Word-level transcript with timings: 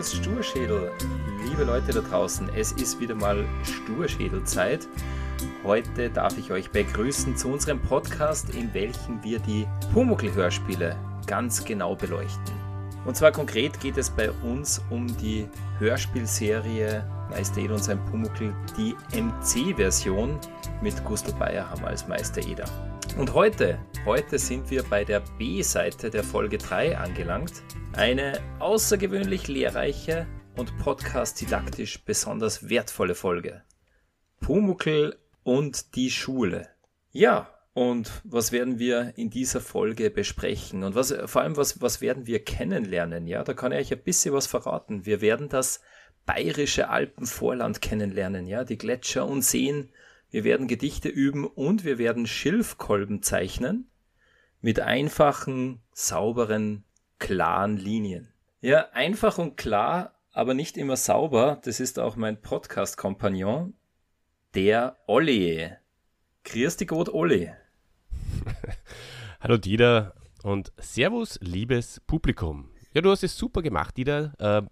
Pumuckls 0.00 0.16
Sturschädel. 0.16 0.90
Liebe 1.44 1.64
Leute 1.64 1.92
da 1.92 2.00
draußen, 2.00 2.48
es 2.56 2.72
ist 2.72 2.98
wieder 3.00 3.14
mal 3.14 3.44
Sturschädelzeit. 3.62 4.88
Heute 5.62 6.08
darf 6.08 6.38
ich 6.38 6.50
euch 6.50 6.70
begrüßen 6.70 7.36
zu 7.36 7.48
unserem 7.48 7.78
Podcast, 7.82 8.54
in 8.54 8.72
welchem 8.72 9.22
wir 9.22 9.38
die 9.40 9.66
Pumuckl-Hörspiele 9.92 10.96
ganz 11.26 11.62
genau 11.66 11.96
beleuchten. 11.96 12.54
Und 13.04 13.14
zwar 13.14 13.30
konkret 13.30 13.78
geht 13.78 13.98
es 13.98 14.08
bei 14.08 14.30
uns 14.42 14.80
um 14.88 15.06
die 15.18 15.46
Hörspielserie 15.78 17.04
Meister 17.30 17.60
Eder 17.60 17.74
und 17.74 17.84
sein 17.84 18.04
Pumuckl, 18.06 18.52
die 18.76 18.96
MC-Version 19.16 20.38
mit 20.82 21.02
Gustl 21.04 21.32
Bayerhammer 21.32 21.86
als 21.86 22.08
Meister 22.08 22.42
Eder. 22.42 22.64
Und 23.16 23.34
heute, 23.34 23.78
heute 24.04 24.38
sind 24.38 24.68
wir 24.70 24.82
bei 24.82 25.04
der 25.04 25.20
B-Seite 25.38 26.10
der 26.10 26.24
Folge 26.24 26.58
3 26.58 26.98
angelangt. 26.98 27.62
Eine 27.92 28.40
außergewöhnlich 28.58 29.46
lehrreiche 29.46 30.26
und 30.56 30.76
podcast-didaktisch 30.78 32.04
besonders 32.04 32.68
wertvolle 32.68 33.14
Folge. 33.14 33.62
Pumuckl 34.40 35.16
und 35.44 35.94
die 35.94 36.10
Schule. 36.10 36.68
Ja, 37.12 37.48
und 37.72 38.10
was 38.24 38.50
werden 38.50 38.80
wir 38.80 39.12
in 39.16 39.30
dieser 39.30 39.60
Folge 39.60 40.10
besprechen? 40.10 40.82
Und 40.82 40.96
was, 40.96 41.14
vor 41.26 41.42
allem, 41.42 41.56
was, 41.56 41.80
was 41.80 42.00
werden 42.00 42.26
wir 42.26 42.44
kennenlernen? 42.44 43.28
Ja, 43.28 43.44
da 43.44 43.54
kann 43.54 43.70
ich 43.70 43.78
euch 43.78 43.92
ein 43.92 44.02
bisschen 44.02 44.34
was 44.34 44.48
verraten. 44.48 45.06
Wir 45.06 45.20
werden 45.20 45.48
das 45.48 45.80
bayerische 46.30 46.90
Alpenvorland 46.90 47.82
kennenlernen, 47.82 48.46
ja, 48.46 48.62
die 48.62 48.78
Gletscher 48.78 49.26
und 49.26 49.42
Seen. 49.42 49.88
Wir 50.30 50.44
werden 50.44 50.68
Gedichte 50.68 51.08
üben 51.08 51.44
und 51.44 51.84
wir 51.84 51.98
werden 51.98 52.28
Schilfkolben 52.28 53.20
zeichnen 53.20 53.90
mit 54.60 54.78
einfachen, 54.78 55.82
sauberen, 55.92 56.84
klaren 57.18 57.76
Linien. 57.76 58.32
Ja, 58.60 58.90
einfach 58.92 59.38
und 59.38 59.56
klar, 59.56 60.20
aber 60.30 60.54
nicht 60.54 60.76
immer 60.76 60.96
sauber. 60.96 61.60
Das 61.64 61.80
ist 61.80 61.98
auch 61.98 62.14
mein 62.14 62.40
Podcast-Kompagnon, 62.40 63.74
der 64.54 64.98
Olli. 65.08 65.68
Dich 66.46 66.86
Gott, 66.86 67.08
Olli. 67.08 67.50
Hallo 69.40 69.56
Dieter 69.56 70.14
und 70.44 70.72
Servus, 70.78 71.40
liebes 71.42 72.00
Publikum. 72.06 72.70
Ja, 72.94 73.00
du 73.00 73.10
hast 73.10 73.24
es 73.24 73.36
super 73.36 73.62
gemacht, 73.62 73.96
Dieter. 73.96 74.32
Äh, 74.38 74.62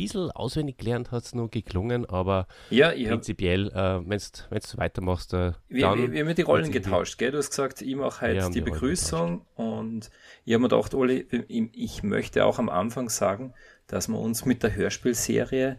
bisschen 0.00 0.30
auswendig 0.30 0.78
gelernt 0.78 1.10
hat 1.10 1.24
es 1.24 1.34
nur 1.34 1.50
geklungen, 1.50 2.06
aber 2.06 2.46
ja, 2.70 2.90
prinzipiell, 2.90 3.68
äh, 3.68 4.00
wenn 4.08 4.18
du 4.18 4.78
weitermachst, 4.78 5.34
äh, 5.34 5.52
wir, 5.68 5.82
dann... 5.82 5.98
Wir, 5.98 6.12
wir 6.12 6.24
haben 6.24 6.34
die 6.34 6.42
Rollen 6.42 6.72
getauscht, 6.72 7.18
gell? 7.18 7.32
Du 7.32 7.38
hast 7.38 7.50
gesagt, 7.50 7.82
ich 7.82 7.96
mache 7.96 8.20
halt 8.22 8.54
die, 8.54 8.60
Begrüßung 8.60 9.44
und 9.54 10.10
ich 10.44 10.54
habe 10.54 10.62
mir 10.62 10.68
gedacht, 10.68 10.94
Oli, 10.94 11.26
ich 11.72 12.02
möchte 12.02 12.44
auch 12.44 12.58
am 12.58 12.68
Anfang 12.68 13.08
sagen, 13.08 13.54
dass 13.86 14.08
wir 14.08 14.18
uns 14.18 14.44
mit 14.44 14.62
der 14.62 14.74
Hörspielserie 14.74 15.78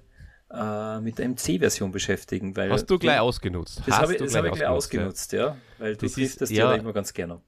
äh, 0.53 0.99
mit 0.99 1.17
der 1.17 1.29
MC-Version 1.29 1.91
beschäftigen. 1.91 2.55
Weil 2.55 2.71
Hast 2.71 2.89
du 2.89 2.99
gleich 2.99 3.19
ausgenutzt? 3.19 3.81
Das 3.85 3.99
habe 3.99 4.15
ich, 4.15 4.35
hab 4.35 4.45
ich 4.45 4.51
gleich 4.51 4.67
ausgenutzt, 4.67 5.31
ja. 5.31 5.57
Weil 5.79 5.95
du 5.95 6.07
siehst 6.07 6.41
das 6.41 6.49
ja, 6.49 6.73
immer 6.73 6.93
ganz 6.93 7.13
gerne 7.13 7.41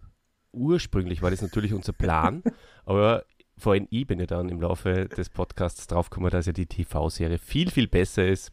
Ursprünglich 0.53 1.23
war 1.23 1.31
das 1.31 1.41
natürlich 1.41 1.73
unser 1.73 1.93
Plan, 1.93 2.43
aber 2.85 3.25
vor 3.63 3.73
allem 3.73 3.87
ich 3.89 4.05
bin 4.05 4.19
ja 4.19 4.25
dann 4.25 4.49
im 4.49 4.61
Laufe 4.61 5.07
des 5.07 5.29
Podcasts 5.29 5.87
draufgekommen, 5.87 6.29
dass 6.29 6.45
ja 6.45 6.51
die 6.51 6.65
TV-Serie 6.65 7.37
viel, 7.37 7.71
viel 7.71 7.87
besser 7.87 8.27
ist. 8.27 8.51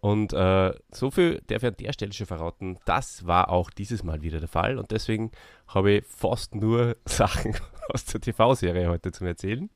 Und 0.00 0.32
äh, 0.32 0.72
so 0.92 1.10
viel 1.10 1.42
darf 1.48 1.62
ich 1.62 1.68
an 1.68 1.76
der 1.80 1.92
Stelle 1.92 2.12
schon 2.12 2.26
verraten, 2.26 2.78
das 2.84 3.26
war 3.26 3.48
auch 3.48 3.70
dieses 3.70 4.04
Mal 4.04 4.22
wieder 4.22 4.38
der 4.38 4.48
Fall. 4.48 4.78
Und 4.78 4.92
deswegen 4.92 5.32
habe 5.66 5.92
ich 5.92 6.04
fast 6.06 6.54
nur 6.54 6.96
Sachen 7.04 7.56
aus 7.88 8.04
der 8.04 8.20
TV-Serie 8.20 8.88
heute 8.88 9.10
zum 9.10 9.26
Erzählen. 9.26 9.70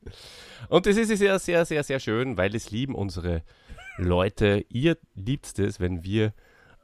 Und 0.69 0.87
das 0.87 0.97
ist 0.97 1.09
sehr, 1.09 1.38
sehr, 1.41 1.65
sehr, 1.65 1.83
sehr 1.83 1.99
schön, 1.99 2.37
weil 2.37 2.55
es 2.55 2.71
lieben 2.71 2.94
unsere 2.94 3.43
Leute. 3.97 4.65
Ihr 4.69 4.97
liebt 5.17 5.59
es, 5.59 5.81
wenn 5.81 6.05
wir 6.05 6.33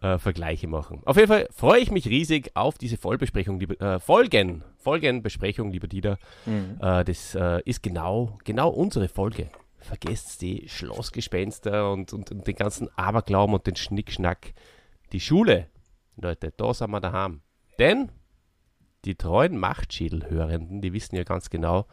äh, 0.05 0.19
Vergleiche 0.19 0.69
machen. 0.69 1.01
Auf 1.07 1.17
jeden 1.17 1.29
Fall 1.29 1.49
freue 1.51 1.81
ich 1.81 1.91
mich 1.91 2.07
riesig 2.07 2.51
auf 2.55 2.77
diese 2.77 2.99
Vollbesprechung, 2.99 3.59
liebe, 3.59 3.81
äh, 3.81 3.99
Folgen, 3.99 4.63
Folgenbesprechung, 4.77 5.71
lieber 5.71 5.89
Dieter. 5.89 6.19
Mhm. 6.45 6.79
Äh, 6.81 7.05
das 7.05 7.35
äh, 7.35 7.63
ist 7.65 7.83
genau, 7.83 8.39
genau 8.45 8.69
unsere 8.69 9.09
Folge. 9.09 9.49
Vergesst 9.79 10.43
die 10.43 10.69
Schlossgespenster 10.69 11.91
und, 11.91 12.13
und, 12.13 12.31
und, 12.31 12.47
den 12.47 12.55
ganzen 12.55 12.89
Aberglauben 12.97 13.55
und 13.55 13.67
den 13.67 13.77
Schnickschnack. 13.77 14.53
Die 15.13 15.21
Schule, 15.21 15.69
Leute, 16.17 16.53
da 16.55 16.75
sind 16.75 16.91
wir 16.91 17.01
daheim. 17.01 17.41
Denn 17.79 18.11
die 19.07 19.15
treuen 19.15 19.57
Machtschädelhörenden, 19.57 20.83
die 20.83 20.93
wissen 20.93 21.17
ja 21.17 21.25
ganz 21.25 21.49
genau, 21.49 21.87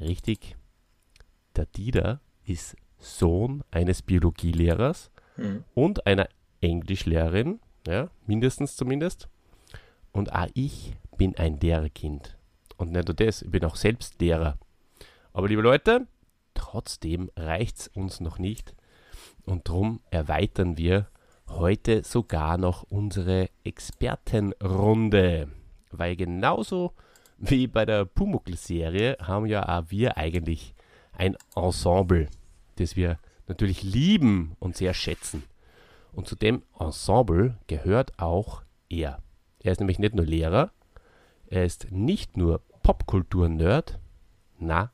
richtig, 0.00 0.56
der 1.54 1.66
Dieter 1.66 2.20
ist 2.44 2.76
Sohn 2.98 3.62
eines 3.70 4.02
Biologielehrers 4.02 5.10
mhm. 5.36 5.64
und 5.74 6.06
einer 6.06 6.28
Englischlehrerin, 6.60 7.60
ja, 7.86 8.08
mindestens 8.26 8.76
zumindest. 8.76 9.28
Und 10.12 10.32
auch 10.32 10.48
ich 10.54 10.94
bin 11.16 11.36
ein 11.36 11.60
Lehrerkind. 11.60 12.36
Und 12.76 12.92
nicht 12.92 13.08
nur 13.08 13.14
das, 13.14 13.42
ich 13.42 13.50
bin 13.50 13.64
auch 13.64 13.76
selbst 13.76 14.20
Lehrer. 14.20 14.58
Aber 15.32 15.48
liebe 15.48 15.62
Leute, 15.62 16.06
trotzdem 16.54 17.30
reicht 17.36 17.78
es 17.78 17.88
uns 17.88 18.20
noch 18.20 18.38
nicht. 18.38 18.74
Und 19.44 19.68
darum 19.68 20.00
erweitern 20.10 20.76
wir 20.76 21.08
heute 21.48 22.02
sogar 22.04 22.58
noch 22.58 22.82
unsere 22.84 23.48
Expertenrunde. 23.64 25.48
Weil 25.90 26.16
genauso 26.16 26.92
wie 27.38 27.66
bei 27.66 27.84
der 27.84 28.04
Pumuckl-Serie 28.04 29.18
haben 29.20 29.46
ja 29.46 29.68
auch 29.68 29.84
wir 29.88 30.16
eigentlich 30.16 30.74
ein 31.12 31.36
Ensemble, 31.54 32.28
das 32.76 32.96
wir 32.96 33.18
natürlich 33.46 33.82
lieben 33.82 34.56
und 34.58 34.76
sehr 34.76 34.94
schätzen. 34.94 35.44
Und 36.16 36.26
zu 36.26 36.34
dem 36.34 36.62
Ensemble 36.80 37.58
gehört 37.66 38.18
auch 38.18 38.62
er. 38.88 39.22
Er 39.62 39.72
ist 39.72 39.80
nämlich 39.80 39.98
nicht 39.98 40.14
nur 40.14 40.24
Lehrer, 40.24 40.72
er 41.46 41.66
ist 41.66 41.92
nicht 41.92 42.38
nur 42.38 42.62
Popkultur-Nerd, 42.82 44.00
na, 44.58 44.92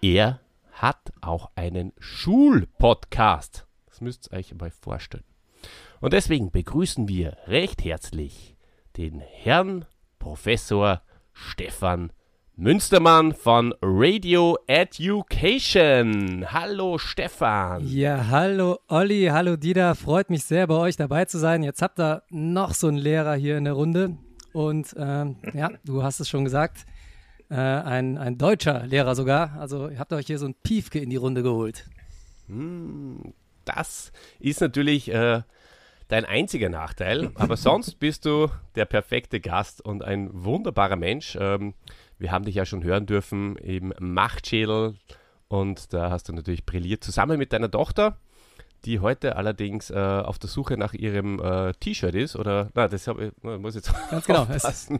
er 0.00 0.40
hat 0.70 1.12
auch 1.20 1.50
einen 1.56 1.92
Schulpodcast. 1.98 3.66
Das 3.86 4.00
müsst 4.00 4.30
ihr 4.30 4.38
euch 4.38 4.54
mal 4.54 4.70
vorstellen. 4.70 5.24
Und 6.00 6.12
deswegen 6.12 6.52
begrüßen 6.52 7.08
wir 7.08 7.36
recht 7.46 7.82
herzlich 7.82 8.56
den 8.96 9.18
Herrn 9.18 9.86
Professor 10.20 11.02
Stefan 11.32 12.12
Münstermann 12.60 13.34
von 13.34 13.72
Radio 13.80 14.58
Education. 14.66 16.44
Hallo 16.50 16.98
Stefan. 16.98 17.86
Ja, 17.86 18.26
hallo 18.30 18.80
Olli, 18.88 19.28
hallo 19.30 19.54
Dieter. 19.54 19.94
Freut 19.94 20.28
mich 20.28 20.42
sehr, 20.42 20.66
bei 20.66 20.74
euch 20.74 20.96
dabei 20.96 21.24
zu 21.26 21.38
sein. 21.38 21.62
Jetzt 21.62 21.82
habt 21.82 22.00
ihr 22.00 22.24
noch 22.30 22.74
so 22.74 22.88
einen 22.88 22.96
Lehrer 22.96 23.36
hier 23.36 23.58
in 23.58 23.62
der 23.62 23.74
Runde. 23.74 24.16
Und 24.52 24.92
ähm, 24.98 25.36
ja, 25.54 25.70
du 25.84 26.02
hast 26.02 26.18
es 26.18 26.28
schon 26.28 26.42
gesagt, 26.42 26.84
äh, 27.48 27.54
ein, 27.54 28.18
ein 28.18 28.38
deutscher 28.38 28.84
Lehrer 28.84 29.14
sogar. 29.14 29.56
Also 29.60 29.88
ihr 29.88 30.00
habt 30.00 30.12
euch 30.12 30.26
hier 30.26 30.40
so 30.40 30.46
ein 30.46 30.56
Piefke 30.56 30.98
in 30.98 31.10
die 31.10 31.16
Runde 31.16 31.44
geholt. 31.44 31.88
Hm, 32.48 33.34
das 33.66 34.10
ist 34.40 34.60
natürlich 34.60 35.12
äh, 35.12 35.42
dein 36.08 36.24
einziger 36.24 36.70
Nachteil. 36.70 37.30
Aber 37.36 37.56
sonst 37.56 38.00
bist 38.00 38.24
du 38.24 38.48
der 38.74 38.84
perfekte 38.84 39.38
Gast 39.38 39.80
und 39.80 40.02
ein 40.02 40.28
wunderbarer 40.32 40.96
Mensch. 40.96 41.38
Ähm, 41.40 41.74
wir 42.18 42.32
haben 42.32 42.44
dich 42.44 42.54
ja 42.54 42.66
schon 42.66 42.84
hören 42.84 43.06
dürfen 43.06 43.56
im 43.56 43.92
Machtschädel 43.98 44.94
und 45.48 45.92
da 45.92 46.10
hast 46.10 46.28
du 46.28 46.32
natürlich 46.32 46.66
brilliert 46.66 47.02
zusammen 47.02 47.38
mit 47.38 47.52
deiner 47.52 47.70
Tochter, 47.70 48.18
die 48.84 49.00
heute 49.00 49.36
allerdings 49.36 49.90
äh, 49.90 49.94
auf 49.96 50.38
der 50.38 50.50
Suche 50.50 50.76
nach 50.76 50.94
ihrem 50.94 51.40
äh, 51.40 51.72
T-Shirt 51.74 52.14
ist 52.14 52.36
oder 52.36 52.70
na, 52.74 52.88
das 52.88 53.08
hab 53.08 53.18
ich, 53.18 53.32
muss 53.42 53.74
jetzt 53.74 53.92
ganz 54.10 54.26
genau. 54.26 54.46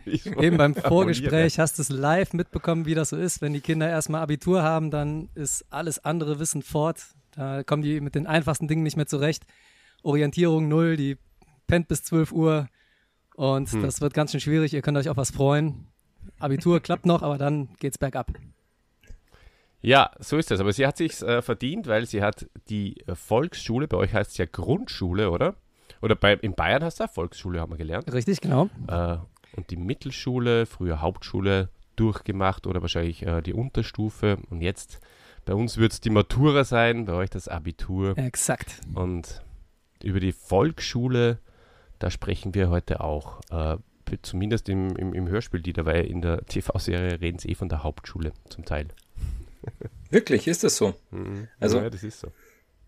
Eben 0.06 0.56
beim 0.56 0.74
Vorgespräch 0.74 1.58
hast 1.58 1.78
du 1.78 1.82
es 1.82 1.88
live 1.88 2.32
mitbekommen, 2.32 2.86
wie 2.86 2.94
das 2.94 3.10
so 3.10 3.16
ist, 3.16 3.42
wenn 3.42 3.52
die 3.52 3.60
Kinder 3.60 3.88
erstmal 3.88 4.22
Abitur 4.22 4.62
haben, 4.62 4.90
dann 4.90 5.28
ist 5.34 5.64
alles 5.70 6.04
andere 6.04 6.38
Wissen 6.38 6.62
fort. 6.62 7.04
Da 7.34 7.62
kommen 7.62 7.82
die 7.82 8.00
mit 8.00 8.14
den 8.14 8.26
einfachsten 8.26 8.68
Dingen 8.68 8.82
nicht 8.82 8.96
mehr 8.96 9.06
zurecht. 9.06 9.44
Orientierung 10.02 10.68
null, 10.68 10.96
die 10.96 11.18
pennt 11.66 11.88
bis 11.88 12.02
12 12.04 12.32
Uhr 12.32 12.68
und 13.34 13.70
hm. 13.70 13.82
das 13.82 14.00
wird 14.00 14.14
ganz 14.14 14.32
schön 14.32 14.40
schwierig. 14.40 14.72
Ihr 14.72 14.82
könnt 14.82 14.96
euch 14.96 15.08
auf 15.08 15.16
was 15.16 15.30
freuen. 15.30 15.87
Abitur 16.38 16.80
klappt 16.80 17.06
noch, 17.06 17.22
aber 17.22 17.38
dann 17.38 17.68
geht's 17.78 17.98
bergab. 17.98 18.32
Ja, 19.80 20.10
so 20.18 20.36
ist 20.36 20.50
das. 20.50 20.60
Aber 20.60 20.72
sie 20.72 20.86
hat 20.86 20.96
sich 20.96 21.22
äh, 21.22 21.42
verdient, 21.42 21.86
weil 21.86 22.06
sie 22.06 22.22
hat 22.22 22.46
die 22.68 23.00
äh, 23.06 23.14
Volksschule, 23.14 23.86
bei 23.86 23.96
euch 23.96 24.12
heißt 24.12 24.32
es 24.32 24.36
ja 24.38 24.46
Grundschule, 24.46 25.30
oder? 25.30 25.54
Oder 26.02 26.14
bei, 26.14 26.34
in 26.34 26.54
Bayern 26.54 26.82
heißt 26.82 26.96
es 26.96 26.98
ja 26.98 27.08
Volksschule, 27.08 27.60
haben 27.60 27.72
wir 27.72 27.76
gelernt. 27.76 28.12
Richtig, 28.12 28.40
genau. 28.40 28.68
Äh, 28.88 29.18
und 29.56 29.70
die 29.70 29.76
Mittelschule, 29.76 30.66
früher 30.66 31.00
Hauptschule 31.00 31.70
durchgemacht 31.96 32.66
oder 32.66 32.82
wahrscheinlich 32.82 33.24
äh, 33.24 33.42
die 33.42 33.54
Unterstufe. 33.54 34.38
Und 34.50 34.60
jetzt 34.60 35.00
bei 35.44 35.54
uns 35.54 35.76
wird 35.78 35.92
es 35.92 36.00
die 36.00 36.10
Matura 36.10 36.64
sein, 36.64 37.06
bei 37.06 37.14
euch 37.14 37.30
das 37.30 37.48
Abitur. 37.48 38.16
Exakt. 38.18 38.80
Und 38.94 39.42
über 40.02 40.20
die 40.20 40.32
Volksschule, 40.32 41.38
da 41.98 42.10
sprechen 42.10 42.54
wir 42.54 42.68
heute 42.70 43.00
auch. 43.00 43.40
Äh, 43.50 43.78
zumindest 44.22 44.68
im, 44.68 44.96
im, 44.96 45.12
im 45.12 45.28
Hörspiel, 45.28 45.60
die 45.60 45.72
dabei 45.72 46.00
in 46.00 46.22
der 46.22 46.44
TV-Serie 46.46 47.20
reden 47.20 47.38
sie 47.38 47.50
eh 47.50 47.54
von 47.54 47.68
der 47.68 47.82
Hauptschule 47.82 48.32
zum 48.48 48.64
Teil. 48.64 48.88
Wirklich, 50.10 50.46
ist 50.48 50.64
das 50.64 50.76
so? 50.76 50.94
Mhm. 51.10 51.48
Also, 51.60 51.78
ja, 51.78 51.90
das 51.90 52.02
ist 52.02 52.20
so. 52.20 52.28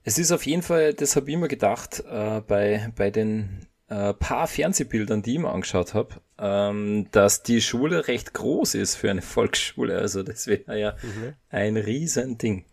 Es 0.03 0.19
ist 0.19 0.33
auf 0.33 0.47
jeden 0.47 0.63
Fall, 0.63 0.95
das 0.95 1.17
habe 1.17 1.29
ich 1.29 1.35
immer 1.35 1.49
gedacht, 1.49 2.03
äh, 2.11 2.41
bei, 2.41 2.91
bei 2.97 3.11
den 3.11 3.67
äh, 3.89 4.15
paar 4.15 4.47
Fernsehbildern, 4.47 5.23
die 5.23 5.35
ich 5.35 5.39
mir 5.39 5.51
angeschaut 5.51 5.95
habe, 5.95 6.15
ähm, 6.39 7.09
dass 7.11 7.43
die 7.43 7.61
Schule 7.61 8.09
recht 8.09 8.33
groß 8.33 8.75
ist 8.77 8.95
für 8.95 9.11
eine 9.11 9.23
Volksschule. 9.23 9.99
Also 9.99 10.23
das 10.23 10.47
wäre 10.47 10.79
ja 10.79 10.93
mhm. 11.03 11.35
ein 11.51 11.77
Riesending. 11.77 12.65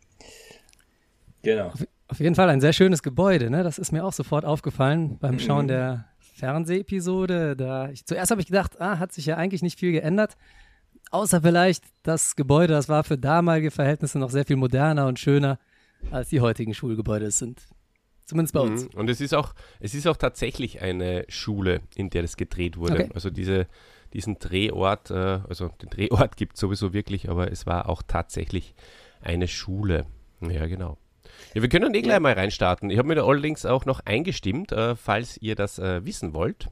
Genau. 1.41 1.67
Auf, 1.67 1.87
auf, 2.07 2.19
jeden 2.19 2.35
Fall 2.35 2.49
ein 2.49 2.61
sehr 2.61 2.73
schönes 2.73 3.03
Gebäude, 3.03 3.49
ne? 3.49 3.63
Das 3.63 3.77
ist 3.77 3.91
mir 3.91 4.05
auch 4.05 4.13
sofort 4.13 4.45
aufgefallen 4.45 5.17
beim 5.19 5.39
Schauen 5.39 5.65
mhm. 5.65 5.69
der 5.69 6.05
Fernsehepisode. 6.37 7.55
Da 7.55 7.89
ich, 7.89 8.05
zuerst 8.05 8.31
habe 8.31 8.41
ich 8.41 8.47
gedacht, 8.47 8.79
ah, 8.79 8.99
hat 8.99 9.11
sich 9.11 9.25
ja 9.25 9.35
eigentlich 9.35 9.61
nicht 9.61 9.79
viel 9.79 9.91
geändert. 9.91 10.37
Außer 11.11 11.41
vielleicht 11.41 11.83
das 12.03 12.35
Gebäude, 12.35 12.73
das 12.73 12.89
war 12.89 13.03
für 13.03 13.17
damalige 13.17 13.71
Verhältnisse 13.71 14.19
noch 14.19 14.29
sehr 14.29 14.45
viel 14.45 14.57
moderner 14.57 15.07
und 15.07 15.19
schöner, 15.19 15.57
als 16.11 16.29
die 16.29 16.41
heutigen 16.41 16.73
Schulgebäude 16.73 17.31
sind. 17.31 17.61
Zumindest 18.25 18.53
bei 18.53 18.59
uns. 18.59 18.83
Mhm. 18.83 18.99
Und 18.99 19.09
es 19.09 19.21
ist 19.21 19.33
auch, 19.33 19.53
es 19.79 19.95
ist 19.95 20.05
auch 20.05 20.17
tatsächlich 20.17 20.81
eine 20.81 21.25
Schule, 21.29 21.81
in 21.95 22.09
der 22.09 22.23
das 22.23 22.35
gedreht 22.35 22.75
wurde. 22.75 22.93
Okay. 22.93 23.09
Also 23.13 23.29
diese, 23.29 23.67
diesen 24.13 24.37
Drehort, 24.37 25.11
äh, 25.11 25.39
also 25.47 25.69
den 25.81 25.89
Drehort 25.89 26.35
gibt 26.37 26.55
es 26.55 26.59
sowieso 26.59 26.93
wirklich, 26.93 27.29
aber 27.29 27.49
es 27.51 27.65
war 27.65 27.87
auch 27.87 28.01
tatsächlich 28.05 28.75
eine 29.21 29.47
Schule. 29.47 30.05
Ja, 30.41 30.67
genau. 30.67 30.97
Ja, 31.53 31.61
wir 31.61 31.69
können 31.69 31.93
eh 31.93 32.01
gleich 32.01 32.19
mal 32.19 32.33
reinstarten. 32.33 32.89
Ich 32.89 32.97
habe 32.97 33.07
mir 33.07 33.15
da 33.15 33.25
allerdings 33.25 33.65
auch 33.65 33.85
noch 33.85 34.01
eingestimmt, 34.05 34.71
äh, 34.71 34.95
falls 34.95 35.37
ihr 35.41 35.55
das 35.55 35.79
äh, 35.79 36.05
wissen 36.05 36.33
wollt. 36.33 36.69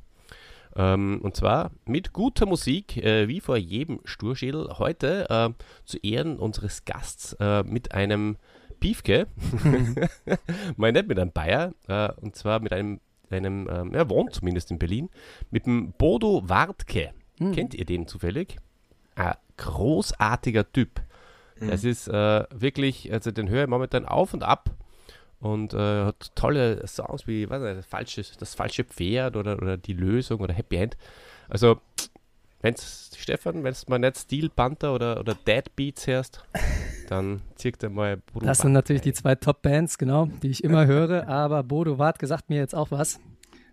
Ähm, 0.76 1.20
und 1.22 1.36
zwar 1.36 1.72
mit 1.86 2.12
guter 2.12 2.46
Musik, 2.46 2.98
äh, 2.98 3.28
wie 3.28 3.40
vor 3.40 3.58
jedem 3.58 4.02
Sturschädel, 4.04 4.78
heute 4.78 5.30
äh, 5.30 5.64
zu 5.86 5.98
Ehren 6.00 6.38
unseres 6.38 6.84
Gasts 6.86 7.34
äh, 7.40 7.64
mit 7.64 7.94
einem 7.94 8.38
Piefke, 8.80 9.28
mal 10.78 10.92
nicht 10.92 11.08
mit 11.08 11.18
einem 11.18 11.32
Bayer, 11.32 11.74
äh, 11.88 12.12
und 12.22 12.36
zwar 12.36 12.60
mit 12.60 12.74
einem, 12.74 13.00
einem 13.30 13.70
ähm, 13.72 13.94
er 13.94 14.10
wohnt 14.10 14.34
zumindest 14.34 14.70
in 14.70 14.80
Berlin, 14.80 15.10
mit 15.50 15.66
dem 15.66 15.94
Bodo 15.94 16.44
Wartke. 16.46 17.12
Mhm. 17.40 17.54
Kennt 17.54 17.74
ihr 17.74 17.86
den 17.86 18.08
zufällig? 18.08 18.58
Ein 19.16 19.36
großartiger 19.58 20.72
Typ. 20.72 21.02
Mhm. 21.60 21.70
Das 21.70 21.84
ist 21.84 22.08
äh, 22.08 22.44
wirklich, 22.54 23.12
also 23.12 23.32
den 23.32 23.50
höre 23.50 23.64
ich 23.64 23.70
momentan 23.70 24.06
auf 24.06 24.34
und 24.34 24.44
ab 24.44 24.72
und 25.40 25.74
äh, 25.74 26.06
hat 26.06 26.36
tolle 26.36 26.86
Songs 26.88 27.28
wie 27.28 27.50
was 27.50 27.62
nicht, 27.62 27.78
das, 27.78 27.86
falsche, 27.86 28.24
das 28.40 28.56
falsche 28.56 28.84
Pferd 28.84 29.36
oder, 29.36 29.58
oder 29.62 29.78
die 29.78 29.94
Lösung 29.94 30.42
oder 30.42 30.54
Happy 30.54 30.78
End. 30.78 30.98
Also, 31.48 31.80
wenn's, 32.62 33.12
Stefan, 33.18 33.64
wenn 33.64 33.74
du 33.74 33.80
mal 33.88 34.00
nicht 34.00 34.18
Steel 34.18 34.50
Panther 34.50 34.94
oder, 34.94 35.20
oder 35.20 35.36
Dead 35.36 35.64
Beats 35.76 36.08
hörst, 36.08 36.44
dann 37.10 37.42
zirkt 37.56 37.84
er 37.84 37.90
mal 37.90 38.18
Bodo 38.18 38.46
Das 38.46 38.60
sind 38.60 38.74
natürlich 38.74 39.04
die 39.04 39.14
zwei 39.14 39.36
Top-Bands, 39.36 39.98
genau, 39.98 40.28
die 40.42 40.50
ich 40.50 40.64
immer 40.64 40.86
höre, 40.86 41.28
aber 41.28 41.64
Bodo 41.64 42.00
Wartke 42.00 42.28
sagt 42.28 42.50
mir 42.50 42.58
jetzt 42.58 42.76
auch 42.76 42.92
was. 42.92 43.20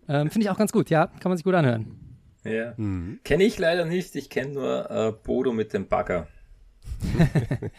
Ähm, 0.09 0.31
Finde 0.31 0.47
ich 0.47 0.51
auch 0.51 0.59
ganz 0.59 0.73
gut, 0.73 0.91
ja, 0.91 1.07
kann 1.07 1.31
man 1.31 1.37
sich 1.37 1.45
gut 1.45 1.55
anhören. 1.55 2.19
Ja. 2.45 2.75
Mhm. 2.77 3.21
Kenne 3.25 3.45
ich 3.45 3.59
leider 3.59 3.85
nicht, 3.85 4.15
ich 4.17 4.29
kenne 4.29 4.53
nur 4.53 4.91
äh, 4.91 5.13
Bodo 5.13 5.53
mit 5.53 5.73
dem 5.73 5.87
Bagger. 5.87 6.27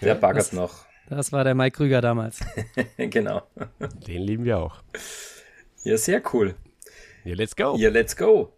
Der 0.02 0.16
baggert 0.16 0.48
das, 0.48 0.54
noch. 0.54 0.86
Das 1.10 1.32
war 1.32 1.44
der 1.44 1.56
Mike 1.56 1.78
Krüger 1.78 2.02
damals. 2.02 2.40
genau. 2.98 3.44
Den 4.08 4.22
lieben 4.22 4.46
wir 4.46 4.60
auch. 4.60 4.82
Ja, 5.84 5.98
sehr 5.98 6.22
cool. 6.34 6.56
Ja, 7.24 7.36
let's 7.36 7.56
go. 7.56 7.76
Ja, 7.78 7.90
let's 7.90 8.16
go. 8.16 8.54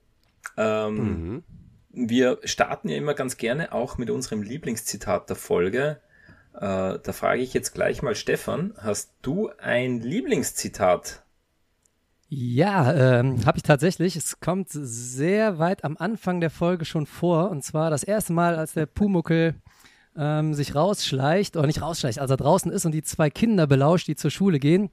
Ähm, 0.57 0.95
mhm. 0.95 1.43
Wir 1.91 2.39
starten 2.43 2.89
ja 2.89 2.97
immer 2.97 3.13
ganz 3.13 3.37
gerne 3.37 3.71
auch 3.71 3.97
mit 3.97 4.09
unserem 4.09 4.41
Lieblingszitat 4.41 5.29
der 5.29 5.35
Folge. 5.35 5.99
Äh, 6.53 6.99
da 7.01 7.13
frage 7.13 7.41
ich 7.41 7.53
jetzt 7.53 7.73
gleich 7.73 8.01
mal 8.01 8.15
Stefan, 8.15 8.73
hast 8.77 9.13
du 9.21 9.49
ein 9.59 10.01
Lieblingszitat? 10.01 11.23
Ja, 12.27 13.19
ähm, 13.19 13.45
habe 13.45 13.57
ich 13.57 13.63
tatsächlich. 13.63 14.15
Es 14.15 14.39
kommt 14.39 14.69
sehr 14.71 15.59
weit 15.59 15.83
am 15.83 15.95
Anfang 15.97 16.41
der 16.41 16.49
Folge 16.49 16.85
schon 16.85 17.05
vor. 17.05 17.49
Und 17.49 17.63
zwar 17.63 17.89
das 17.89 18.03
erste 18.03 18.33
Mal, 18.33 18.55
als 18.55 18.73
der 18.73 18.87
Pumuckel 18.87 19.55
ähm, 20.17 20.53
sich 20.53 20.75
rausschleicht, 20.75 21.57
oder 21.57 21.67
nicht 21.67 21.81
rausschleicht, 21.81 22.19
als 22.19 22.31
er 22.31 22.37
draußen 22.37 22.71
ist 22.71 22.85
und 22.85 22.91
die 22.91 23.03
zwei 23.03 23.29
Kinder 23.29 23.67
belauscht, 23.67 24.07
die 24.07 24.15
zur 24.15 24.31
Schule 24.31 24.59
gehen. 24.59 24.89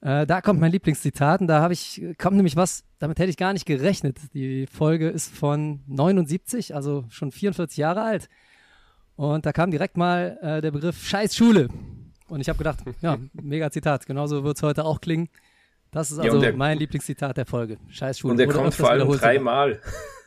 Äh, 0.00 0.26
da 0.26 0.40
kommt 0.40 0.60
mein 0.60 0.72
Lieblingszitat 0.72 1.40
und 1.40 1.46
da 1.46 1.60
habe 1.60 1.72
ich, 1.72 2.02
kommt 2.18 2.36
nämlich 2.36 2.56
was, 2.56 2.84
damit 2.98 3.18
hätte 3.18 3.30
ich 3.30 3.36
gar 3.36 3.52
nicht 3.52 3.66
gerechnet. 3.66 4.18
Die 4.34 4.66
Folge 4.66 5.08
ist 5.08 5.34
von 5.34 5.80
79, 5.86 6.74
also 6.74 7.04
schon 7.08 7.32
44 7.32 7.76
Jahre 7.76 8.02
alt. 8.02 8.28
Und 9.16 9.46
da 9.46 9.52
kam 9.52 9.70
direkt 9.70 9.96
mal 9.96 10.38
äh, 10.42 10.60
der 10.60 10.70
Begriff 10.70 11.02
Scheiß 11.06 11.34
Schule. 11.34 11.68
Und 12.28 12.40
ich 12.40 12.48
habe 12.48 12.58
gedacht, 12.58 12.80
ja, 13.00 13.16
mega 13.32 13.70
Zitat. 13.70 14.06
Genauso 14.06 14.44
wird 14.44 14.56
es 14.56 14.62
heute 14.62 14.84
auch 14.84 15.00
klingen. 15.00 15.28
Das 15.90 16.10
ist 16.10 16.18
also 16.18 16.36
ja, 16.36 16.42
der, 16.42 16.56
mein 16.56 16.78
Lieblingszitat 16.78 17.36
der 17.36 17.46
Folge. 17.46 17.78
Scheiß 17.88 18.18
Schule. 18.18 18.32
Und 18.32 18.38
der 18.38 18.48
Oder 18.48 18.58
kommt 18.58 18.74
vor 18.74 18.90
allem 18.90 19.08
dreimal. 19.10 19.80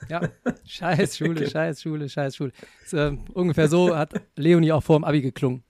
Ja, 0.09 0.21
Scheiß 0.65 1.17
Schule, 1.17 1.49
Scheiß 1.49 1.81
Schule, 1.81 2.09
Scheiß 2.09 2.35
Schule. 2.35 2.51
Ist, 2.83 2.93
äh, 2.93 3.15
ungefähr 3.33 3.67
so 3.67 3.95
hat 3.95 4.13
Leonie 4.35 4.71
auch 4.71 4.83
vor 4.83 4.99
dem 4.99 5.03
Abi 5.03 5.21
geklungen. 5.21 5.63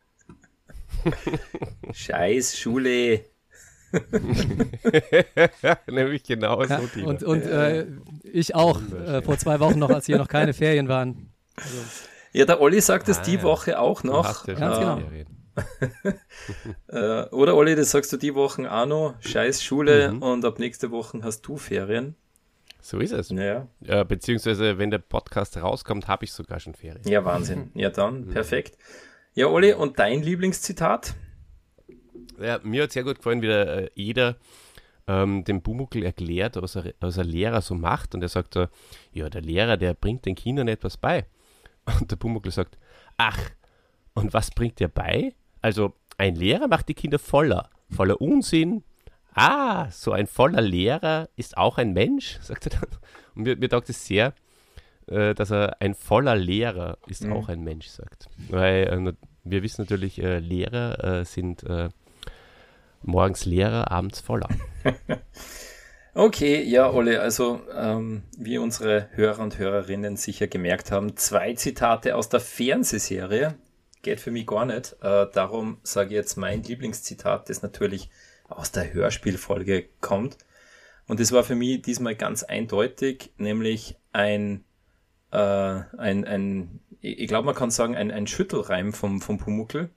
Scheiß 1.93 2.57
Schule. 2.57 3.25
Nämlich 5.87 6.23
genau 6.23 6.63
ja, 6.63 6.79
so. 6.79 7.05
Und, 7.05 7.23
und 7.23 7.41
äh, 7.43 7.87
ich 8.23 8.53
auch 8.53 8.79
äh, 8.91 9.21
vor 9.23 9.37
zwei 9.37 9.59
Wochen 9.59 9.79
noch, 9.79 9.89
als 9.89 10.05
hier 10.05 10.17
noch 10.17 10.27
keine 10.27 10.53
Ferien 10.53 10.87
waren. 10.87 11.31
Also, 11.55 11.77
ja, 12.31 12.45
der 12.45 12.61
Olli 12.61 12.79
sagt 12.81 13.09
es 13.09 13.19
ah, 13.19 13.23
die 13.23 13.35
ja. 13.35 13.43
Woche 13.43 13.79
auch 13.79 14.03
noch. 14.03 14.45
Ganz 14.45 14.77
genau. 14.77 15.01
äh, 16.87 17.23
oder 17.29 17.55
Olli, 17.55 17.75
das 17.75 17.91
sagst 17.91 18.11
du 18.13 18.17
die 18.17 18.35
Wochen 18.35 18.65
auch 18.65 18.85
noch, 18.85 19.15
scheiß 19.21 19.63
Schule 19.63 20.11
mhm. 20.11 20.21
und 20.21 20.45
ab 20.45 20.59
nächste 20.59 20.91
Woche 20.91 21.19
hast 21.23 21.41
du 21.41 21.57
Ferien. 21.57 22.15
So 22.81 22.99
ist 22.99 23.11
es. 23.11 23.29
Ja. 23.29 23.67
ja 23.81 24.03
beziehungsweise, 24.03 24.77
wenn 24.77 24.89
der 24.89 24.99
Podcast 24.99 25.57
rauskommt, 25.57 26.07
habe 26.07 26.25
ich 26.25 26.31
sogar 26.31 26.59
schon 26.59 26.73
Ferien. 26.73 27.07
Ja, 27.07 27.25
Wahnsinn. 27.25 27.71
Ja, 27.75 27.89
dann, 27.89 28.25
mhm. 28.25 28.29
perfekt. 28.29 28.77
Ja, 29.33 29.47
Olli, 29.47 29.73
und 29.73 29.99
dein 29.99 30.21
Lieblingszitat? 30.21 31.15
Ja, 32.39 32.59
mir 32.63 32.83
hat 32.83 32.91
sehr 32.91 33.03
gut 33.03 33.17
gefallen, 33.17 33.41
wie 33.41 33.47
der 33.47 33.67
äh, 33.67 33.89
Eder 33.95 34.37
ähm, 35.07 35.43
dem 35.43 35.61
Bumuckel 35.61 36.03
erklärt, 36.03 36.55
was 36.61 36.75
er, 36.75 36.93
was 36.99 37.17
er 37.17 37.23
Lehrer 37.23 37.61
so 37.61 37.75
macht. 37.75 38.15
Und 38.15 38.21
er 38.21 38.29
sagt 38.29 38.53
so, 38.53 38.67
ja, 39.11 39.29
der 39.29 39.41
Lehrer, 39.41 39.75
der 39.75 39.93
bringt 39.93 40.25
den 40.25 40.35
Kindern 40.35 40.67
etwas 40.67 40.97
bei. 40.97 41.25
Und 41.99 42.11
der 42.11 42.15
Pumuckl 42.15 42.51
sagt, 42.51 42.77
ach, 43.17 43.39
und 44.13 44.33
was 44.33 44.51
bringt 44.51 44.79
der 44.79 44.87
bei? 44.87 45.33
Also, 45.61 45.93
ein 46.17 46.35
Lehrer 46.35 46.67
macht 46.67 46.89
die 46.89 46.93
Kinder 46.93 47.19
voller, 47.19 47.69
voller 47.89 48.21
Unsinn. 48.21 48.83
Ah, 49.33 49.89
so 49.91 50.11
ein 50.11 50.27
voller 50.27 50.61
Lehrer 50.61 51.29
ist 51.35 51.57
auch 51.57 51.77
ein 51.77 51.93
Mensch, 51.93 52.39
sagt 52.41 52.67
er 52.67 52.79
dann. 52.79 52.89
Und 53.35 53.43
mir, 53.43 53.55
mir 53.55 53.69
taugt 53.69 53.89
es 53.89 54.05
sehr, 54.05 54.33
äh, 55.07 55.33
dass 55.33 55.51
er 55.51 55.81
ein 55.81 55.95
voller 55.95 56.35
Lehrer 56.35 56.97
ist 57.07 57.23
mhm. 57.23 57.33
auch 57.33 57.49
ein 57.49 57.63
Mensch 57.63 57.87
sagt. 57.87 58.27
Weil 58.49 59.07
äh, 59.07 59.13
wir 59.43 59.63
wissen 59.63 59.81
natürlich, 59.81 60.21
äh, 60.21 60.39
Lehrer 60.39 61.23
sind 61.25 61.63
morgens 63.01 63.45
Lehrer, 63.45 63.91
abends 63.91 64.19
voller. 64.19 64.49
Okay, 66.15 66.63
ja, 66.63 66.91
Olle, 66.91 67.21
also 67.21 67.61
ähm, 67.73 68.23
wie 68.37 68.57
unsere 68.57 69.07
Hörer 69.13 69.43
und 69.43 69.59
Hörerinnen 69.59 70.17
sicher 70.17 70.47
gemerkt 70.47 70.91
haben, 70.91 71.15
zwei 71.15 71.53
Zitate 71.53 72.15
aus 72.15 72.29
der 72.29 72.39
Fernsehserie. 72.39 73.55
Geht 74.01 74.19
für 74.19 74.31
mich 74.31 74.47
gar 74.47 74.65
nicht. 74.65 74.95
Äh, 75.01 75.27
darum 75.33 75.79
sage 75.83 76.09
ich 76.09 76.15
jetzt 76.15 76.37
mein 76.37 76.63
Lieblingszitat, 76.63 77.49
das 77.49 77.61
natürlich 77.61 78.09
aus 78.47 78.71
der 78.71 78.93
Hörspielfolge 78.93 79.89
kommt. 80.01 80.37
Und 81.07 81.19
das 81.19 81.31
war 81.31 81.43
für 81.43 81.55
mich 81.55 81.81
diesmal 81.81 82.15
ganz 82.15 82.43
eindeutig, 82.43 83.31
nämlich 83.37 83.97
ein, 84.13 84.63
äh, 85.31 85.37
ein, 85.37 86.25
ein 86.25 86.79
ich 87.01 87.27
glaube, 87.27 87.45
man 87.45 87.55
kann 87.55 87.71
sagen, 87.71 87.95
ein, 87.95 88.11
ein 88.11 88.27
Schüttelreim 88.27 88.93
vom, 88.93 89.21
vom 89.21 89.37
Pumuckel. 89.37 89.89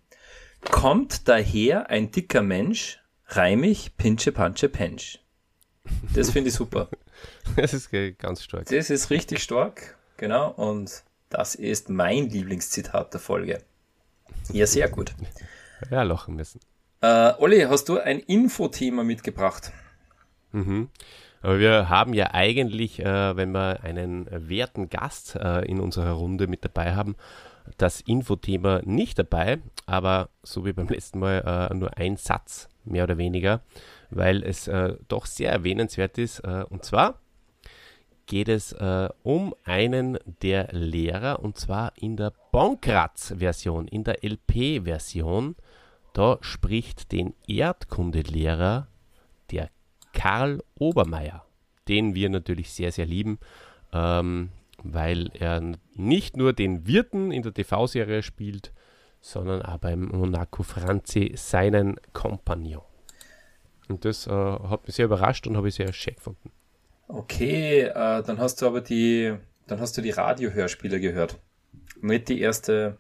Kommt 0.71 1.29
daher 1.29 1.91
ein 1.91 2.13
dicker 2.13 2.43
Mensch, 2.43 3.01
reimig, 3.27 3.97
pinche, 3.97 4.33
panche, 4.33 4.69
pensch. 4.69 5.19
Das 6.15 6.31
finde 6.31 6.49
ich 6.49 6.55
super. 6.55 6.89
Das 7.55 7.73
ist 7.73 7.91
ganz 8.19 8.43
stark. 8.43 8.67
Das 8.67 8.91
ist 8.91 9.11
richtig 9.11 9.43
stark, 9.43 9.97
genau. 10.17 10.51
Und 10.51 11.05
das 11.29 11.55
ist 11.55 11.89
mein 11.89 12.29
Lieblingszitat 12.29 13.13
der 13.15 13.21
Folge. 13.21 13.63
Ja, 14.53 14.67
sehr 14.67 14.89
gut. 14.89 15.15
Ja, 15.91 16.03
lachen 16.03 16.37
müssen. 16.37 16.61
Äh, 17.01 17.33
Olli, 17.39 17.61
hast 17.63 17.89
du 17.89 17.99
ein 17.99 18.21
Infothema 18.21 19.03
mitgebracht? 19.03 19.73
Mhm. 20.53 20.89
Aber 21.41 21.59
wir 21.59 21.89
haben 21.89 22.15
ja 22.15 22.33
eigentlich, 22.33 23.01
äh, 23.01 23.37
wenn 23.37 23.53
wir 23.53 23.83
einen 23.83 24.29
werten 24.31 24.89
Gast 24.89 25.35
äh, 25.35 25.63
in 25.63 25.81
unserer 25.81 26.13
Runde 26.13 26.47
mit 26.47 26.65
dabei 26.65 26.95
haben, 26.95 27.17
das 27.79 28.01
Infothema 28.01 28.81
nicht 28.85 29.19
dabei, 29.19 29.59
aber 29.87 30.29
so 30.43 30.65
wie 30.65 30.73
beim 30.73 30.89
letzten 30.89 31.19
Mal 31.19 31.69
äh, 31.71 31.75
nur 31.75 31.97
ein 31.97 32.17
Satz, 32.17 32.69
mehr 32.85 33.05
oder 33.05 33.19
weniger 33.19 33.63
weil 34.15 34.43
es 34.45 34.69
äh, 34.69 34.95
doch 35.09 35.27
sehr 35.27 35.51
erwähnenswert 35.51 36.19
ist. 36.19 36.41
Äh, 36.41 36.65
und 36.69 36.85
zwar 36.85 37.19
geht 38.27 38.49
es 38.49 38.73
äh, 38.73 39.09
um 39.23 39.55
einen 39.65 40.19
der 40.43 40.69
Lehrer 40.73 41.41
und 41.41 41.59
zwar 41.59 41.93
in 41.97 42.17
der 42.17 42.33
Bonkratz-Version, 42.51 43.89
in 43.89 44.05
der 44.05 44.23
LP-Version. 44.25 45.57
da 46.13 46.39
spricht 46.41 47.13
den 47.13 47.35
Erdkundelehrer 47.47 48.87
der 49.51 49.71
Karl 50.13 50.63
Obermeier, 50.79 51.45
den 51.89 52.15
wir 52.15 52.29
natürlich 52.29 52.71
sehr, 52.71 52.93
sehr 52.93 53.07
lieben, 53.07 53.39
ähm, 53.93 54.51
weil 54.83 55.31
er 55.35 55.63
nicht 55.95 56.37
nur 56.37 56.53
den 56.53 56.87
Wirten 56.87 57.33
in 57.33 57.43
der 57.43 57.55
TV-Serie 57.55 58.23
spielt, 58.23 58.73
sondern 59.21 59.63
auch 59.63 59.79
beim 59.79 60.07
Monaco 60.09 60.63
Franzi 60.63 61.33
seinen 61.37 61.97
Kompagnon. 62.13 62.83
Und 63.89 64.05
das 64.05 64.27
äh, 64.27 64.31
hat 64.31 64.87
mich 64.87 64.97
sehr 64.97 65.07
überrascht 65.07 65.47
und 65.47 65.57
habe 65.57 65.69
ich 65.69 65.77
sehr 65.77 65.93
schön 65.93 66.15
gefunden. 66.15 66.51
Okay, 67.09 67.83
äh, 67.83 68.23
dann 68.23 68.39
hast 68.39 68.63
du 68.63 68.67
aber 68.67 68.81
die, 68.81 69.35
dann 69.67 69.81
hast 69.81 69.97
du 69.97 70.03
die 70.03 70.11
Radiohörspiele 70.11 71.01
gehört. 71.01 71.39
Nicht 72.01 72.29
die 72.29 72.41
erste 72.41 72.99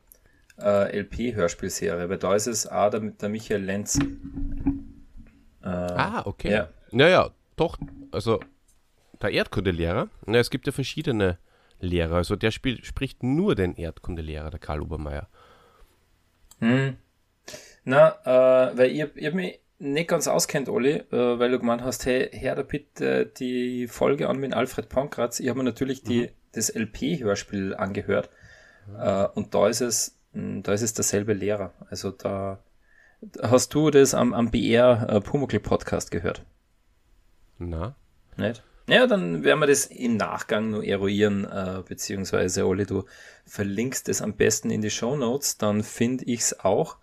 äh, 0.60 1.00
LP-Hörspielserie, 1.00 2.08
weil 2.08 2.18
da 2.18 2.34
ist 2.34 2.46
es 2.46 2.66
auch 2.66 2.90
der, 2.90 3.00
der 3.00 3.28
Michael 3.28 3.62
Lenz. 3.62 3.98
Äh, 5.62 5.66
ah, 5.66 6.22
okay. 6.24 6.50
Ja. 6.50 6.68
Naja, 6.90 7.30
doch, 7.56 7.78
also 8.10 8.40
der 9.20 9.30
Erdkundelehrer, 9.30 10.08
na, 10.26 10.38
es 10.38 10.50
gibt 10.50 10.66
ja 10.66 10.72
verschiedene 10.72 11.38
Lehrer, 11.80 12.16
also 12.16 12.36
der 12.36 12.50
spiel, 12.50 12.84
spricht 12.84 13.22
nur 13.22 13.54
den 13.54 13.74
Erdkundelehrer, 13.74 14.50
der 14.50 14.60
Karl 14.60 14.82
Obermeier. 14.82 15.28
Hm. 16.58 16.96
Na, 17.84 18.16
äh, 18.24 18.76
weil 18.76 18.90
ich, 18.90 19.04
ich 19.16 19.26
habe 19.26 19.36
mich 19.36 19.60
nicht 19.82 20.08
ganz 20.08 20.28
auskennt, 20.28 20.68
Olli, 20.68 20.92
äh, 20.92 21.38
weil 21.38 21.50
du 21.50 21.58
gemeint 21.58 21.82
hast, 21.82 22.06
hey, 22.06 22.28
Herr 22.32 22.54
da 22.54 22.62
bitte 22.62 23.26
die 23.26 23.88
Folge 23.88 24.28
an 24.28 24.38
mit 24.38 24.54
Alfred 24.54 24.88
Pankratz. 24.88 25.40
Ich 25.40 25.48
habe 25.48 25.58
mir 25.58 25.64
natürlich 25.64 26.02
die, 26.02 26.22
mhm. 26.22 26.28
das 26.52 26.74
LP-Hörspiel 26.74 27.74
angehört. 27.74 28.30
Mhm. 28.86 28.96
Äh, 29.00 29.26
und 29.34 29.54
da 29.54 29.68
ist 29.68 29.80
es, 29.80 30.18
hm, 30.32 30.62
da 30.62 30.72
ist 30.72 30.82
es 30.82 30.94
derselbe 30.94 31.32
Lehrer. 31.32 31.74
Also 31.90 32.10
da 32.10 32.62
hast 33.42 33.74
du 33.74 33.90
das 33.90 34.14
am, 34.14 34.34
am 34.34 34.50
BR 34.50 35.08
äh, 35.08 35.20
Pumuckl 35.20 35.58
Podcast 35.58 36.12
gehört. 36.12 36.44
Na? 37.58 37.96
Nicht? 38.36 38.62
Ja, 38.88 39.06
dann 39.06 39.42
werden 39.42 39.60
wir 39.60 39.66
das 39.66 39.86
im 39.86 40.16
Nachgang 40.16 40.70
nur 40.70 40.84
eruieren, 40.84 41.44
äh, 41.44 41.82
beziehungsweise 41.86 42.66
Olli, 42.66 42.86
du 42.86 43.04
verlinkst 43.46 44.08
es 44.08 44.22
am 44.22 44.34
besten 44.34 44.70
in 44.70 44.80
die 44.80 44.90
Show 44.90 45.16
Notes, 45.16 45.58
dann 45.58 45.82
finde 45.82 46.24
ich 46.24 46.40
es 46.40 46.60
auch 46.60 46.96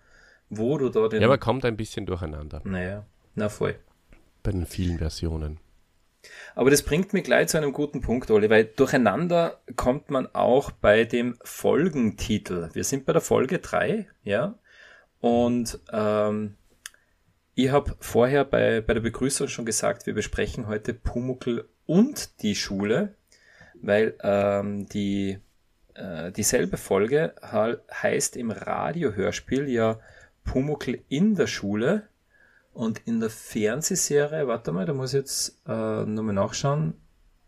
wo 0.50 0.76
du 0.76 0.88
da 0.88 1.08
den. 1.08 1.22
Ja, 1.22 1.28
aber 1.28 1.38
kommt 1.38 1.64
ein 1.64 1.76
bisschen 1.76 2.06
durcheinander. 2.06 2.60
Naja, 2.64 3.06
na 3.34 3.48
voll. 3.48 3.76
Bei 4.42 4.50
den 4.50 4.66
vielen 4.66 4.98
Versionen. 4.98 5.58
Aber 6.54 6.70
das 6.70 6.82
bringt 6.82 7.12
mich 7.12 7.24
gleich 7.24 7.48
zu 7.48 7.56
einem 7.56 7.72
guten 7.72 8.02
Punkt, 8.02 8.30
Olli, 8.30 8.50
weil 8.50 8.64
durcheinander 8.64 9.60
kommt 9.76 10.10
man 10.10 10.26
auch 10.34 10.70
bei 10.70 11.04
dem 11.04 11.38
Folgentitel. 11.42 12.68
Wir 12.74 12.84
sind 12.84 13.06
bei 13.06 13.12
der 13.12 13.22
Folge 13.22 13.58
3, 13.58 14.06
ja. 14.24 14.58
Und 15.20 15.78
ähm, 15.92 16.56
ich 17.54 17.70
habe 17.70 17.94
vorher 18.00 18.44
bei, 18.44 18.80
bei 18.80 18.94
der 18.94 19.00
Begrüßung 19.00 19.48
schon 19.48 19.64
gesagt, 19.64 20.06
wir 20.06 20.14
besprechen 20.14 20.66
heute 20.66 20.92
Pumuckl 20.94 21.68
und 21.86 22.42
die 22.42 22.54
Schule, 22.54 23.14
weil 23.74 24.14
ähm, 24.22 24.86
die 24.88 25.38
äh, 25.94 26.32
dieselbe 26.32 26.76
Folge 26.76 27.34
heißt 27.42 28.36
im 28.36 28.50
Radiohörspiel 28.50 29.68
ja 29.68 30.00
Pumuckl 30.44 31.00
in 31.08 31.34
der 31.34 31.46
Schule 31.46 32.08
und 32.72 33.00
in 33.06 33.20
der 33.20 33.30
Fernsehserie, 33.30 34.46
warte 34.46 34.72
mal, 34.72 34.86
da 34.86 34.94
muss 34.94 35.12
ich 35.12 35.20
jetzt 35.20 35.60
äh, 35.66 36.04
nochmal 36.04 36.34
nachschauen, 36.34 36.94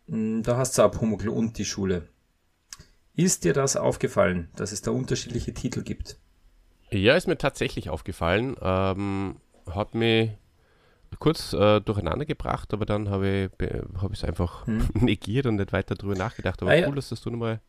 hm, 0.07 0.43
da 0.43 0.57
hast 0.57 0.77
du 0.77 0.83
auch 0.83 0.91
Pumuckl 0.91 1.29
und 1.29 1.57
die 1.57 1.65
Schule. 1.65 2.07
Ist 3.15 3.43
dir 3.43 3.53
das 3.53 3.75
aufgefallen, 3.75 4.49
dass 4.55 4.71
es 4.71 4.81
da 4.81 4.91
unterschiedliche 4.91 5.53
Titel 5.53 5.83
gibt? 5.83 6.17
Ja, 6.89 7.15
ist 7.15 7.27
mir 7.27 7.37
tatsächlich 7.37 7.89
aufgefallen. 7.89 8.55
Ähm, 8.61 9.37
hat 9.69 9.95
mich 9.95 10.31
kurz 11.19 11.53
äh, 11.53 11.79
durcheinander 11.79 12.25
gebracht, 12.25 12.73
aber 12.73 12.85
dann 12.85 13.09
habe 13.09 13.49
ich 13.59 13.67
es 13.69 14.23
hab 14.23 14.29
einfach 14.29 14.65
hm. 14.67 14.89
negiert 14.93 15.45
und 15.45 15.55
nicht 15.55 15.73
weiter 15.73 15.95
drüber 15.95 16.15
nachgedacht. 16.15 16.61
Aber 16.61 16.71
ah, 16.71 16.75
ja. 16.75 16.87
cool, 16.87 16.95
dass 16.95 17.09
das 17.09 17.21
du 17.21 17.29
nochmal 17.29 17.61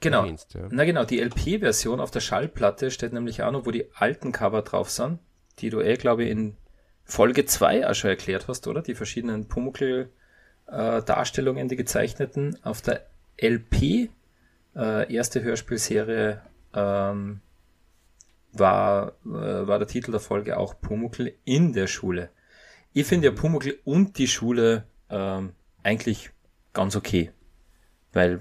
Genau. 0.00 0.22
Erwähnst, 0.22 0.54
ja. 0.54 0.66
Na 0.70 0.84
genau, 0.84 1.04
die 1.04 1.20
LP-Version 1.20 2.00
auf 2.00 2.10
der 2.10 2.20
Schallplatte 2.20 2.90
steht 2.90 3.12
nämlich 3.12 3.42
auch 3.42 3.52
noch, 3.52 3.66
wo 3.66 3.70
die 3.70 3.86
alten 3.94 4.32
Cover 4.32 4.62
drauf 4.62 4.90
sind, 4.90 5.18
die 5.58 5.68
du 5.70 5.80
eh, 5.80 5.96
glaube 5.96 6.24
ich, 6.24 6.30
in 6.30 6.56
Folge 7.04 7.44
2 7.44 7.88
auch 7.88 7.94
schon 7.94 8.10
erklärt 8.10 8.48
hast, 8.48 8.66
oder? 8.66 8.82
Die 8.82 8.94
verschiedenen 8.94 9.46
Pumuckl-Darstellungen, 9.48 11.66
äh, 11.66 11.68
die 11.68 11.76
gezeichneten. 11.76 12.58
Auf 12.62 12.82
der 12.82 13.06
LP, 13.36 14.10
äh, 14.76 15.12
erste 15.12 15.42
Hörspielserie, 15.42 16.42
ähm, 16.74 17.40
war, 18.52 19.12
äh, 19.24 19.66
war 19.66 19.78
der 19.78 19.88
Titel 19.88 20.12
der 20.12 20.20
Folge 20.20 20.56
auch 20.56 20.80
Pumuckl 20.80 21.34
in 21.44 21.72
der 21.72 21.86
Schule. 21.86 22.30
Ich 22.92 23.06
finde 23.06 23.28
ja 23.28 23.32
Pumuckl 23.32 23.78
und 23.84 24.18
die 24.18 24.28
Schule 24.28 24.84
ähm, 25.08 25.52
eigentlich 25.82 26.30
ganz 26.72 26.96
okay. 26.96 27.30
Weil 28.12 28.40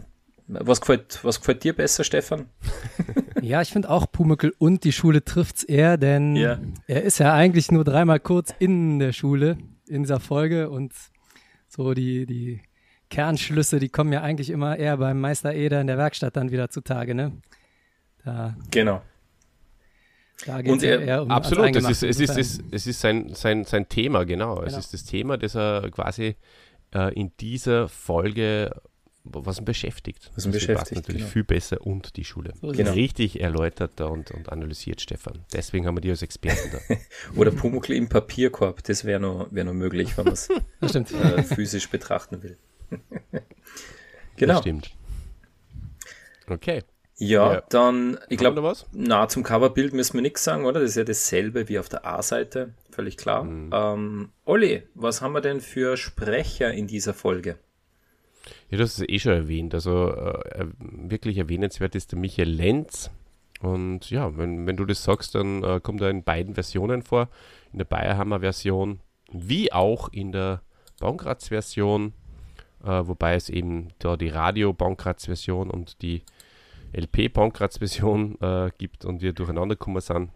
was 0.49 0.81
gefällt, 0.81 1.19
was 1.23 1.39
gefällt 1.39 1.63
dir 1.63 1.73
besser, 1.73 2.03
Stefan? 2.03 2.47
Ja, 3.41 3.61
ich 3.61 3.69
finde 3.69 3.89
auch 3.89 4.11
Pumuckl 4.11 4.53
und 4.57 4.83
die 4.83 4.91
Schule 4.91 5.23
trifft's 5.23 5.63
eher, 5.63 5.95
denn 5.95 6.35
ja. 6.35 6.59
er 6.87 7.03
ist 7.03 7.19
ja 7.19 7.33
eigentlich 7.33 7.71
nur 7.71 7.85
dreimal 7.85 8.19
kurz 8.19 8.53
in 8.59 8.99
der 8.99 9.13
Schule 9.13 9.57
in 9.87 10.03
dieser 10.03 10.19
Folge 10.19 10.69
und 10.69 10.91
so 11.69 11.93
die, 11.93 12.25
die 12.25 12.61
Kernschlüsse, 13.09 13.79
die 13.79 13.87
kommen 13.87 14.11
ja 14.11 14.21
eigentlich 14.23 14.49
immer 14.49 14.77
eher 14.77 14.97
beim 14.97 15.21
Meister 15.21 15.53
Eder 15.53 15.79
in 15.79 15.87
der 15.87 15.97
Werkstatt 15.97 16.35
dann 16.35 16.51
wieder 16.51 16.69
zutage, 16.69 17.15
ne? 17.15 17.31
Da, 18.25 18.57
genau. 18.71 19.01
Da 20.45 20.61
geht 20.61 20.77
es 20.77 20.83
eher 20.83 21.23
um 21.23 21.31
Absolut, 21.31 21.75
es 21.75 21.89
ist, 21.89 22.03
es 22.03 22.19
ist, 22.19 22.37
es, 22.37 22.63
es 22.71 22.87
ist 22.87 22.99
sein, 22.99 23.33
sein, 23.33 23.63
sein 23.63 23.87
Thema, 23.87 24.25
genau. 24.25 24.55
genau. 24.55 24.67
Es 24.67 24.77
ist 24.77 24.93
das 24.93 25.05
Thema, 25.05 25.37
das 25.37 25.55
er 25.55 25.89
quasi 25.91 26.35
äh, 26.93 27.13
in 27.13 27.31
dieser 27.39 27.87
Folge 27.87 28.71
was 29.31 29.59
ihn 29.59 29.65
beschäftigt. 29.65 30.31
Was 30.35 30.45
ihn 30.45 30.51
beschäftigt. 30.51 30.95
natürlich 30.95 31.21
genau. 31.21 31.31
viel 31.31 31.43
besser 31.43 31.85
und 31.85 32.15
die 32.17 32.25
Schule. 32.25 32.53
Genau. 32.61 32.91
Richtig 32.91 33.41
erläutert 33.41 33.99
und, 34.01 34.31
und 34.31 34.49
analysiert, 34.49 35.01
Stefan. 35.01 35.45
Deswegen 35.53 35.85
haben 35.85 35.97
wir 35.97 36.01
die 36.01 36.09
als 36.09 36.21
Experten 36.21 36.71
da. 36.71 36.95
Oder 37.35 37.51
Pumuckl 37.51 37.93
im 37.93 38.09
Papierkorb, 38.09 38.83
das 38.83 39.05
wäre 39.05 39.19
noch, 39.19 39.47
wär 39.51 39.63
noch 39.63 39.73
möglich, 39.73 40.17
wenn 40.17 40.25
man 40.25 40.33
es 40.33 40.49
äh, 40.81 41.43
physisch 41.43 41.89
betrachten 41.89 42.43
will. 42.43 42.57
genau. 44.35 44.53
Das 44.53 44.61
stimmt. 44.61 44.91
Okay. 46.47 46.83
Ja, 47.19 47.53
ja. 47.53 47.63
dann, 47.69 48.17
ich 48.29 48.37
glaube, 48.37 48.73
na, 48.93 49.27
zum 49.27 49.43
Coverbild 49.43 49.93
müssen 49.93 50.13
wir 50.13 50.21
nichts 50.21 50.43
sagen, 50.45 50.65
oder? 50.65 50.79
Das 50.79 50.91
ist 50.91 50.95
ja 50.95 51.03
dasselbe 51.03 51.67
wie 51.67 51.77
auf 51.77 51.89
der 51.89 52.05
A-Seite, 52.05 52.73
völlig 52.91 53.17
klar. 53.17 53.43
Mhm. 53.43 53.69
Ähm, 53.73 54.29
Olli, 54.45 54.83
was 54.95 55.21
haben 55.21 55.33
wir 55.33 55.41
denn 55.41 55.59
für 55.59 55.97
Sprecher 55.97 56.71
in 56.71 56.87
dieser 56.87 57.13
Folge? 57.13 57.57
Ja, 58.69 58.77
du 58.77 58.83
hast 58.83 58.99
es 58.99 59.09
eh 59.09 59.19
schon 59.19 59.33
erwähnt. 59.33 59.73
Also 59.73 60.13
äh, 60.13 60.65
wirklich 60.79 61.37
erwähnenswert 61.37 61.95
ist 61.95 62.11
der 62.11 62.19
Michael 62.19 62.49
Lenz. 62.49 63.09
Und 63.61 64.09
ja, 64.09 64.37
wenn, 64.37 64.67
wenn 64.67 64.77
du 64.77 64.85
das 64.85 65.03
sagst, 65.03 65.35
dann 65.35 65.63
äh, 65.63 65.79
kommt 65.81 66.01
er 66.01 66.09
in 66.09 66.23
beiden 66.23 66.53
Versionen 66.53 67.01
vor. 67.01 67.29
In 67.71 67.79
der 67.79 67.85
Bayerhammer-Version 67.85 68.99
wie 69.31 69.71
auch 69.71 70.09
in 70.09 70.31
der 70.31 70.61
Baumkratz-Version. 70.99 72.13
Äh, 72.83 73.07
wobei 73.07 73.35
es 73.35 73.49
eben 73.49 73.89
da 73.99 74.15
die 74.15 74.29
Radio-Baumkratz-Version 74.29 75.69
und 75.69 76.01
die 76.01 76.23
LP-Baumkratz-Version 76.93 78.39
äh, 78.41 78.71
gibt 78.77 79.05
und 79.05 79.21
wir 79.21 79.33
durcheinander 79.33 79.75
gekommen 79.75 80.01
sind. 80.01 80.29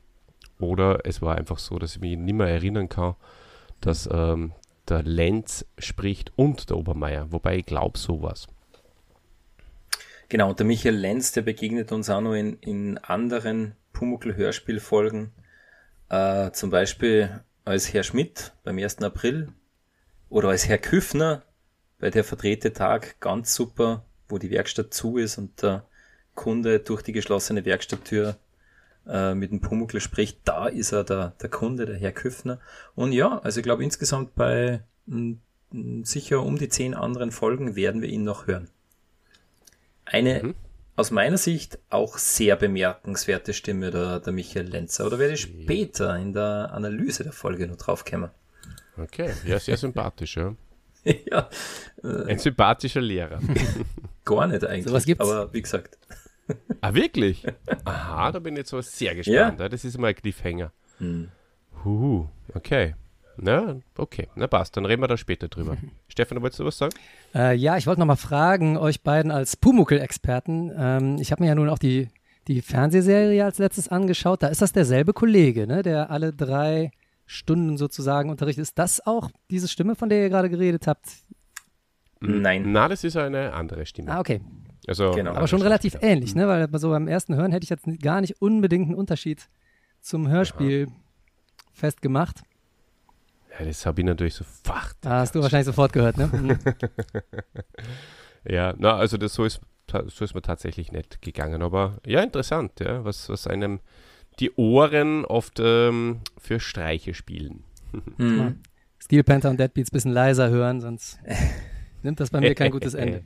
Oder 0.59 1.05
es 1.05 1.21
war 1.21 1.35
einfach 1.35 1.57
so, 1.57 1.79
dass 1.79 1.95
ich 1.95 2.01
mich 2.01 2.17
nicht 2.17 2.35
mehr 2.35 2.47
erinnern 2.47 2.89
kann, 2.89 3.15
dass 3.81 4.09
ähm, 4.11 4.53
der 4.89 5.03
Lenz 5.03 5.65
spricht 5.77 6.31
und 6.35 6.69
der 6.69 6.77
Obermeier, 6.77 7.31
wobei 7.31 7.57
ich 7.57 7.65
glaube 7.65 7.97
sowas. 7.97 8.47
Genau, 10.29 10.49
und 10.49 10.59
der 10.59 10.65
Michael 10.65 10.95
Lenz, 10.95 11.31
der 11.31 11.41
begegnet 11.41 11.91
uns 11.91 12.09
auch 12.09 12.21
noch 12.21 12.33
in, 12.33 12.57
in 12.59 12.97
anderen 12.97 13.75
Pumuckl-Hörspielfolgen, 13.93 15.31
äh, 16.09 16.51
zum 16.51 16.69
Beispiel 16.69 17.43
als 17.65 17.93
Herr 17.93 18.03
Schmidt 18.03 18.53
beim 18.63 18.77
1. 18.77 19.01
April 19.03 19.49
oder 20.29 20.49
als 20.49 20.67
Herr 20.67 20.79
Küffner 20.79 21.43
bei 21.99 22.09
der 22.09 22.23
verdrehte 22.23 22.73
Tag 22.73 23.19
ganz 23.19 23.53
super, 23.53 24.05
wo 24.27 24.37
die 24.37 24.49
Werkstatt 24.49 24.93
zu 24.93 25.17
ist 25.17 25.37
und 25.37 25.61
der 25.61 25.85
Kunde 26.35 26.79
durch 26.79 27.03
die 27.03 27.13
geschlossene 27.13 27.63
Werkstatttür 27.63 28.37
äh, 29.07 29.33
mit 29.35 29.51
dem 29.51 29.59
Pumuckl 29.61 29.99
spricht, 29.99 30.39
da 30.45 30.67
ist 30.67 30.91
er 30.91 31.03
der, 31.03 31.33
der 31.41 31.49
Kunde, 31.49 31.85
der 31.85 31.97
Herr 31.97 32.11
Küffner. 32.11 32.59
Und 32.95 33.11
ja, 33.11 33.39
also 33.39 33.59
ich 33.59 33.63
glaube 33.63 33.83
insgesamt 33.83 34.35
bei 34.35 34.81
m, 35.07 35.41
sicher 36.03 36.43
um 36.43 36.57
die 36.57 36.69
zehn 36.69 36.93
anderen 36.93 37.31
Folgen 37.31 37.75
werden 37.75 38.01
wir 38.01 38.09
ihn 38.09 38.23
noch 38.23 38.47
hören. 38.47 38.69
Eine 40.05 40.43
mhm. 40.43 40.55
aus 40.95 41.11
meiner 41.11 41.37
Sicht 41.37 41.79
auch 41.89 42.17
sehr 42.17 42.55
bemerkenswerte 42.55 43.53
Stimme 43.53 43.91
der, 43.91 44.19
der 44.19 44.33
Michael 44.33 44.67
Lenzer. 44.67 45.05
Oder 45.05 45.19
werde 45.19 45.33
ich 45.33 45.41
später 45.41 46.17
in 46.17 46.33
der 46.33 46.71
Analyse 46.73 47.23
der 47.23 47.33
Folge 47.33 47.67
noch 47.67 47.77
draufkommen. 47.77 48.29
Okay, 48.97 49.31
ja, 49.45 49.59
sehr 49.59 49.77
sympathisch, 49.77 50.37
ja. 50.37 50.55
ja. 51.03 51.49
Äh, 52.03 52.31
Ein 52.31 52.39
sympathischer 52.39 53.01
Lehrer. 53.01 53.39
Gar 54.25 54.47
nicht 54.47 54.63
eigentlich. 54.63 54.85
So 54.85 54.93
was 54.93 55.05
gibt's? 55.05 55.27
Aber 55.27 55.51
wie 55.53 55.61
gesagt, 55.61 55.97
Ah, 56.81 56.93
wirklich? 56.93 57.45
Aha, 57.85 58.31
da 58.31 58.39
bin 58.39 58.55
ich 58.55 58.59
jetzt 58.59 58.69
so 58.69 58.81
sehr 58.81 59.15
gespannt. 59.15 59.59
Ja? 59.59 59.69
Das 59.69 59.85
ist 59.85 59.97
mal 59.97 60.07
ein 60.07 60.15
Cliffhanger. 60.15 60.71
Hm. 60.97 61.29
Huhu, 61.83 62.27
okay. 62.53 62.95
Na, 63.35 63.77
okay, 63.97 64.27
na 64.35 64.45
passt, 64.45 64.77
dann 64.77 64.85
reden 64.85 65.01
wir 65.01 65.07
da 65.07 65.17
später 65.17 65.47
drüber. 65.47 65.77
Stefan, 66.07 66.41
wolltest 66.41 66.59
du 66.59 66.65
was 66.65 66.77
sagen? 66.77 66.93
Äh, 67.33 67.55
ja, 67.55 67.77
ich 67.77 67.87
wollte 67.87 67.99
noch 67.99 68.05
mal 68.05 68.15
fragen, 68.15 68.77
euch 68.77 69.01
beiden 69.01 69.31
als 69.31 69.57
Pumuckel-Experten. 69.57 70.71
Ähm, 70.77 71.17
ich 71.19 71.31
habe 71.31 71.41
mir 71.41 71.49
ja 71.49 71.55
nun 71.55 71.69
auch 71.69 71.79
die, 71.79 72.09
die 72.47 72.61
Fernsehserie 72.61 73.43
als 73.43 73.57
letztes 73.57 73.87
angeschaut. 73.87 74.43
Da 74.43 74.47
ist 74.47 74.61
das 74.61 74.71
derselbe 74.71 75.13
Kollege, 75.13 75.65
ne, 75.65 75.81
der 75.81 76.11
alle 76.11 76.31
drei 76.31 76.91
Stunden 77.25 77.77
sozusagen 77.77 78.29
unterrichtet. 78.29 78.61
Ist 78.61 78.77
das 78.77 79.05
auch 79.05 79.31
diese 79.49 79.67
Stimme, 79.67 79.95
von 79.95 80.09
der 80.09 80.21
ihr 80.21 80.29
gerade 80.29 80.49
geredet 80.49 80.85
habt? 80.85 81.07
Nein. 82.19 82.71
Na, 82.71 82.87
das 82.87 83.03
ist 83.03 83.17
eine 83.17 83.53
andere 83.53 83.85
Stimme. 83.85 84.11
Ah, 84.11 84.19
okay. 84.19 84.41
Also, 84.87 85.11
Genau. 85.11 85.33
Aber 85.33 85.47
schon 85.47 85.61
relativ 85.61 85.97
ähnlich, 86.01 86.35
ne? 86.35 86.47
Weil 86.47 86.67
so 86.79 86.89
beim 86.89 87.07
ersten 87.07 87.35
Hören 87.35 87.51
hätte 87.51 87.63
ich 87.63 87.69
jetzt 87.69 87.85
gar 88.01 88.21
nicht 88.21 88.41
unbedingt 88.41 88.87
einen 88.87 88.95
Unterschied 88.95 89.47
zum 90.01 90.27
Hörspiel 90.27 90.87
festgemacht. 91.71 92.41
Ja, 93.59 93.65
das 93.65 93.85
habe 93.85 94.01
ich 94.01 94.07
natürlich 94.07 94.35
sofort. 94.35 94.95
Da 95.01 95.19
hast 95.19 95.35
du 95.35 95.41
wahrscheinlich 95.41 95.67
sofort 95.67 95.93
gehört, 95.93 96.17
ne? 96.17 96.27
Mhm. 96.27 96.59
Ja, 98.45 98.73
na, 98.77 98.97
also 98.97 99.17
das 99.17 99.33
so 99.33 99.45
ist, 99.45 99.61
so 100.07 100.25
ist 100.25 100.35
mir 100.35 100.41
tatsächlich 100.41 100.91
nicht 100.91 101.21
gegangen. 101.21 101.61
Aber 101.61 101.99
ja, 102.05 102.21
interessant, 102.21 102.79
ja, 102.79 103.05
was, 103.05 103.29
was 103.29 103.47
einem 103.47 103.79
die 104.39 104.51
Ohren 104.55 105.25
oft 105.25 105.59
ähm, 105.61 106.19
für 106.37 106.59
Streiche 106.59 107.13
spielen. 107.13 107.63
Mhm. 108.17 108.59
Steel 108.99 109.23
Panther 109.23 109.49
und 109.49 109.59
Deadbeats 109.59 109.91
ein 109.91 109.95
bisschen 109.95 110.11
leiser 110.11 110.49
hören, 110.49 110.81
sonst 110.81 111.19
nimmt 112.03 112.19
das 112.19 112.31
bei 112.31 112.39
mir 112.39 112.55
kein 112.55 112.71
gutes 112.71 112.93
Ende. 112.93 113.23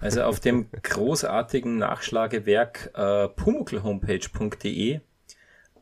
Also 0.00 0.22
auf 0.22 0.38
dem 0.40 0.68
großartigen 0.82 1.76
Nachschlagewerk 1.78 2.90
äh, 2.94 3.28
pumuckelhomepage.de 3.28 4.94
äh, 4.94 5.00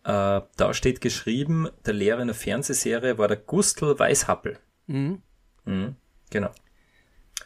da 0.04 0.73
steht 0.73 1.00
geschrieben, 1.00 1.68
der 1.85 1.92
Lehrer 1.94 2.20
in 2.20 2.28
der 2.28 2.35
Fernsehserie 2.37 3.18
war 3.18 3.26
der 3.26 3.38
Gustl 3.38 3.99
Weishappel. 3.99 4.56
Mhm. 4.87 5.20
Mhm, 5.64 5.96
genau. 6.30 6.50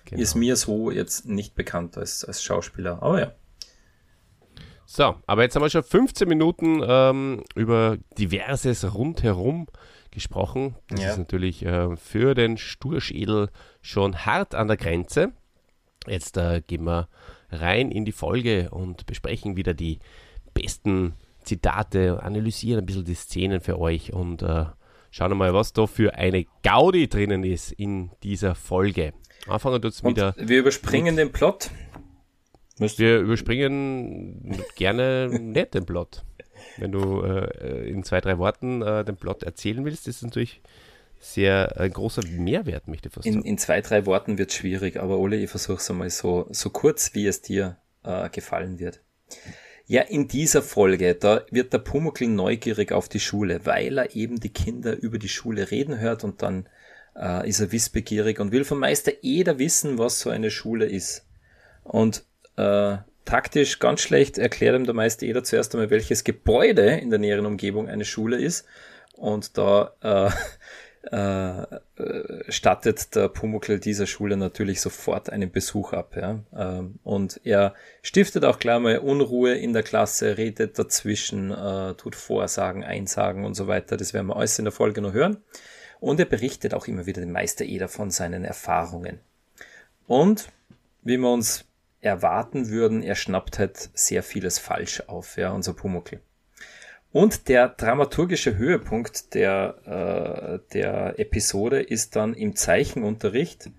Genau. 0.05 0.21
Ist 0.23 0.35
mir 0.35 0.57
so 0.57 0.91
jetzt 0.91 1.27
nicht 1.27 1.55
bekannt 1.55 1.97
als, 1.97 2.23
als 2.25 2.43
Schauspieler. 2.43 3.03
Aber 3.03 3.19
ja. 3.21 3.33
So, 4.85 5.15
aber 5.27 5.43
jetzt 5.43 5.55
haben 5.57 5.62
wir 5.62 5.71
schon 5.71 5.85
15 5.85 6.29
Minuten 6.29 6.83
ähm, 6.87 7.45
über 7.55 7.97
diverses 8.19 8.93
rundherum 8.93 9.67
gesprochen. 10.11 10.77
Das 10.89 11.00
Ja. 11.00 11.11
ist 11.12 11.19
natürlich 11.19 11.65
äh, 11.65 11.97
für 11.97 12.35
den 12.35 12.59
Sturschädel 12.59 13.49
schon 13.81 14.27
hart 14.27 14.55
an 14.55 14.69
der 14.69 14.77
Grenze. 14.77 15.33
Jetzt 16.07 16.37
äh, 16.37 16.62
gehen 16.66 16.85
wir 16.85 17.09
rein 17.50 17.90
in 17.90 18.04
die 18.04 18.12
Folge 18.12 18.71
und 18.71 19.07
besprechen 19.07 19.57
wieder 19.57 19.75
die 19.75 19.99
besten 20.54 21.14
Zitate, 21.42 22.23
analysieren 22.23 22.80
ein 22.80 22.87
bisschen 22.87 23.04
die 23.04 23.14
Szenen 23.14 23.61
für 23.61 23.78
euch 23.78 24.12
und 24.12 24.42
äh, 24.42 24.66
schauen 25.11 25.37
mal, 25.37 25.53
was 25.55 25.72
da 25.72 25.87
für 25.87 26.14
eine 26.14 26.46
Gaudi 26.62 27.09
drinnen 27.09 27.44
ist 27.44 27.72
in 27.72 28.11
dieser 28.22 28.55
Folge. 28.55 29.12
Anfangen 29.46 29.81
tut 29.83 29.92
es 29.92 30.01
Und 30.01 30.16
wieder. 30.16 30.35
wir 30.38 30.59
überspringen 30.59 31.16
den 31.16 31.33
Plot. 31.33 31.70
Müsst- 32.79 32.98
Wir 32.98 33.18
überspringen 33.20 34.59
gerne 34.77 35.29
nicht 35.29 35.75
den 35.75 35.85
Plot. 35.87 36.25
Wenn 36.77 36.92
du 36.92 37.22
äh, 37.22 37.88
in 37.90 38.05
zwei, 38.05 38.20
drei 38.20 38.38
Worten 38.38 38.83
äh, 38.83 39.05
den 39.05 39.16
Plot 39.16 39.42
erzählen 39.42 39.85
willst, 39.85 40.07
ist 40.09 40.22
natürlich 40.22 40.61
sehr 41.20 41.78
ein 41.78 41.92
großer 41.92 42.22
Mehrwert, 42.26 42.88
möchte 42.88 43.09
ich 43.09 43.14
fast 43.14 43.26
In, 43.26 43.35
sagen. 43.35 43.44
in 43.44 43.59
zwei, 43.59 43.80
drei 43.83 44.06
Worten 44.06 44.38
wird 44.38 44.52
schwierig, 44.52 44.96
aber 44.98 45.18
Ole, 45.18 45.37
ich 45.37 45.50
versuche 45.50 45.76
es 45.76 45.90
einmal 45.90 46.11
so, 46.11 46.46
so 46.50 46.70
kurz, 46.70 47.14
wie 47.14 47.26
es 47.26 47.42
dir 47.42 47.76
äh, 48.02 48.28
gefallen 48.30 48.78
wird. 48.78 49.00
Ja, 49.87 50.02
in 50.02 50.28
dieser 50.28 50.62
Folge, 50.62 51.14
da 51.14 51.42
wird 51.50 51.72
der 51.72 51.78
Pumuckl 51.78 52.26
neugierig 52.26 52.92
auf 52.92 53.09
die 53.09 53.20
Schule, 53.20 53.61
weil 53.64 53.98
er 53.98 54.16
eben 54.16 54.40
die 54.40 54.52
Kinder 54.52 54.96
über 54.96 55.18
die 55.18 55.28
Schule 55.28 55.70
reden 55.70 55.98
hört 55.98 56.24
und 56.24 56.42
dann 56.42 56.68
äh, 57.16 57.48
ist 57.48 57.61
er 57.61 57.72
wissbegierig 57.72 58.40
und 58.40 58.52
will 58.52 58.64
vom 58.64 58.78
Meister 58.78 59.12
Eder 59.22 59.59
wissen, 59.59 59.98
was 59.98 60.20
so 60.20 60.30
eine 60.30 60.50
Schule 60.50 60.87
ist. 60.87 61.26
Und 61.83 62.24
äh, 62.56 62.98
taktisch 63.24 63.78
ganz 63.78 64.00
schlecht 64.00 64.38
erklärt 64.38 64.76
ihm 64.76 64.85
der 64.85 64.94
Meister 64.94 65.26
Eder 65.26 65.44
zuerst 65.44 65.74
einmal, 65.74 65.90
welches 65.90 66.24
Gebäude 66.24 66.96
in 66.96 67.11
der 67.11 67.18
näheren 67.18 67.46
Umgebung 67.46 67.88
eine 67.88 68.04
Schule 68.04 68.40
ist. 68.40 68.66
Und 69.14 69.59
da 69.59 69.92
äh, 70.02 70.30
äh, 71.03 71.63
äh, 71.63 72.53
stattet 72.53 73.15
der 73.15 73.29
Pumuckl 73.29 73.79
dieser 73.79 74.07
Schule 74.07 74.37
natürlich 74.37 74.81
sofort 74.83 75.31
einen 75.31 75.51
Besuch 75.51 75.95
ab. 75.95 76.15
Ja? 76.15 76.41
Ähm, 76.55 76.99
und 77.03 77.41
er 77.45 77.75
stiftet 78.03 78.45
auch 78.45 78.59
gleich 78.59 78.81
mal 78.81 78.99
Unruhe 78.99 79.55
in 79.55 79.73
der 79.73 79.83
Klasse, 79.83 80.37
redet 80.37 80.79
dazwischen, 80.79 81.51
äh, 81.51 81.95
tut 81.95 82.17
Vorsagen, 82.17 82.85
Einsagen 82.85 83.45
und 83.45 83.55
so 83.55 83.67
weiter. 83.67 83.97
Das 83.97 84.13
werden 84.13 84.27
wir 84.27 84.37
alles 84.37 84.59
in 84.59 84.67
der 84.67 84.73
Folge 84.73 85.01
noch 85.01 85.15
hören. 85.15 85.39
Und 86.01 86.21
er 86.21 86.27
berichtet 86.27 86.75
auch 86.75 86.87
immer 86.87 87.07
wieder 87.07 87.21
dem 87.21 87.33
Meister 87.33 87.65
Eder 87.65 87.89
von 87.89 88.11
seinen 88.11 88.45
Erfahrungen. 88.45 89.21
Und 90.07 90.49
wie 91.03 91.17
wir 91.17 91.31
uns 91.31 91.65
erwarten 92.01 92.69
würden, 92.69 93.03
er 93.03 93.15
schnappt 93.15 93.59
halt 93.59 93.91
sehr 93.95 94.23
vieles 94.23 94.59
falsch 94.59 95.03
auf, 95.07 95.37
ja, 95.37 95.53
unser 95.53 95.73
Pumuckl. 95.73 96.21
Und 97.12 97.49
der 97.49 97.68
dramaturgische 97.68 98.57
Höhepunkt 98.57 99.35
der, 99.35 100.61
äh, 100.62 100.73
der 100.73 101.18
Episode 101.18 101.83
ist 101.83 102.14
dann 102.14 102.35
im 102.35 102.55
Zeichenunterricht. 102.55 103.70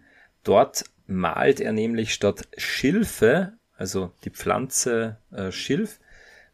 Dort 0.43 0.83
malt 1.07 1.59
er 1.61 1.71
nämlich 1.71 2.13
statt 2.13 2.47
Schilfe, 2.57 3.53
also 3.77 4.11
die 4.25 4.31
Pflanze 4.31 5.17
äh, 5.31 5.51
Schilf, 5.51 5.99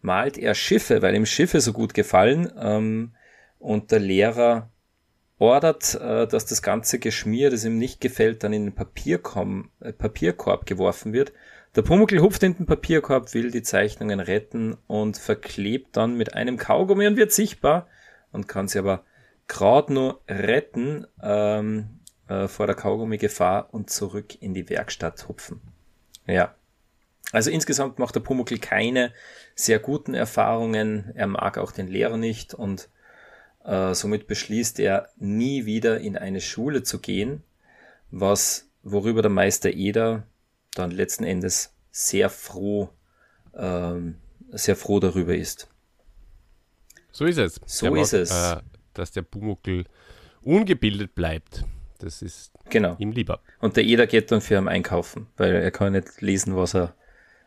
malt 0.01 0.37
er 0.37 0.53
Schiffe, 0.53 1.01
weil 1.01 1.15
ihm 1.15 1.25
Schiffe 1.25 1.61
so 1.61 1.73
gut 1.73 1.93
gefallen. 1.93 2.51
Ähm, 2.59 3.13
und 3.59 3.91
der 3.91 3.99
Lehrer 3.99 4.69
ordert, 5.39 5.95
äh, 5.95 6.27
dass 6.27 6.45
das 6.45 6.61
ganze 6.61 6.99
Geschmier, 6.99 7.49
das 7.49 7.65
ihm 7.65 7.77
nicht 7.77 8.01
gefällt, 8.01 8.43
dann 8.43 8.53
in 8.53 8.65
den 8.65 8.75
Papierkorb, 8.75 9.65
äh, 9.79 9.93
Papierkorb 9.93 10.65
geworfen 10.65 11.13
wird. 11.13 11.33
Der 11.77 11.83
Pumuckl 11.83 12.21
hupft 12.21 12.41
in 12.41 12.57
den 12.57 12.65
Papierkorb, 12.65 13.35
will 13.35 13.51
die 13.51 13.61
Zeichnungen 13.61 14.19
retten 14.19 14.75
und 14.87 15.15
verklebt 15.15 15.95
dann 15.95 16.17
mit 16.17 16.33
einem 16.33 16.57
Kaugummi 16.57 17.05
und 17.05 17.17
wird 17.17 17.31
sichtbar 17.31 17.87
und 18.31 18.47
kann 18.47 18.67
sie 18.67 18.79
aber 18.79 19.03
gerade 19.47 19.93
nur 19.93 20.19
retten 20.27 21.05
ähm, 21.21 21.99
äh, 22.29 22.47
vor 22.47 22.65
der 22.65 22.75
Kaugummi-Gefahr 22.75 23.71
und 23.75 23.91
zurück 23.91 24.41
in 24.41 24.55
die 24.55 24.71
Werkstatt 24.71 25.27
hupfen. 25.27 25.61
Ja. 26.25 26.55
Also 27.31 27.51
insgesamt 27.51 27.99
macht 27.99 28.15
der 28.15 28.21
Pumuckl 28.21 28.57
keine 28.57 29.13
sehr 29.53 29.77
guten 29.77 30.15
Erfahrungen. 30.15 31.11
Er 31.13 31.27
mag 31.27 31.59
auch 31.59 31.71
den 31.71 31.87
Lehrer 31.87 32.17
nicht 32.17 32.55
und 32.55 32.89
äh, 33.63 33.93
somit 33.93 34.25
beschließt 34.25 34.79
er 34.79 35.09
nie 35.17 35.67
wieder 35.67 35.99
in 35.99 36.17
eine 36.17 36.41
Schule 36.41 36.81
zu 36.81 36.97
gehen, 36.97 37.43
was 38.09 38.67
worüber 38.81 39.21
der 39.21 39.29
Meister 39.29 39.69
Eder 39.69 40.23
dann 40.77 40.91
letzten 40.91 41.23
Endes 41.23 41.73
sehr 41.91 42.29
froh, 42.29 42.89
ähm, 43.55 44.15
sehr 44.51 44.75
froh 44.75 44.99
darüber 44.99 45.35
ist. 45.35 45.67
So 47.11 47.25
ist 47.25 47.37
es. 47.37 47.59
So 47.65 47.89
Der 47.93 48.01
ist 48.01 48.13
mag, 48.13 48.21
es. 48.21 48.31
Äh, 48.31 48.61
dass 48.93 49.11
der 49.11 49.21
Pumuckl 49.23 49.85
ungebildet 50.43 51.15
bleibt. 51.15 51.63
Das 51.99 52.21
ist 52.21 52.51
Genau. 52.69 52.95
ihm 52.99 53.11
lieber. 53.11 53.39
Und 53.59 53.75
der 53.75 53.83
Eder 53.83 54.07
geht 54.07 54.31
dann 54.31 54.41
für 54.41 54.55
ihn 54.57 54.67
einkaufen, 54.67 55.27
weil 55.37 55.55
er 55.55 55.71
kann 55.71 55.93
nicht 55.93 56.21
lesen, 56.21 56.55
was 56.55 56.75
er, 56.75 56.93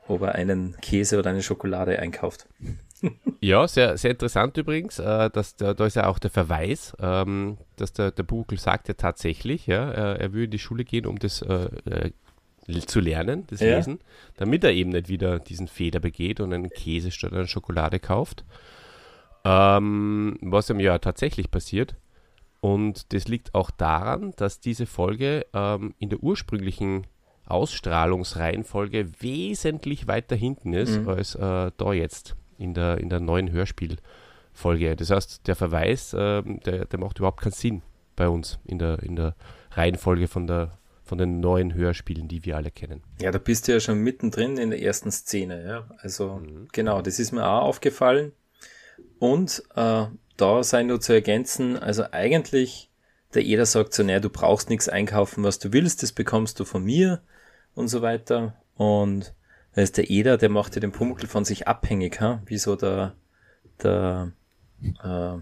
ob 0.09 0.23
er 0.23 0.35
einen 0.35 0.77
Käse 0.81 1.19
oder 1.19 1.31
eine 1.31 1.43
Schokolade 1.43 1.99
einkauft. 1.99 2.47
Ja, 3.43 3.67
sehr, 3.67 3.97
sehr 3.97 4.11
interessant 4.11 4.59
übrigens, 4.59 4.99
äh, 4.99 5.31
dass 5.31 5.57
der, 5.57 5.73
da 5.73 5.87
ist 5.87 5.97
ja 5.97 6.07
auch 6.07 6.19
der 6.19 6.29
Verweis, 6.31 6.95
ähm, 7.01 7.57
dass 7.77 7.95
der, 7.95 8.11
der 8.11 8.25
Buckel 8.25 8.59
sagt 8.59 8.89
ja 8.89 8.93
tatsächlich, 8.95 9.67
ja, 9.67 9.91
er, 9.91 10.21
er 10.21 10.35
will 10.35 10.45
in 10.45 10.51
die 10.51 10.59
Schule 10.59 10.85
gehen, 10.85 11.07
um 11.07 11.19
das 11.19 11.41
äh, 11.41 11.71
äh, 11.87 12.11
zu 12.79 13.01
lernen, 13.01 13.45
das 13.49 13.61
Ja. 13.61 13.77
Lesen, 13.77 13.99
damit 14.37 14.65
er 14.65 14.73
eben 14.73 14.91
nicht 14.91 15.09
wieder 15.09 15.39
diesen 15.39 15.69
Fehler 15.69 16.01
begeht 16.01 16.41
und 16.41 16.53
einen 16.53 16.71
Käse 16.71 17.11
statt 17.11 17.33
einer 17.33 17.47
Schokolade 17.47 17.99
kauft. 17.99 18.45
Ähm, 19.45 20.37
was 20.43 20.69
ihm 20.71 20.81
ja 20.81 20.99
tatsächlich 20.99 21.51
passiert. 21.51 21.95
Und 22.61 23.13
das 23.15 23.27
liegt 23.27 23.55
auch 23.55 23.71
daran, 23.71 24.35
dass 24.37 24.61
diese 24.61 24.85
Folge 24.85 25.47
ähm, 25.55 25.95
in 25.99 26.11
der 26.11 26.23
ursprünglichen 26.23 27.07
Ausstrahlungsreihenfolge 27.47 29.11
wesentlich 29.21 30.07
weiter 30.07 30.37
hinten 30.37 30.73
ist 30.73 31.01
Mhm. 31.01 31.09
als 31.09 31.35
äh, 31.35 31.71
da 31.77 31.93
jetzt 31.93 32.37
in 32.59 32.75
der, 32.75 32.99
in 32.99 33.09
der 33.09 33.21
neuen 33.21 33.51
Hörspielfolge. 33.51 34.95
Das 34.97 35.11
heißt, 35.11 35.47
der 35.49 35.57
Verweis, 35.57 36.15
ähm, 36.17 36.61
der, 36.61 36.85
der 36.85 36.99
macht 37.01 37.19
überhaupt 37.19 37.41
keinen 37.41 37.53
Sinn 37.53 37.83
bei 38.17 38.29
uns 38.29 38.59
in 38.67 38.79
der, 38.79 39.03
in 39.03 39.17
der 39.17 39.35
Reihenfolge 39.73 40.29
von, 40.29 40.47
der, 40.47 40.73
von 41.11 41.19
den 41.19 41.41
neuen 41.41 41.75
Hörspielen, 41.75 42.29
die 42.29 42.45
wir 42.45 42.57
alle 42.57 42.71
kennen. 42.71 43.03
Ja, 43.21 43.33
da 43.33 43.39
bist 43.39 43.67
du 43.67 43.73
ja 43.73 43.81
schon 43.81 43.99
mittendrin 43.99 44.57
in 44.59 44.71
der 44.71 44.81
ersten 44.81 45.11
Szene, 45.11 45.67
ja. 45.67 45.89
Also, 45.99 46.35
Mhm. 46.37 46.69
genau, 46.71 47.03
das 47.03 47.19
ist 47.19 47.33
mir 47.33 47.45
auch 47.45 47.63
aufgefallen. 47.65 48.31
Und 49.19 49.65
äh, 49.75 50.05
da 50.37 50.63
sei 50.63 50.85
nur 50.85 51.01
zu 51.01 51.13
ergänzen, 51.13 51.77
also 51.77 52.05
eigentlich, 52.13 52.91
der 53.35 53.45
Eder 53.45 53.67
sagt 53.67 53.93
so, 53.93 54.05
naja, 54.05 54.21
du 54.21 54.31
brauchst 54.31 54.71
nichts 54.71 54.89
einkaufen, 54.89 55.43
was 55.43 55.59
du 55.59 55.73
willst, 55.73 56.05
das 56.05 56.13
bekommst 56.13 56.61
du 56.61 56.65
von 56.65 56.85
mir 56.85 57.21
und 57.75 57.89
so 57.89 58.03
weiter. 58.03 58.55
Und 58.77 59.35
da 59.75 59.83
ist 59.83 59.97
der 59.97 60.11
Eder, 60.11 60.39
der 60.39 60.49
macht 60.49 60.77
ja 60.77 60.81
den 60.81 60.93
Pumuckl 60.93 61.27
von 61.27 61.45
sich 61.45 61.67
abhängig, 61.67 62.21
ha? 62.21 62.41
wie 62.47 62.59
so 62.59 62.77
der, 62.77 63.15
der, 63.83 64.31
Äh, 65.03 65.39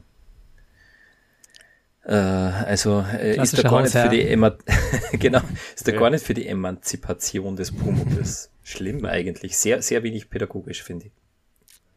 also 2.15 3.05
äh, 3.13 3.41
ist 3.41 3.59
da 3.59 3.63
gar 3.63 3.83
nicht 3.83 3.93
für 3.93 4.09
die 4.09 4.23
Ema 4.23 4.57
genau, 5.13 5.41
ist 5.75 5.87
da 5.87 5.93
ja. 5.93 5.99
gar 5.99 6.11
nicht 6.11 6.25
für 6.25 6.35
die 6.35 6.47
Emanzipation 6.47 7.57
des 7.57 7.73
Pumuckls 7.73 8.51
schlimm 8.63 9.05
eigentlich. 9.05 9.57
Sehr, 9.57 9.83
sehr 9.83 10.03
wenig 10.03 10.31
pädagogisch, 10.31 10.83
finde 10.83 11.07
ich. 11.07 11.13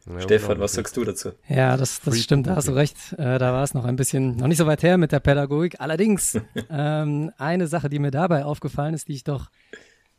Ja, 0.06 0.20
Stefan, 0.20 0.58
was 0.58 0.72
sagst 0.72 0.96
du 0.96 1.04
dazu? 1.04 1.30
Ja, 1.48 1.76
das, 1.76 2.00
das 2.00 2.20
stimmt, 2.20 2.48
da 2.48 2.56
hast 2.56 2.66
du 2.66 2.72
recht. 2.72 2.96
Äh, 3.18 3.38
da 3.38 3.52
war 3.52 3.62
es 3.62 3.72
noch 3.72 3.84
ein 3.84 3.94
bisschen, 3.94 4.36
noch 4.36 4.48
nicht 4.48 4.58
so 4.58 4.66
weit 4.66 4.82
her 4.82 4.98
mit 4.98 5.12
der 5.12 5.20
Pädagogik. 5.20 5.80
Allerdings, 5.80 6.38
ähm, 6.70 7.30
eine 7.38 7.68
Sache, 7.68 7.88
die 7.88 8.00
mir 8.00 8.10
dabei 8.10 8.44
aufgefallen 8.44 8.94
ist, 8.94 9.08
die 9.08 9.14
ich 9.14 9.24
doch 9.24 9.48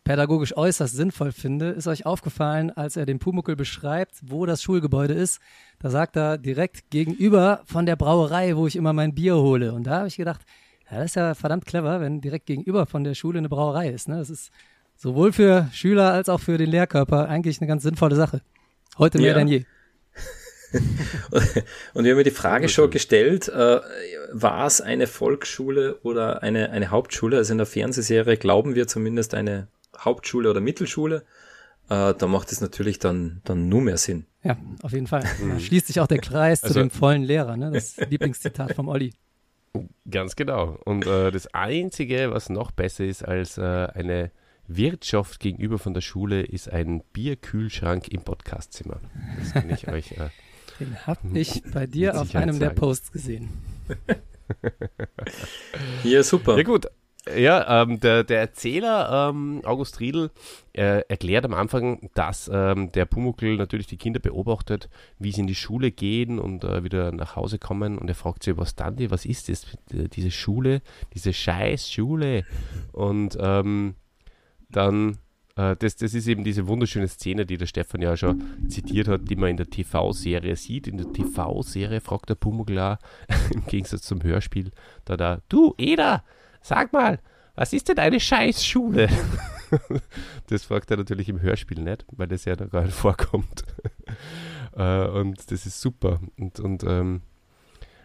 pädagogisch 0.04 0.56
äußerst 0.56 0.96
sinnvoll 0.96 1.32
finde, 1.32 1.70
ist 1.70 1.88
euch 1.88 2.06
aufgefallen, 2.06 2.72
als 2.72 2.98
er 2.98 3.06
den 3.06 3.20
Pumuckel 3.20 3.56
beschreibt, 3.56 4.16
wo 4.22 4.46
das 4.46 4.62
Schulgebäude 4.62 5.14
ist. 5.14 5.40
Da 5.80 5.90
sagt 5.90 6.16
er 6.16 6.38
direkt 6.38 6.90
gegenüber 6.90 7.62
von 7.66 7.86
der 7.86 7.96
Brauerei, 7.96 8.56
wo 8.56 8.68
ich 8.68 8.76
immer 8.76 8.94
mein 8.94 9.16
Bier 9.16 9.36
hole. 9.36 9.74
Und 9.74 9.88
da 9.88 10.00
habe 10.00 10.08
ich 10.08 10.18
gedacht, 10.18 10.42
ja, 10.90 10.98
das 10.98 11.06
ist 11.08 11.16
ja 11.16 11.34
verdammt 11.34 11.66
clever, 11.66 12.02
wenn 12.02 12.22
direkt 12.22 12.46
gegenüber 12.46 12.86
von 12.86 13.04
der 13.04 13.16
Schule 13.16 13.40
eine 13.40 13.50
Brauerei 13.50 13.90
ist. 13.90 14.08
Ne? 14.08 14.18
Das 14.18 14.30
ist 14.30 14.52
sowohl 14.96 15.32
für 15.32 15.70
Schüler 15.72 16.12
als 16.12 16.30
auch 16.30 16.40
für 16.40 16.58
den 16.58 16.70
Lehrkörper 16.70 17.30
eigentlich 17.30 17.62
eine 17.62 17.68
ganz 17.68 17.84
sinnvolle 17.84 18.16
Sache. 18.16 18.42
Heute 18.98 19.18
mehr 19.18 19.32
ja. 19.32 19.38
denn 19.38 19.48
je. 19.48 19.66
und 21.94 22.04
wir 22.04 22.12
haben 22.12 22.18
mir 22.18 22.24
die 22.24 22.32
Frage 22.32 22.68
schon 22.68 22.90
gestellt, 22.90 23.48
äh, 23.48 23.80
war 24.32 24.66
es 24.66 24.82
eine 24.82 25.08
Volksschule 25.08 26.00
oder 26.02 26.42
eine, 26.42 26.72
eine 26.72 26.90
Hauptschule? 26.90 27.38
Also 27.38 27.54
in 27.54 27.60
der 27.60 27.68
Fernsehserie 27.68 28.38
glauben 28.38 28.74
wir 28.74 28.88
zumindest 28.88 29.36
eine 29.36 29.68
Hauptschule 29.98 30.50
oder 30.50 30.62
Mittelschule, 30.62 31.24
äh, 31.90 32.14
da 32.14 32.28
macht 32.28 32.52
es 32.52 32.62
natürlich 32.62 33.00
dann, 33.00 33.42
dann 33.44 33.70
nur 33.70 33.82
mehr 33.82 33.98
Sinn. 33.98 34.26
Ja, 34.44 34.58
auf 34.82 34.92
jeden 34.92 35.08
Fall. 35.08 35.24
Da 35.40 35.46
mhm. 35.46 35.60
schließt 35.60 35.88
sich 35.88 36.00
auch 36.00 36.08
der 36.08 36.20
Kreis 36.20 36.64
also, 36.64 36.74
zu 36.74 36.80
dem 36.80 36.90
vollen 36.90 37.24
Lehrer, 37.24 37.58
ne? 37.58 37.72
das 37.72 37.98
Lieblingszitat 38.10 38.74
vom 38.74 38.88
Olli. 38.88 39.14
Ganz 40.10 40.36
genau. 40.36 40.78
Und 40.86 41.06
äh, 41.08 41.32
das 41.32 41.48
Einzige, 41.54 42.32
was 42.32 42.50
noch 42.50 42.72
besser 42.72 43.06
ist 43.06 43.24
als 43.24 43.58
äh, 43.58 43.62
eine 43.62 44.32
Wirtschaft 44.68 45.40
gegenüber 45.40 45.80
von 45.80 45.94
der 45.94 46.02
Schule, 46.02 46.44
ist 46.44 46.70
ein 46.70 47.04
Bierkühlschrank 47.12 48.08
im 48.10 48.22
Podcastzimmer. 48.24 49.00
Das 49.40 49.54
kann 49.54 49.70
ich 49.70 49.88
euch. 49.88 50.12
Äh, 50.12 50.30
Den 50.80 50.96
habe 51.06 51.40
ich 51.40 51.64
bei 51.74 51.88
dir 51.88 52.20
auf 52.20 52.36
einem 52.36 52.56
sagen. 52.56 52.60
der 52.60 52.70
Posts 52.70 53.12
gesehen. 53.12 53.50
ja, 56.04 56.24
super. 56.24 56.58
Ja, 56.58 56.64
gut. 56.64 56.88
Ja, 57.26 57.84
ähm, 57.84 58.02
der, 58.02 58.26
der 58.26 58.40
Erzähler 58.42 59.30
ähm, 59.30 59.62
August 59.64 60.02
Riedl 60.02 60.30
äh, 60.74 61.04
erklärt 61.08 61.46
am 61.46 61.54
Anfang, 61.54 62.10
dass 62.16 62.52
ähm, 62.54 62.92
der 62.92 63.06
Pumuckl 63.06 63.56
natürlich 63.56 63.88
die 63.88 63.98
Kinder 63.98 64.20
beobachtet, 64.20 64.90
wie 65.20 65.32
sie 65.32 65.42
in 65.42 65.48
die 65.48 65.56
Schule 65.56 65.92
gehen 65.92 66.38
und 66.38 66.66
äh, 66.66 66.84
wieder 66.84 67.14
nach 67.14 67.38
Hause 67.38 67.60
kommen 67.60 67.98
und 67.98 68.10
er 68.10 68.16
fragt 68.16 68.44
sie, 68.44 68.58
was 68.58 68.76
dann 68.76 68.98
die, 68.98 69.10
was 69.10 69.26
ist 69.26 69.48
das, 69.48 69.66
diese 69.90 70.32
Schule, 70.32 70.82
diese 71.14 71.32
scheiß 71.32 71.90
Schule 71.90 72.44
und 72.92 73.38
ähm, 73.40 73.96
dann 74.70 75.18
äh, 75.56 75.78
das, 75.78 75.96
das 75.96 76.14
ist 76.14 76.28
eben 76.28 76.44
diese 76.44 76.68
wunderschöne 76.68 77.08
Szene, 77.08 77.46
die 77.46 77.58
der 77.58 77.68
Stefan 77.68 78.02
ja 78.02 78.18
schon 78.18 78.44
zitiert 78.68 79.08
hat, 79.08 79.30
die 79.30 79.38
man 79.38 79.52
in 79.52 79.58
der 79.58 79.70
TV-Serie 79.70 80.58
sieht. 80.58 80.88
In 80.88 80.98
der 80.98 81.14
TV-Serie 81.14 82.02
fragt 82.02 82.30
der 82.30 82.36
Pumuckl 82.36 82.78
im 83.54 83.66
Gegensatz 83.68 84.02
zum 84.02 84.24
Hörspiel, 84.24 84.72
da 85.06 85.16
da, 85.16 85.40
du 85.48 85.74
Eda, 85.78 86.24
Sag 86.64 86.94
mal, 86.94 87.20
was 87.56 87.74
ist 87.74 87.90
denn 87.90 88.00
eine 88.00 88.20
Scheißschule? 88.20 89.10
das 90.48 90.64
fragt 90.64 90.90
er 90.92 90.98
natürlich 90.98 91.28
im 91.28 91.42
Hörspiel 91.42 91.82
nicht, 91.82 92.06
weil 92.12 92.28
das 92.28 92.46
ja 92.46 92.56
da 92.56 92.66
gar 92.66 92.84
nicht 92.84 92.94
vorkommt. 92.96 93.64
Äh, 94.76 95.08
und 95.08 95.52
das 95.52 95.66
ist 95.66 95.82
super. 95.82 96.20
Und, 96.40 96.60
und 96.62 96.84
ähm, 96.84 97.22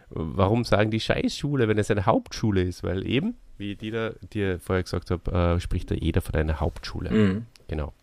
warum 0.09 0.65
sagen 0.65 0.91
die 0.91 0.99
Scheißschule, 0.99 1.67
wenn 1.69 1.77
es 1.77 1.89
eine 1.89 2.05
Hauptschule 2.05 2.61
ist? 2.61 2.83
Weil 2.83 3.07
eben, 3.07 3.37
wie 3.57 3.75
die 3.75 3.91
da 3.91 4.11
dir 4.33 4.59
vorher 4.59 4.83
gesagt 4.83 5.09
habe, 5.09 5.31
äh, 5.31 5.59
spricht 5.59 5.89
da 5.89 5.95
jeder 5.95 6.21
von 6.21 6.35
einer 6.35 6.59
Hauptschule. 6.59 7.11
Mhm. 7.11 7.45
Genau. 7.69 7.93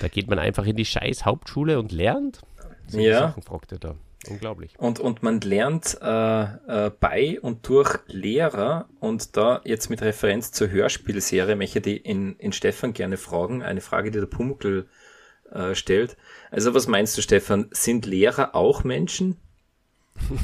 Da 0.00 0.08
geht 0.08 0.28
man 0.28 0.38
einfach 0.38 0.66
in 0.66 0.76
die 0.76 0.84
Scheiß 0.84 1.24
Hauptschule 1.24 1.78
und 1.78 1.92
lernt. 1.92 2.40
So 2.88 2.98
ja. 3.00 3.20
Sachen 3.20 3.42
fragt 3.42 3.72
er 3.72 3.78
da. 3.78 3.94
Unglaublich. 4.28 4.78
Und, 4.78 5.00
und 5.00 5.22
man 5.22 5.40
lernt 5.40 5.96
äh, 6.02 6.42
äh, 6.42 6.90
bei 7.00 7.40
und 7.40 7.66
durch 7.66 7.98
Lehrer 8.06 8.86
und 9.00 9.36
da 9.36 9.62
jetzt 9.64 9.88
mit 9.88 10.02
Referenz 10.02 10.52
zur 10.52 10.70
Hörspielserie 10.70 11.56
möchte 11.56 11.78
ich 11.78 11.84
die 11.84 11.96
in, 11.96 12.36
in 12.36 12.52
Stefan 12.52 12.92
gerne 12.92 13.16
fragen, 13.16 13.62
eine 13.62 13.80
Frage, 13.80 14.10
die 14.10 14.18
der 14.18 14.26
Pumuckl 14.26 14.86
äh, 15.52 15.74
stellt. 15.74 16.18
Also 16.50 16.74
was 16.74 16.86
meinst 16.86 17.16
du, 17.16 17.22
Stefan? 17.22 17.68
Sind 17.70 18.04
Lehrer 18.04 18.54
auch 18.54 18.84
Menschen? 18.84 19.38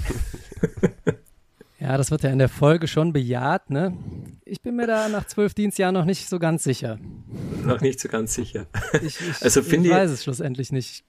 ja, 1.78 1.98
das 1.98 2.10
wird 2.10 2.22
ja 2.22 2.30
in 2.30 2.38
der 2.38 2.48
Folge 2.48 2.88
schon 2.88 3.12
bejaht, 3.12 3.68
ne? 3.68 3.94
Ich 4.46 4.62
bin 4.62 4.76
mir 4.76 4.86
da 4.86 5.10
nach 5.10 5.26
zwölf 5.26 5.52
Dienstjahren 5.52 5.92
noch 5.92 6.06
nicht 6.06 6.30
so 6.30 6.38
ganz 6.38 6.64
sicher. 6.64 6.98
Noch 7.62 7.82
nicht 7.82 8.00
so 8.00 8.08
ganz 8.08 8.32
sicher. 8.32 8.66
Ich, 9.02 9.20
ich, 9.20 9.42
also 9.42 9.60
ich 9.60 9.90
weiß 9.90 10.10
es 10.10 10.24
schlussendlich 10.24 10.72
nicht. 10.72 11.04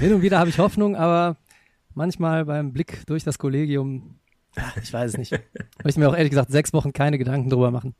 Hin 0.00 0.14
und 0.14 0.22
wieder 0.22 0.40
habe 0.40 0.50
ich 0.50 0.58
Hoffnung, 0.58 0.96
aber 0.96 1.36
manchmal 1.96 2.44
beim 2.44 2.72
Blick 2.72 3.04
durch 3.06 3.24
das 3.24 3.38
Kollegium, 3.38 4.20
ich 4.82 4.92
weiß 4.92 5.12
es 5.12 5.18
nicht, 5.18 5.32
möchte 5.82 5.88
ich 5.88 5.96
mir 5.96 6.08
auch 6.08 6.16
ehrlich 6.16 6.30
gesagt 6.30 6.52
sechs 6.52 6.72
Wochen 6.72 6.92
keine 6.92 7.18
Gedanken 7.18 7.50
drüber 7.50 7.70
machen. 7.70 7.94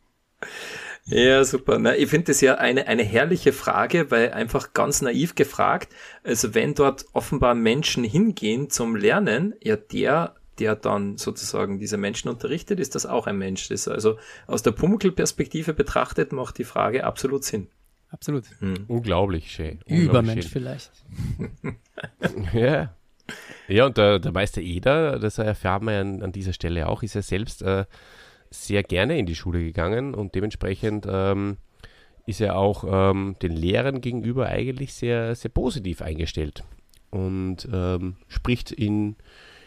Ja, 1.06 1.44
super. 1.44 1.78
Na, 1.78 1.96
ich 1.96 2.08
finde 2.10 2.26
das 2.26 2.40
ja 2.40 2.56
eine, 2.56 2.88
eine 2.88 3.04
herrliche 3.04 3.52
Frage, 3.52 4.10
weil 4.10 4.32
einfach 4.32 4.72
ganz 4.72 5.02
naiv 5.02 5.34
gefragt, 5.34 5.94
also 6.24 6.54
wenn 6.54 6.74
dort 6.74 7.06
offenbar 7.12 7.54
Menschen 7.54 8.02
hingehen 8.02 8.70
zum 8.70 8.96
Lernen, 8.96 9.54
ja, 9.62 9.76
der, 9.76 10.34
der 10.58 10.74
dann 10.74 11.16
sozusagen 11.16 11.78
diese 11.78 11.96
Menschen 11.96 12.28
unterrichtet, 12.28 12.80
ist 12.80 12.96
das 12.96 13.06
auch 13.06 13.28
ein 13.28 13.38
Mensch. 13.38 13.68
Das 13.68 13.86
also 13.86 14.18
aus 14.48 14.62
der 14.62 14.72
Pumuckl-Perspektive 14.72 15.74
betrachtet 15.74 16.32
macht 16.32 16.58
die 16.58 16.64
Frage 16.64 17.04
absolut 17.04 17.44
Sinn. 17.44 17.68
Absolut. 18.10 18.44
Hm. 18.58 18.84
Unglaublich 18.88 19.50
schön. 19.50 19.78
Unglaublich 19.86 20.04
Übermensch 20.04 20.44
schön. 20.46 20.52
vielleicht. 20.52 20.90
ja. 22.52 22.94
Ja, 23.68 23.86
und 23.86 23.96
der, 23.96 24.18
der 24.18 24.32
Meister 24.32 24.60
Eder, 24.60 25.18
das 25.18 25.38
erfahren 25.38 25.86
wir 25.86 26.00
an, 26.00 26.22
an 26.22 26.32
dieser 26.32 26.52
Stelle 26.52 26.88
auch, 26.88 27.02
ist 27.02 27.14
ja 27.14 27.22
selbst 27.22 27.62
äh, 27.62 27.84
sehr 28.50 28.82
gerne 28.82 29.18
in 29.18 29.26
die 29.26 29.34
Schule 29.34 29.60
gegangen 29.60 30.14
und 30.14 30.34
dementsprechend 30.34 31.06
ähm, 31.08 31.56
ist 32.26 32.40
er 32.40 32.56
auch 32.56 32.84
ähm, 32.88 33.36
den 33.42 33.52
Lehrern 33.52 34.00
gegenüber 34.00 34.46
eigentlich 34.46 34.94
sehr, 34.94 35.34
sehr 35.34 35.50
positiv 35.50 36.02
eingestellt 36.02 36.64
und 37.10 37.68
ähm, 37.72 38.16
spricht 38.28 38.72
in, 38.72 39.16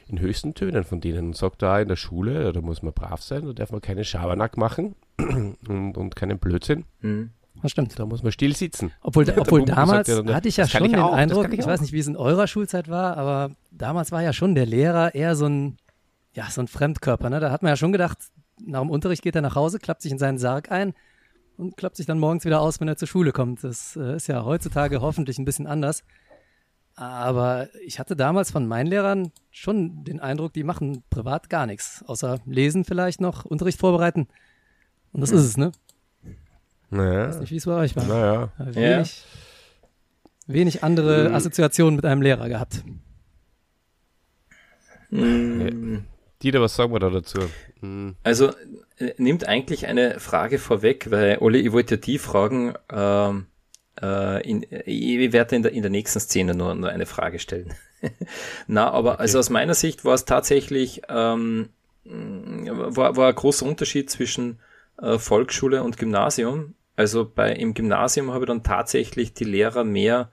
in 0.07 0.19
höchsten 0.19 0.53
Tönen 0.53 0.83
von 0.83 1.01
denen 1.01 1.27
und 1.27 1.37
sagt 1.37 1.61
da 1.61 1.79
in 1.79 1.87
der 1.87 1.95
Schule, 1.95 2.51
da 2.51 2.61
muss 2.61 2.83
man 2.83 2.93
brav 2.93 3.21
sein, 3.21 3.45
da 3.45 3.53
darf 3.53 3.71
man 3.71 3.81
keinen 3.81 4.03
Schabernack 4.03 4.57
machen 4.57 4.95
und, 5.17 5.97
und 5.97 6.15
keinen 6.15 6.39
Blödsinn. 6.39 6.85
Mhm. 7.01 7.31
Das 7.61 7.71
stimmt. 7.71 7.97
Da 7.97 8.05
muss 8.05 8.23
man 8.23 8.31
still 8.31 8.55
sitzen. 8.55 8.91
Obwohl, 9.01 9.25
ja, 9.27 9.37
obwohl 9.37 9.65
damals 9.65 10.07
ja 10.07 10.23
hatte 10.33 10.47
ich 10.47 10.57
ja 10.57 10.67
schon 10.67 10.85
ich 10.85 10.91
den 10.91 10.99
auch, 10.99 11.13
Eindruck, 11.13 11.51
ich, 11.53 11.59
ich 11.59 11.65
weiß 11.65 11.81
nicht, 11.81 11.93
wie 11.93 11.99
es 11.99 12.07
in 12.07 12.15
eurer 12.15 12.47
Schulzeit 12.47 12.89
war, 12.89 13.17
aber 13.17 13.51
damals 13.71 14.11
war 14.11 14.21
ja 14.21 14.33
schon 14.33 14.55
der 14.55 14.65
Lehrer 14.65 15.15
eher 15.15 15.35
so 15.35 15.45
ein, 15.45 15.77
ja, 16.33 16.45
so 16.49 16.61
ein 16.61 16.67
Fremdkörper. 16.67 17.29
Ne? 17.29 17.39
Da 17.39 17.51
hat 17.51 17.63
man 17.63 17.69
ja 17.69 17.75
schon 17.75 17.91
gedacht, 17.91 18.17
nach 18.61 18.81
dem 18.81 18.89
Unterricht 18.89 19.21
geht 19.21 19.35
er 19.35 19.41
nach 19.41 19.55
Hause, 19.55 19.79
klappt 19.79 20.01
sich 20.01 20.11
in 20.11 20.19
seinen 20.19 20.37
Sarg 20.37 20.71
ein 20.71 20.93
und 21.57 21.77
klappt 21.77 21.97
sich 21.97 22.05
dann 22.05 22.19
morgens 22.19 22.45
wieder 22.45 22.61
aus, 22.61 22.79
wenn 22.79 22.87
er 22.87 22.97
zur 22.97 23.07
Schule 23.07 23.31
kommt. 23.31 23.63
Das 23.63 23.95
äh, 23.95 24.15
ist 24.15 24.27
ja 24.27 24.43
heutzutage 24.43 25.01
hoffentlich 25.01 25.37
ein 25.37 25.45
bisschen 25.45 25.67
anders. 25.67 26.03
Aber 26.95 27.69
ich 27.85 27.97
hatte 27.97 28.15
damals 28.17 28.51
von 28.51 28.67
meinen 28.67 28.87
Lehrern 28.87 29.31
schon 29.51 30.03
den 30.03 30.19
Eindruck, 30.19 30.51
die 30.51 30.63
machen 30.63 31.03
privat 31.09 31.49
gar 31.49 31.65
nichts, 31.65 32.03
außer 32.05 32.39
lesen 32.45 32.83
vielleicht 32.83 33.21
noch, 33.21 33.45
Unterricht 33.45 33.79
vorbereiten. 33.79 34.27
Und 35.13 35.21
das 35.21 35.31
mhm. 35.31 35.37
ist 35.37 35.43
es, 35.43 35.57
ne? 35.57 35.71
Naja. 36.89 37.23
Ich 37.23 37.29
weiß 37.29 37.39
nicht, 37.39 37.51
wie 37.51 37.57
es 37.57 37.65
bei 37.65 37.75
euch 37.75 37.95
war. 37.95 38.05
Naja. 38.05 38.49
Wenig, 38.57 39.23
ja. 40.47 40.53
wenig 40.53 40.83
andere 40.83 41.29
mhm. 41.29 41.35
Assoziationen 41.35 41.95
mit 41.95 42.05
einem 42.05 42.21
Lehrer 42.21 42.49
gehabt. 42.49 42.83
Mhm. 45.09 46.05
Dieter, 46.41 46.61
was 46.61 46.75
sagen 46.75 46.93
wir 46.93 46.99
da 46.99 47.09
dazu? 47.09 47.39
Mhm. 47.81 48.15
Also 48.23 48.51
äh, 48.97 49.13
nimmt 49.17 49.47
eigentlich 49.47 49.87
eine 49.87 50.19
Frage 50.19 50.57
vorweg, 50.57 51.11
weil 51.11 51.37
Olli, 51.39 51.59
ich 51.59 51.71
wollte 51.71 51.97
die 51.97 52.17
fragen, 52.17 52.73
ähm, 52.91 53.47
äh, 54.01 54.47
in, 54.49 54.65
ich 54.85 55.33
werde 55.33 55.55
in 55.55 55.63
der, 55.63 55.71
in 55.73 55.81
der 55.81 55.91
nächsten 55.91 56.19
Szene 56.19 56.55
nur, 56.55 56.75
nur 56.75 56.89
eine 56.89 57.05
Frage 57.05 57.39
stellen. 57.39 57.73
Na, 58.67 58.89
aber 58.91 59.13
okay. 59.13 59.21
also 59.21 59.39
aus 59.39 59.49
meiner 59.49 59.73
Sicht 59.73 60.05
war 60.05 60.13
es 60.13 60.25
tatsächlich 60.25 61.01
ähm, 61.09 61.69
war, 62.05 63.15
war 63.15 63.29
ein 63.29 63.35
großer 63.35 63.65
Unterschied 63.65 64.09
zwischen 64.09 64.59
äh, 65.01 65.17
Volksschule 65.17 65.83
und 65.83 65.97
Gymnasium. 65.97 66.75
Also 66.99 67.23
bei, 67.23 67.53
im 67.53 67.73
Gymnasium 67.75 68.31
habe 68.31 68.43
ich 68.43 68.47
dann 68.49 68.61
tatsächlich 68.61 69.33
die 69.33 69.45
Lehrer 69.45 69.85
mehr 69.85 70.31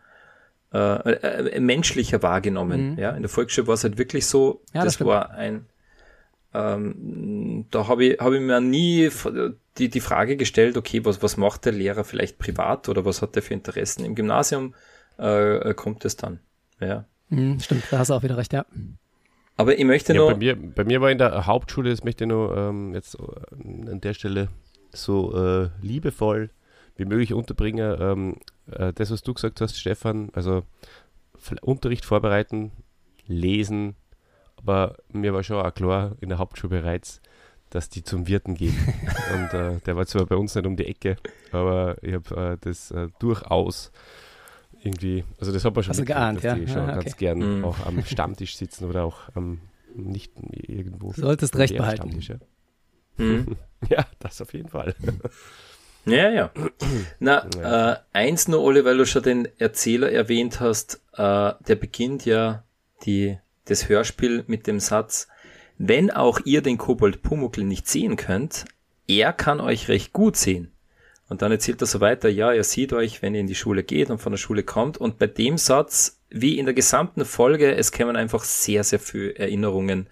äh, 0.74 0.78
äh, 0.78 1.48
äh, 1.50 1.60
menschlicher 1.60 2.24
wahrgenommen. 2.24 2.94
Mhm. 2.94 2.98
Ja, 2.98 3.10
in 3.10 3.22
der 3.22 3.28
Volksschule 3.28 3.68
war 3.68 3.74
es 3.74 3.84
halt 3.84 3.98
wirklich 3.98 4.26
so, 4.26 4.64
ja, 4.74 4.82
das, 4.82 4.98
das 4.98 5.06
war 5.06 5.30
ein, 5.30 5.66
ähm, 6.54 7.66
da 7.70 7.86
habe 7.86 8.06
ich, 8.06 8.18
hab 8.18 8.32
ich 8.32 8.40
mir 8.40 8.60
nie 8.60 9.08
die, 9.78 9.88
die 9.88 10.00
Frage 10.00 10.36
gestellt, 10.36 10.76
okay, 10.76 11.04
was, 11.04 11.22
was 11.22 11.36
macht 11.36 11.66
der 11.66 11.72
Lehrer 11.72 12.02
vielleicht 12.02 12.38
privat 12.38 12.88
oder 12.88 13.04
was 13.04 13.22
hat 13.22 13.36
er 13.36 13.42
für 13.42 13.54
Interessen? 13.54 14.04
Im 14.04 14.16
Gymnasium 14.16 14.74
äh, 15.18 15.72
kommt 15.74 16.04
es 16.04 16.16
dann. 16.16 16.40
Ja. 16.80 17.04
Mhm, 17.28 17.60
stimmt, 17.60 17.84
da 17.92 17.98
hast 17.98 18.08
du 18.08 18.14
auch 18.14 18.24
wieder 18.24 18.38
recht, 18.38 18.52
ja. 18.52 18.66
Aber 19.56 19.78
ich 19.78 19.84
möchte 19.84 20.14
ja, 20.14 20.18
noch. 20.18 20.32
Bei 20.32 20.36
mir, 20.36 20.56
bei 20.56 20.82
mir 20.82 21.00
war 21.00 21.12
in 21.12 21.18
der 21.18 21.46
Hauptschule, 21.46 21.90
das 21.90 22.02
möchte 22.02 22.24
ich 22.24 22.28
nur 22.28 22.56
ähm, 22.56 22.92
jetzt 22.92 23.14
äh, 23.14 23.88
an 23.88 24.00
der 24.00 24.14
Stelle 24.14 24.48
so 24.96 25.34
äh, 25.36 25.70
liebevoll 25.80 26.50
wie 26.96 27.04
möglich 27.04 27.32
unterbringen. 27.32 27.96
Ähm, 28.00 28.36
äh, 28.70 28.92
das, 28.92 29.10
was 29.10 29.22
du 29.22 29.34
gesagt 29.34 29.60
hast, 29.60 29.78
Stefan, 29.78 30.30
also 30.32 30.62
Unterricht 31.60 32.04
vorbereiten, 32.04 32.72
lesen, 33.26 33.94
aber 34.56 34.96
mir 35.12 35.32
war 35.34 35.42
schon 35.42 35.64
auch 35.64 35.74
klar 35.74 36.16
in 36.20 36.28
der 36.28 36.38
Hauptschule 36.38 36.80
bereits, 36.80 37.20
dass 37.70 37.88
die 37.88 38.02
zum 38.02 38.26
Wirten 38.26 38.54
gehen. 38.54 38.76
Und 39.34 39.58
äh, 39.58 39.78
der 39.84 39.96
war 39.96 40.06
zwar 40.06 40.26
bei 40.26 40.36
uns 40.36 40.54
nicht 40.54 40.66
um 40.66 40.76
die 40.76 40.86
Ecke, 40.86 41.16
aber 41.52 41.96
ich 42.02 42.14
habe 42.14 42.52
äh, 42.52 42.56
das 42.60 42.90
äh, 42.90 43.08
durchaus 43.18 43.92
irgendwie, 44.82 45.24
also 45.38 45.52
das 45.52 45.64
hat 45.64 45.74
man 45.74 45.84
schon 45.84 45.92
also 45.92 46.04
geahnt, 46.04 46.38
dass 46.38 46.44
ja. 46.44 46.54
die 46.54 46.68
schon 46.68 46.78
ah, 46.78 46.94
okay. 46.94 47.04
ganz 47.04 47.16
gern 47.16 47.58
Mhm. 47.58 47.64
auch 47.64 47.84
am 47.84 48.04
Stammtisch 48.04 48.56
sitzen 48.56 48.84
oder 48.86 49.04
auch 49.04 49.34
am 49.34 49.60
nicht 49.94 50.32
irgendwo. 50.52 51.12
Solltest 51.12 51.54
am 51.54 51.60
recht 51.60 51.76
behalten. 51.76 52.20
Ja. 52.20 52.36
Hm. 53.16 53.56
ja, 53.88 54.06
das 54.18 54.40
auf 54.40 54.52
jeden 54.52 54.68
Fall. 54.68 54.94
Ja, 56.08 56.30
ja. 56.30 56.52
Na, 57.18 57.48
Ja. 57.56 57.92
Äh, 57.92 57.96
eins 58.12 58.46
nur, 58.46 58.62
Ole, 58.62 58.84
weil 58.84 58.96
du 58.96 59.04
schon 59.06 59.24
den 59.24 59.48
Erzähler 59.58 60.12
erwähnt 60.12 60.60
hast, 60.60 61.00
äh, 61.14 61.52
der 61.66 61.74
beginnt 61.74 62.24
ja 62.24 62.62
die, 63.04 63.38
das 63.64 63.88
Hörspiel 63.88 64.44
mit 64.46 64.68
dem 64.68 64.78
Satz, 64.78 65.26
wenn 65.78 66.12
auch 66.12 66.40
ihr 66.44 66.62
den 66.62 66.78
Kobold 66.78 67.22
Pumuckl 67.22 67.64
nicht 67.64 67.88
sehen 67.88 68.14
könnt, 68.14 68.66
er 69.08 69.32
kann 69.32 69.60
euch 69.60 69.88
recht 69.88 70.12
gut 70.12 70.36
sehen. 70.36 70.72
Und 71.28 71.42
dann 71.42 71.50
erzählt 71.50 71.82
er 71.82 71.86
so 71.86 72.00
weiter, 72.00 72.28
ja, 72.28 72.52
er 72.52 72.62
sieht 72.62 72.92
euch, 72.92 73.20
wenn 73.20 73.34
ihr 73.34 73.40
in 73.40 73.48
die 73.48 73.56
Schule 73.56 73.82
geht 73.82 74.10
und 74.10 74.18
von 74.18 74.32
der 74.32 74.38
Schule 74.38 74.62
kommt. 74.62 74.96
Und 74.96 75.18
bei 75.18 75.26
dem 75.26 75.58
Satz, 75.58 76.20
wie 76.30 76.56
in 76.56 76.66
der 76.66 76.74
gesamten 76.74 77.24
Folge, 77.24 77.74
es 77.74 77.90
kämen 77.90 78.14
einfach 78.14 78.44
sehr, 78.44 78.84
sehr 78.84 79.00
viele 79.00 79.36
Erinnerungen 79.36 80.06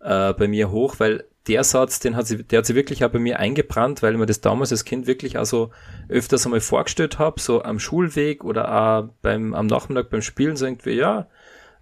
äh, 0.00 0.32
bei 0.34 0.46
mir 0.46 0.70
hoch, 0.70 0.96
weil 0.98 1.24
der 1.48 1.64
Satz, 1.64 1.98
den 2.00 2.16
hat 2.16 2.26
sie, 2.26 2.44
der 2.44 2.58
hat 2.58 2.66
sie 2.66 2.74
wirklich 2.74 3.04
auch 3.04 3.10
bei 3.10 3.18
mir 3.18 3.38
eingebrannt, 3.38 4.02
weil 4.02 4.12
ich 4.12 4.18
mir 4.18 4.26
das 4.26 4.40
damals 4.40 4.70
als 4.70 4.84
Kind 4.84 5.06
wirklich 5.06 5.38
also 5.38 5.70
öfters 6.08 6.44
einmal 6.46 6.60
vorgestellt 6.60 7.18
habe, 7.18 7.40
so 7.40 7.62
am 7.62 7.78
Schulweg 7.78 8.44
oder 8.44 8.72
auch 8.72 9.08
beim, 9.22 9.54
am 9.54 9.66
Nachmittag 9.66 10.10
beim 10.10 10.22
Spielen, 10.22 10.56
so 10.56 10.66
irgendwie, 10.66 10.92
ja, 10.92 11.26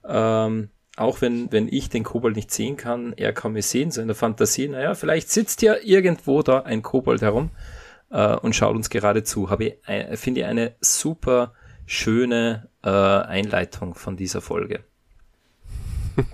ähm, 0.07 0.71
auch 0.97 1.21
wenn, 1.21 1.51
wenn 1.53 1.69
ich 1.69 1.89
den 1.89 2.05
Kobold 2.05 2.37
nicht 2.37 2.51
sehen 2.51 2.77
kann, 2.77 3.13
er 3.17 3.33
kann 3.33 3.53
mich 3.53 3.67
sehen, 3.67 3.91
so 3.91 4.01
in 4.01 4.09
der 4.09 4.17
Fantasie, 4.17 4.69
naja, 4.69 4.95
vielleicht 4.95 5.31
sitzt 5.31 5.63
ja 5.63 5.75
irgendwo 5.83 6.43
da 6.43 6.61
ein 6.61 6.83
Kobold 6.83 7.23
herum 7.23 7.51
äh, 8.11 8.37
und 8.37 8.55
schaut 8.55 8.75
uns 8.75 8.91
gerade 8.91 9.23
zu. 9.25 9.51
Habe 9.51 9.65
ich, 9.65 10.19
finde 10.19 10.41
ich 10.41 10.47
eine 10.47 10.75
super 10.81 11.55
schöne 11.87 12.69
äh, 12.83 12.89
Einleitung 12.89 13.95
von 13.95 14.17
dieser 14.17 14.41
Folge. 14.41 14.85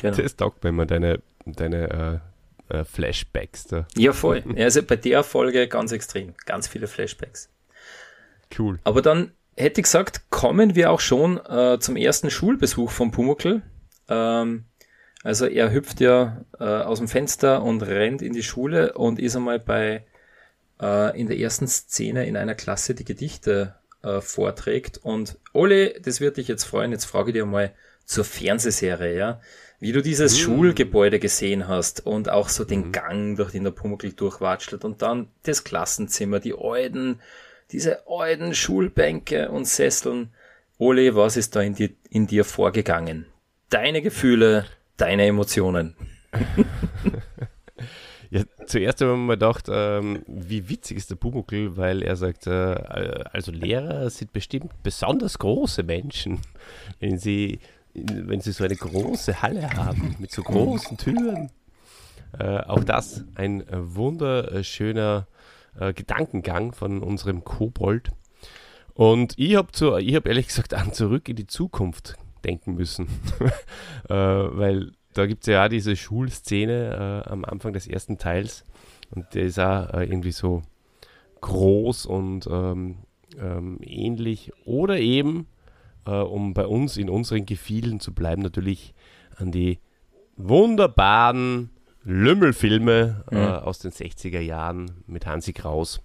genau. 0.00 0.16
Das 0.16 0.36
taugt 0.36 0.62
mir 0.62 0.70
immer 0.70 0.86
deine, 0.86 1.20
deine 1.54 2.20
äh, 2.68 2.78
äh, 2.78 2.84
Flashbacks 2.84 3.64
da. 3.64 3.86
Ja, 3.96 4.12
voll. 4.12 4.42
Also 4.56 4.82
bei 4.82 4.96
der 4.96 5.22
Folge 5.22 5.68
ganz 5.68 5.92
extrem. 5.92 6.34
Ganz 6.44 6.68
viele 6.68 6.86
Flashbacks. 6.86 7.48
Cool. 8.56 8.78
Aber 8.84 9.02
dann 9.02 9.32
hätte 9.56 9.80
ich 9.80 9.84
gesagt, 9.84 10.30
kommen 10.30 10.74
wir 10.74 10.90
auch 10.90 11.00
schon 11.00 11.38
äh, 11.46 11.78
zum 11.80 11.96
ersten 11.96 12.30
Schulbesuch 12.30 12.90
von 12.90 13.10
Pumuckl. 13.10 13.62
Ähm, 14.08 14.64
also 15.22 15.46
er 15.46 15.72
hüpft 15.72 16.00
ja 16.00 16.44
äh, 16.60 16.64
aus 16.64 16.98
dem 16.98 17.08
Fenster 17.08 17.62
und 17.62 17.82
rennt 17.82 18.22
in 18.22 18.32
die 18.32 18.42
Schule 18.42 18.92
und 18.92 19.18
ist 19.18 19.34
einmal 19.34 19.58
bei 19.58 20.04
äh, 20.80 21.18
in 21.18 21.26
der 21.26 21.38
ersten 21.38 21.66
Szene 21.66 22.26
in 22.26 22.36
einer 22.36 22.54
Klasse 22.54 22.94
die 22.94 23.04
Gedichte 23.04 23.74
äh, 24.02 24.20
vorträgt. 24.20 24.98
Und 24.98 25.38
Ole, 25.52 26.00
das 26.00 26.20
wird 26.20 26.36
dich 26.36 26.48
jetzt 26.48 26.64
freuen, 26.64 26.92
jetzt 26.92 27.06
frage 27.06 27.30
ich 27.30 27.34
dir 27.34 27.46
mal 27.46 27.72
zur 28.04 28.24
Fernsehserie, 28.24 29.16
ja. 29.16 29.40
Wie 29.78 29.92
du 29.92 30.02
dieses 30.02 30.34
Mm. 30.34 30.38
Schulgebäude 30.38 31.18
gesehen 31.18 31.68
hast 31.68 32.06
und 32.06 32.30
auch 32.30 32.48
so 32.48 32.64
den 32.64 32.92
Gang, 32.92 33.36
durch 33.36 33.52
den 33.52 33.64
der 33.64 33.70
Pumuckl 33.72 34.12
durchwatschelt 34.12 34.84
und 34.84 35.02
dann 35.02 35.28
das 35.42 35.64
Klassenzimmer, 35.64 36.40
die 36.40 36.54
alten, 36.56 37.20
diese 37.72 38.06
alten 38.08 38.54
Schulbänke 38.54 39.50
und 39.50 39.66
Sesseln. 39.66 40.30
Ole, 40.78 41.14
was 41.14 41.36
ist 41.36 41.56
da 41.56 41.60
in 41.62 41.74
dir, 41.74 41.90
in 42.10 42.26
dir 42.26 42.44
vorgegangen? 42.44 43.26
Deine 43.70 44.02
Gefühle, 44.02 44.66
deine 44.96 45.26
Emotionen. 45.26 45.94
Ja, 48.30 48.42
zuerst 48.66 49.00
haben 49.00 49.08
wir 49.10 49.16
mal 49.16 49.34
gedacht, 49.34 49.66
ähm, 49.70 50.22
wie 50.26 50.68
witzig 50.68 50.96
ist 50.96 51.10
der 51.10 51.14
Pumuckl, 51.16 51.76
weil 51.76 52.02
er 52.02 52.16
sagt, 52.16 52.46
äh, 52.46 52.50
also 53.32 53.52
Lehrer 53.52 54.10
sind 54.10 54.32
bestimmt 54.32 54.72
besonders 54.82 55.38
große 55.38 55.82
Menschen, 55.82 56.40
wenn 57.00 57.18
sie, 57.18 57.60
wenn 58.04 58.40
sie 58.40 58.52
so 58.52 58.64
eine 58.64 58.76
große 58.76 59.42
Halle 59.42 59.70
haben 59.74 60.16
mit 60.18 60.32
so 60.32 60.42
großen 60.42 60.96
Türen. 60.96 61.50
Äh, 62.38 62.58
auch 62.60 62.84
das 62.84 63.24
ein 63.34 63.66
äh, 63.68 63.94
wunderschöner 63.94 65.26
äh, 65.78 65.92
Gedankengang 65.92 66.72
von 66.72 67.02
unserem 67.02 67.44
Kobold. 67.44 68.10
Und 68.94 69.34
ich 69.36 69.56
habe 69.56 69.68
hab 69.74 70.26
ehrlich 70.26 70.48
gesagt 70.48 70.74
an 70.74 70.92
zurück 70.92 71.28
in 71.28 71.36
die 71.36 71.46
Zukunft 71.46 72.16
denken 72.44 72.74
müssen, 72.74 73.08
äh, 74.08 74.14
weil 74.14 74.92
da 75.12 75.26
gibt 75.26 75.42
es 75.42 75.48
ja 75.48 75.64
auch 75.64 75.68
diese 75.68 75.96
Schulszene 75.96 77.24
äh, 77.26 77.30
am 77.30 77.44
Anfang 77.44 77.72
des 77.72 77.86
ersten 77.86 78.18
Teils 78.18 78.64
und 79.10 79.34
der 79.34 79.44
ist 79.44 79.58
auch 79.58 79.92
äh, 79.94 80.04
irgendwie 80.04 80.32
so 80.32 80.62
groß 81.40 82.06
und 82.06 82.46
ähm, 82.46 82.98
ähm, 83.38 83.78
ähnlich 83.82 84.52
oder 84.64 84.98
eben, 84.98 85.46
äh, 86.06 86.10
um 86.10 86.54
bei 86.54 86.66
uns 86.66 86.96
in 86.96 87.10
unseren 87.10 87.46
Gefielen 87.46 88.00
zu 88.00 88.14
bleiben, 88.14 88.42
natürlich 88.42 88.94
an 89.36 89.52
die 89.52 89.78
wunderbaren 90.36 91.70
Lümmelfilme 92.04 93.24
äh, 93.30 93.34
Mhm. 93.34 93.42
aus 93.64 93.78
den 93.80 93.90
60er 93.90 94.40
Jahren 94.40 94.90
mit 95.06 95.26
Hansi 95.26 95.52
Kraus, 95.52 96.00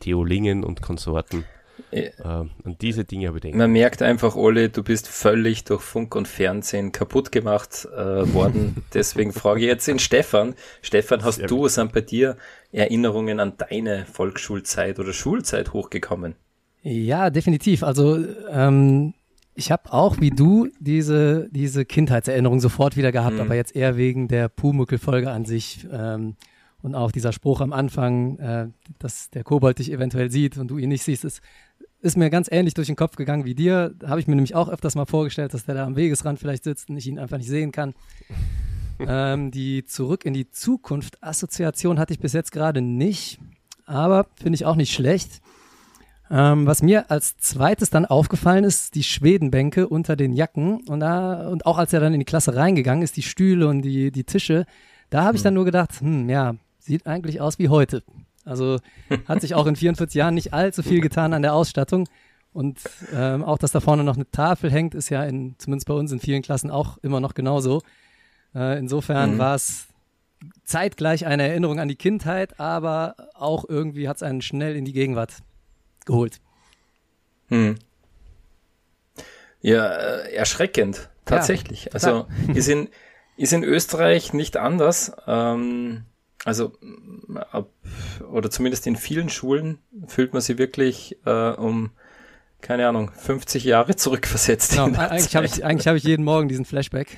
Theo 0.00 0.24
Lingen 0.24 0.64
und 0.64 0.80
Konsorten. 0.82 1.44
Äh, 1.90 2.10
Äh, 2.18 2.24
an 2.24 2.76
diese 2.80 3.04
Dinge 3.04 3.28
habe 3.28 3.38
ich 3.38 3.42
gedacht. 3.42 3.58
Man 3.58 3.72
merkt 3.72 4.02
einfach, 4.02 4.36
Ole, 4.36 4.68
du 4.68 4.82
bist 4.82 5.08
völlig 5.08 5.64
durch 5.64 5.80
Funk 5.82 6.14
und 6.14 6.28
Fernsehen 6.28 6.92
kaputt 6.92 7.32
gemacht 7.32 7.88
äh, 7.96 8.32
worden. 8.34 8.76
Deswegen 8.94 9.32
frage 9.32 9.60
ich 9.60 9.66
jetzt 9.66 9.88
den 9.88 9.98
Stefan. 9.98 10.54
Stefan, 10.82 11.24
hast 11.24 11.36
Sehr 11.36 11.46
du, 11.48 11.66
sind 11.68 11.92
bei 11.92 12.02
dir 12.02 12.36
Erinnerungen 12.70 13.40
an 13.40 13.54
deine 13.56 14.04
Volksschulzeit 14.06 14.98
oder 15.00 15.12
Schulzeit 15.14 15.72
hochgekommen? 15.72 16.34
Ja, 16.82 17.30
definitiv. 17.30 17.82
Also 17.82 18.18
ähm, 18.50 19.14
ich 19.54 19.70
habe 19.70 19.92
auch 19.92 20.20
wie 20.20 20.30
du 20.30 20.68
diese, 20.78 21.48
diese 21.50 21.84
Kindheitserinnerung 21.84 22.60
sofort 22.60 22.96
wieder 22.96 23.12
gehabt, 23.12 23.34
Mhm. 23.36 23.40
aber 23.42 23.54
jetzt 23.54 23.74
eher 23.76 23.96
wegen 23.96 24.28
der 24.28 24.48
Pumuckl-Folge 24.48 25.30
an 25.30 25.44
sich 25.44 25.86
ähm, 25.92 26.36
und 26.82 26.94
auch 26.94 27.12
dieser 27.12 27.32
Spruch 27.32 27.60
am 27.60 27.72
Anfang, 27.72 28.38
äh, 28.38 28.68
dass 28.98 29.28
der 29.30 29.44
Kobold 29.44 29.78
dich 29.78 29.92
eventuell 29.92 30.30
sieht 30.30 30.56
und 30.56 30.68
du 30.68 30.78
ihn 30.78 30.88
nicht 30.88 31.02
siehst, 31.02 31.24
ist, 31.24 31.40
ist 32.00 32.16
mir 32.16 32.30
ganz 32.30 32.48
ähnlich 32.50 32.72
durch 32.74 32.86
den 32.86 32.96
Kopf 32.96 33.16
gegangen 33.16 33.44
wie 33.44 33.54
dir. 33.54 33.94
Habe 34.06 34.20
ich 34.20 34.26
mir 34.26 34.34
nämlich 34.34 34.54
auch 34.54 34.70
öfters 34.70 34.94
mal 34.94 35.04
vorgestellt, 35.04 35.52
dass 35.52 35.66
der 35.66 35.74
da 35.74 35.84
am 35.84 35.96
Wegesrand 35.96 36.38
vielleicht 36.38 36.64
sitzt 36.64 36.88
und 36.88 36.96
ich 36.96 37.06
ihn 37.06 37.18
einfach 37.18 37.36
nicht 37.36 37.48
sehen 37.50 37.72
kann. 37.72 37.92
ähm, 39.00 39.50
die 39.50 39.84
Zurück 39.84 40.24
in 40.24 40.32
die 40.32 40.50
Zukunft-Assoziation 40.50 41.98
hatte 41.98 42.12
ich 42.14 42.20
bis 42.20 42.32
jetzt 42.32 42.52
gerade 42.52 42.80
nicht, 42.80 43.38
aber 43.84 44.26
finde 44.40 44.54
ich 44.56 44.64
auch 44.64 44.76
nicht 44.76 44.92
schlecht. 44.94 45.40
Ähm, 46.32 46.66
was 46.66 46.80
mir 46.82 47.10
als 47.10 47.36
zweites 47.38 47.90
dann 47.90 48.06
aufgefallen 48.06 48.62
ist, 48.62 48.94
die 48.94 49.02
Schwedenbänke 49.02 49.88
unter 49.88 50.14
den 50.14 50.32
Jacken 50.32 50.80
und, 50.88 51.00
da, 51.00 51.48
und 51.48 51.66
auch 51.66 51.76
als 51.76 51.92
er 51.92 51.98
dann 52.00 52.14
in 52.14 52.20
die 52.20 52.24
Klasse 52.26 52.54
reingegangen 52.54 53.02
ist, 53.02 53.16
die 53.16 53.22
Stühle 53.22 53.66
und 53.66 53.82
die, 53.82 54.12
die 54.12 54.24
Tische, 54.24 54.64
da 55.10 55.24
habe 55.24 55.36
ich 55.36 55.42
dann 55.42 55.54
nur 55.54 55.64
gedacht, 55.64 56.00
hm, 56.00 56.28
ja, 56.28 56.54
sieht 56.78 57.06
eigentlich 57.06 57.40
aus 57.40 57.58
wie 57.58 57.68
heute. 57.68 58.04
Also 58.44 58.78
hat 59.26 59.40
sich 59.40 59.54
auch 59.56 59.66
in 59.66 59.74
44 59.74 60.14
Jahren 60.14 60.34
nicht 60.34 60.54
allzu 60.54 60.82
viel 60.84 61.00
getan 61.00 61.32
an 61.34 61.42
der 61.42 61.52
Ausstattung. 61.54 62.08
Und 62.52 62.78
ähm, 63.12 63.44
auch, 63.44 63.58
dass 63.58 63.72
da 63.72 63.80
vorne 63.80 64.02
noch 64.04 64.16
eine 64.16 64.30
Tafel 64.30 64.70
hängt, 64.70 64.94
ist 64.94 65.08
ja 65.08 65.24
in, 65.24 65.56
zumindest 65.58 65.86
bei 65.88 65.94
uns 65.94 66.10
in 66.12 66.20
vielen 66.20 66.42
Klassen 66.42 66.70
auch 66.70 66.98
immer 66.98 67.20
noch 67.20 67.34
genauso. 67.34 67.82
Äh, 68.54 68.78
insofern 68.78 69.34
Mhm. 69.34 69.38
war 69.38 69.54
es 69.56 69.86
zeitgleich 70.64 71.26
eine 71.26 71.48
Erinnerung 71.48 71.78
an 71.80 71.88
die 71.88 71.96
Kindheit, 71.96 72.58
aber 72.58 73.14
auch 73.34 73.64
irgendwie 73.68 74.08
hat 74.08 74.16
es 74.16 74.22
einen 74.22 74.42
schnell 74.42 74.74
in 74.74 74.84
die 74.84 74.92
Gegenwart 74.92 75.38
geholt. 76.10 76.40
Hm. 77.48 77.76
Ja, 79.62 79.86
äh, 79.86 80.34
erschreckend, 80.34 81.10
tatsächlich. 81.24 81.92
also 81.94 82.26
ist 82.54 82.68
in, 82.68 82.88
ist 83.36 83.52
in 83.52 83.62
Österreich 83.62 84.32
nicht 84.32 84.56
anders. 84.56 85.12
Ähm, 85.26 86.04
also 86.44 86.72
ab, 87.50 87.68
oder 88.30 88.50
zumindest 88.50 88.86
in 88.86 88.96
vielen 88.96 89.28
Schulen 89.28 89.78
fühlt 90.06 90.32
man 90.32 90.40
sich 90.40 90.56
wirklich 90.58 91.18
äh, 91.26 91.50
um, 91.50 91.90
keine 92.62 92.88
Ahnung, 92.88 93.10
50 93.12 93.64
Jahre 93.64 93.96
zurückversetzt. 93.96 94.72
Genau, 94.72 94.86
eigentlich 94.98 95.36
habe 95.36 95.46
ich, 95.46 95.64
eigentlich 95.64 95.86
hab 95.86 95.96
ich 95.96 96.04
jeden 96.04 96.24
Morgen 96.24 96.48
diesen 96.48 96.64
Flashback, 96.64 97.16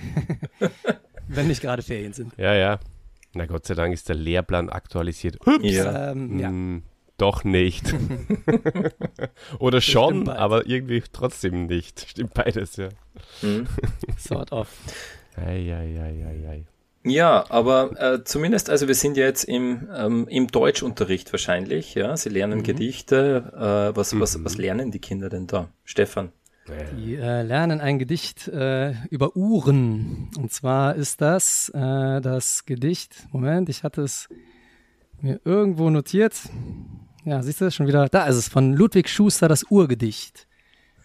wenn 1.28 1.46
nicht 1.46 1.62
gerade 1.62 1.83
Ferien 1.83 2.12
sind. 2.12 2.33
Ja, 2.37 2.55
ja. 2.55 2.81
Na 3.35 3.46
Gott 3.46 3.66
sei 3.66 3.74
Dank 3.74 3.94
ist 3.94 4.09
der 4.09 4.16
Lehrplan 4.16 4.68
aktualisiert. 4.68 5.38
Ja. 5.62 6.11
Ähm, 6.11 6.38
ja. 6.38 6.50
Doch 7.18 7.44
nicht. 7.44 7.94
Oder 9.59 9.81
schon, 9.81 10.29
aber 10.29 10.66
irgendwie 10.66 11.03
trotzdem 11.12 11.66
nicht. 11.66 12.07
Stimmt 12.09 12.35
beides, 12.35 12.77
ja. 12.77 12.88
Hm. 13.40 13.66
Sort 14.18 14.53
of. 14.53 14.68
Ei, 15.37 15.72
ei, 15.72 16.01
ei, 16.01 16.27
ei, 16.27 16.48
ei. 16.48 16.66
Ja, 17.05 17.44
aber 17.48 18.01
äh, 18.01 18.25
zumindest, 18.25 18.70
also 18.70 18.87
wir 18.87 18.94
sind 18.94 19.16
ja 19.16 19.25
jetzt 19.25 19.44
im, 19.44 19.88
ähm, 19.94 20.29
im 20.29 20.46
Deutschunterricht 20.46 21.33
wahrscheinlich, 21.33 21.94
ja. 21.94 22.16
Sie 22.16 22.29
lernen 22.29 22.61
mhm. 22.61 22.64
Gedichte. 22.64 23.53
Äh, 23.92 23.96
was, 23.96 24.12
mhm. 24.12 24.20
was, 24.20 24.44
was 24.44 24.57
lernen 24.57 24.90
die 24.90 25.01
Kinder 25.01 25.29
denn 25.29 25.46
da? 25.46 25.68
Stefan? 25.85 26.33
Die 26.96 27.16
äh, 27.16 27.42
lernen 27.42 27.81
ein 27.81 27.98
Gedicht 27.98 28.46
äh, 28.46 28.92
über 29.11 29.37
Uhren. 29.37 30.31
Und 30.38 30.53
zwar 30.53 30.94
ist 30.94 31.20
das 31.20 31.70
äh, 31.75 32.20
das 32.20 32.64
Gedicht. 32.66 33.27
Moment, 33.33 33.68
ich 33.68 33.83
hatte 33.83 34.03
es 34.03 34.29
mir 35.20 35.40
irgendwo 35.44 35.90
notiert. 35.90 36.35
Ja, 37.24 37.42
siehst 37.42 37.61
du 37.61 37.66
das 37.66 37.74
schon 37.74 37.87
wieder? 37.87 38.08
Da 38.08 38.26
ist 38.26 38.37
es 38.37 38.48
von 38.48 38.74
Ludwig 38.74 39.08
Schuster, 39.08 39.48
das 39.48 39.64
Urgedicht. 39.64 40.48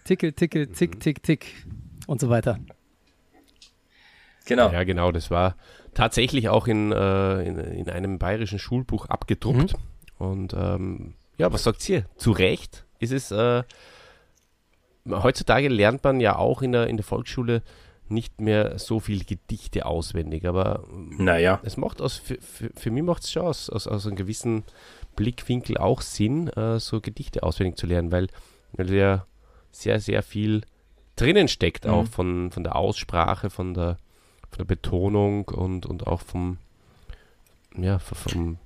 Tickel, 0.04 0.32
tickel, 0.32 0.66
tick, 0.66 0.96
mhm. 0.96 1.00
tick, 1.00 1.22
tick 1.22 1.66
und 2.06 2.20
so 2.20 2.28
weiter. 2.28 2.58
Genau. 4.46 4.72
Ja, 4.72 4.82
genau, 4.84 5.12
das 5.12 5.30
war 5.30 5.56
tatsächlich 5.94 6.48
auch 6.48 6.66
in, 6.66 6.90
äh, 6.90 7.42
in, 7.42 7.58
in, 7.58 7.90
einem 7.90 8.18
bayerischen 8.18 8.58
Schulbuch 8.58 9.06
abgedruckt. 9.06 9.74
Mhm. 9.74 10.26
Und 10.26 10.54
ähm, 10.54 11.14
ja, 11.36 11.52
was 11.52 11.62
sagt 11.62 11.88
ihr? 11.88 12.06
Zu 12.16 12.32
Recht 12.32 12.84
ist 12.98 13.12
es, 13.12 13.30
äh, 13.30 13.62
heutzutage 15.08 15.68
lernt 15.68 16.02
man 16.02 16.18
ja 16.18 16.36
auch 16.36 16.62
in 16.62 16.72
der, 16.72 16.88
in 16.88 16.96
der 16.96 17.04
Volksschule 17.04 17.62
nicht 18.08 18.40
mehr 18.40 18.78
so 18.78 19.00
viel 19.00 19.24
Gedichte 19.24 19.84
auswendig, 19.84 20.46
aber 20.46 20.84
naja. 21.18 21.60
es 21.62 21.76
macht 21.76 22.00
aus, 22.00 22.16
für, 22.16 22.40
für, 22.40 22.70
für 22.74 22.90
mich 22.90 23.02
macht 23.02 23.24
es 23.24 23.30
schon 23.30 23.42
aus, 23.42 23.68
aus, 23.68 23.86
aus 23.86 24.06
einem 24.06 24.16
gewissen 24.16 24.64
Blickwinkel 25.18 25.76
auch 25.76 26.00
Sinn, 26.00 26.46
äh, 26.50 26.78
so 26.78 27.00
Gedichte 27.00 27.42
auswendig 27.42 27.76
zu 27.76 27.88
lernen, 27.88 28.12
weil, 28.12 28.28
weil 28.72 28.94
ja 28.94 29.26
sehr, 29.72 29.98
sehr 29.98 30.22
viel 30.22 30.62
drinnen 31.16 31.48
steckt, 31.48 31.86
mhm. 31.86 31.90
auch 31.90 32.06
von, 32.06 32.52
von 32.52 32.62
der 32.62 32.76
Aussprache, 32.76 33.50
von 33.50 33.74
der, 33.74 33.98
von 34.48 34.58
der 34.58 34.64
Betonung 34.64 35.46
und, 35.48 35.86
und 35.86 36.06
auch 36.06 36.20
vom, 36.20 36.58
ja, 37.76 37.98
vom, 37.98 38.58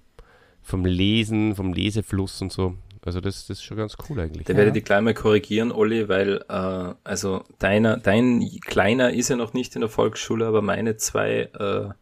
vom 0.63 0.85
Lesen, 0.85 1.55
vom 1.55 1.73
Lesefluss 1.73 2.43
und 2.43 2.53
so. 2.53 2.75
Also 3.05 3.23
das, 3.23 3.47
das 3.47 3.59
ist 3.59 3.65
schon 3.65 3.79
ganz 3.79 3.97
cool 4.09 4.21
eigentlich. 4.21 4.47
Da 4.47 4.53
ja. 4.53 4.59
werde 4.59 4.79
ich 4.79 4.85
gleich 4.85 5.01
mal 5.01 5.15
korrigieren, 5.15 5.73
Olli, 5.73 6.11
weil 6.11 6.45
äh, 6.51 6.95
also 7.03 7.45
deiner, 7.59 7.97
dein 7.97 8.47
Kleiner 8.61 9.11
ist 9.15 9.31
ja 9.31 9.37
noch 9.37 9.55
nicht 9.55 9.75
in 9.75 9.81
der 9.81 9.91
Volksschule, 9.91 10.47
aber 10.47 10.61
meine 10.61 10.99
zwei 10.99 11.49
äh, 11.59 11.95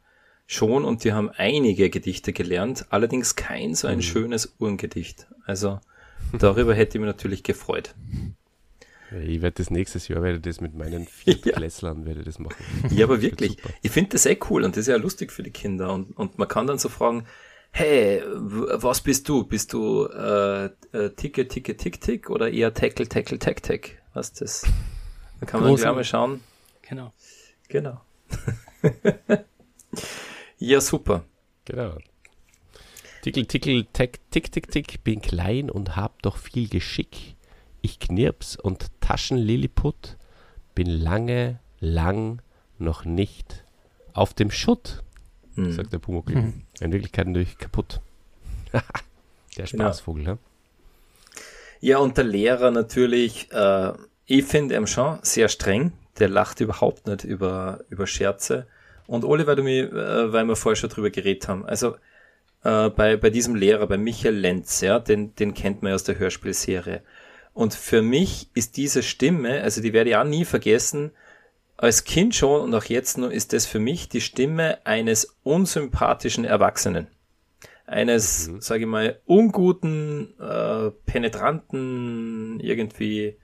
schon 0.51 0.85
und 0.85 1.05
die 1.05 1.13
haben 1.13 1.31
einige 1.31 1.91
Gedichte 1.91 2.33
gelernt, 2.33 2.87
allerdings 2.91 3.37
kein 3.37 3.75
so 3.75 3.87
ein 3.87 3.99
mhm. 3.99 4.03
schönes 4.03 4.55
Uhrengedicht. 4.59 5.29
Also 5.47 5.79
darüber 6.33 6.75
hätte 6.75 6.99
ich 6.99 7.01
mich 7.01 7.07
natürlich 7.07 7.45
gefreut. 7.45 7.95
Ich 9.25 9.43
werde 9.43 9.57
das 9.59 9.71
nächstes 9.71 10.09
Jahr 10.09 10.23
werde 10.23 10.41
das 10.41 10.61
mit 10.61 10.75
meinen 10.75 11.07
Viertklässlern 11.07 12.01
ja. 12.01 12.07
werde 12.07 12.25
das 12.25 12.41
machen. 12.41 12.57
Ja, 12.91 13.07
aber 13.07 13.23
wirklich. 13.23 13.59
Ich 13.83 13.93
finde 13.93 14.11
das 14.11 14.27
eh 14.27 14.39
cool 14.51 14.65
und 14.65 14.77
das 14.77 14.83
ist 14.83 14.87
ja 14.89 14.97
lustig 14.97 15.31
für 15.31 15.45
die 15.45 15.53
Kinder 15.53 15.93
und, 15.93 16.17
und 16.17 16.39
man 16.39 16.49
kann 16.49 16.67
dann 16.67 16.79
so 16.79 16.89
fragen, 16.89 17.27
hey, 17.71 18.23
was 18.27 19.01
bist 19.01 19.29
du? 19.29 19.45
Bist 19.45 19.73
du 19.73 20.07
äh, 20.07 20.67
äh, 20.93 21.11
Ticke, 21.15 21.47
Ticke, 21.47 21.77
Tick, 21.77 22.01
Tick 22.01 22.29
oder 22.29 22.51
eher 22.51 22.75
Tackle, 22.75 23.09
Tackle, 23.09 23.39
Tack, 23.39 23.63
Tack? 23.63 24.03
Was 24.15 24.33
das? 24.33 24.67
Da 25.39 25.47
kann 25.47 25.63
man 25.63 25.77
gleich 25.77 25.95
mal 25.95 26.05
schauen. 26.05 26.41
Genau. 26.83 27.13
Genau. 27.69 28.01
ja, 30.61 30.81
super. 30.81 31.25
Genau. 31.65 31.97
Tickel, 33.23 33.47
tickel, 33.47 33.87
tack, 33.93 34.19
tick, 34.31 34.51
tick, 34.51 34.71
tick, 34.71 35.05
bin 35.05 35.21
klein 35.21 35.71
und 35.71 35.97
hab 35.97 36.23
doch 36.23 36.39
viel 36.39 36.69
Geschick. 36.69 37.35
Ich 37.83 37.99
knirps 37.99 38.57
und 38.57 38.87
Taschenlilliput, 39.01 40.17
bin 40.75 40.87
lange, 40.87 41.59
lang 41.81 42.41
noch 42.79 43.05
nicht 43.05 43.65
auf 44.13 44.33
dem 44.35 44.51
Schutt, 44.51 45.03
hm. 45.55 45.73
sagt 45.73 45.93
der 45.93 45.99
Pumuckl. 45.99 46.35
Hm. 46.35 46.63
In 46.81 46.93
Wirklichkeit 46.93 47.27
natürlich 47.27 47.59
kaputt. 47.59 48.01
der. 49.57 49.67
Spaßvogel, 49.67 50.25
genau. 50.25 50.35
ne? 50.35 50.41
Ja, 51.81 51.99
und 51.99 52.17
der 52.17 52.25
Lehrer 52.25 52.71
natürlich, 52.71 53.51
äh, 53.53 53.93
ich 54.27 54.45
finde 54.45 54.77
ihn 54.77 54.87
schon 54.87 55.19
sehr 55.23 55.49
streng. 55.49 55.93
Der 56.19 56.29
lacht 56.29 56.61
überhaupt 56.61 57.07
nicht 57.07 57.25
über, 57.25 57.81
über 57.89 58.07
Scherze. 58.07 58.67
Und 59.11 59.25
Oli, 59.25 59.45
weil, 59.45 59.57
du 59.57 59.65
mir, 59.65 59.93
äh, 59.93 60.33
weil 60.33 60.45
wir 60.45 60.55
vorher 60.55 60.77
schon 60.77 60.89
drüber 60.89 61.11
geredet 61.11 61.49
haben, 61.49 61.67
also 61.67 61.97
äh, 62.63 62.91
bei, 62.91 63.17
bei 63.17 63.29
diesem 63.29 63.57
Lehrer, 63.57 63.89
bei 63.89 63.99
Michael 63.99 64.37
Lenz, 64.37 64.83
ja, 64.83 65.01
den, 65.01 65.35
den 65.35 65.53
kennt 65.53 65.83
man 65.83 65.91
ja 65.91 65.97
aus 65.97 66.05
der 66.05 66.17
Hörspielserie. 66.17 67.03
Und 67.53 67.75
für 67.75 68.03
mich 68.03 68.51
ist 68.55 68.77
diese 68.77 69.03
Stimme, 69.03 69.63
also 69.63 69.83
die 69.83 69.93
werde 69.93 70.11
ich 70.11 70.17
auch 70.17 70.23
nie 70.23 70.45
vergessen, 70.45 71.11
als 71.77 72.05
Kind 72.05 72.37
schon 72.37 72.61
und 72.61 72.73
auch 72.73 72.85
jetzt 72.85 73.19
nur 73.19 73.33
ist 73.33 73.53
das 73.53 73.67
für 73.67 73.81
mich 73.81 74.09
die 74.09 74.21
Stimme 74.21 74.79
eines 74.87 75.37
unsympathischen 75.43 76.45
Erwachsenen. 76.45 77.09
Eines, 77.87 78.47
mhm. 78.47 78.61
sage 78.61 78.83
ich 78.83 78.87
mal, 78.87 79.19
unguten, 79.27 80.39
äh, 80.39 80.93
penetranten, 81.07 82.61
irgendwie 82.61 83.39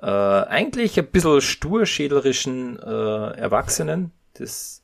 äh, 0.00 0.06
eigentlich 0.06 0.96
ein 1.00 1.06
bisschen 1.08 1.40
sturschädlerischen 1.40 2.78
äh, 2.78 3.36
Erwachsenen. 3.40 4.12
Das, 4.34 4.79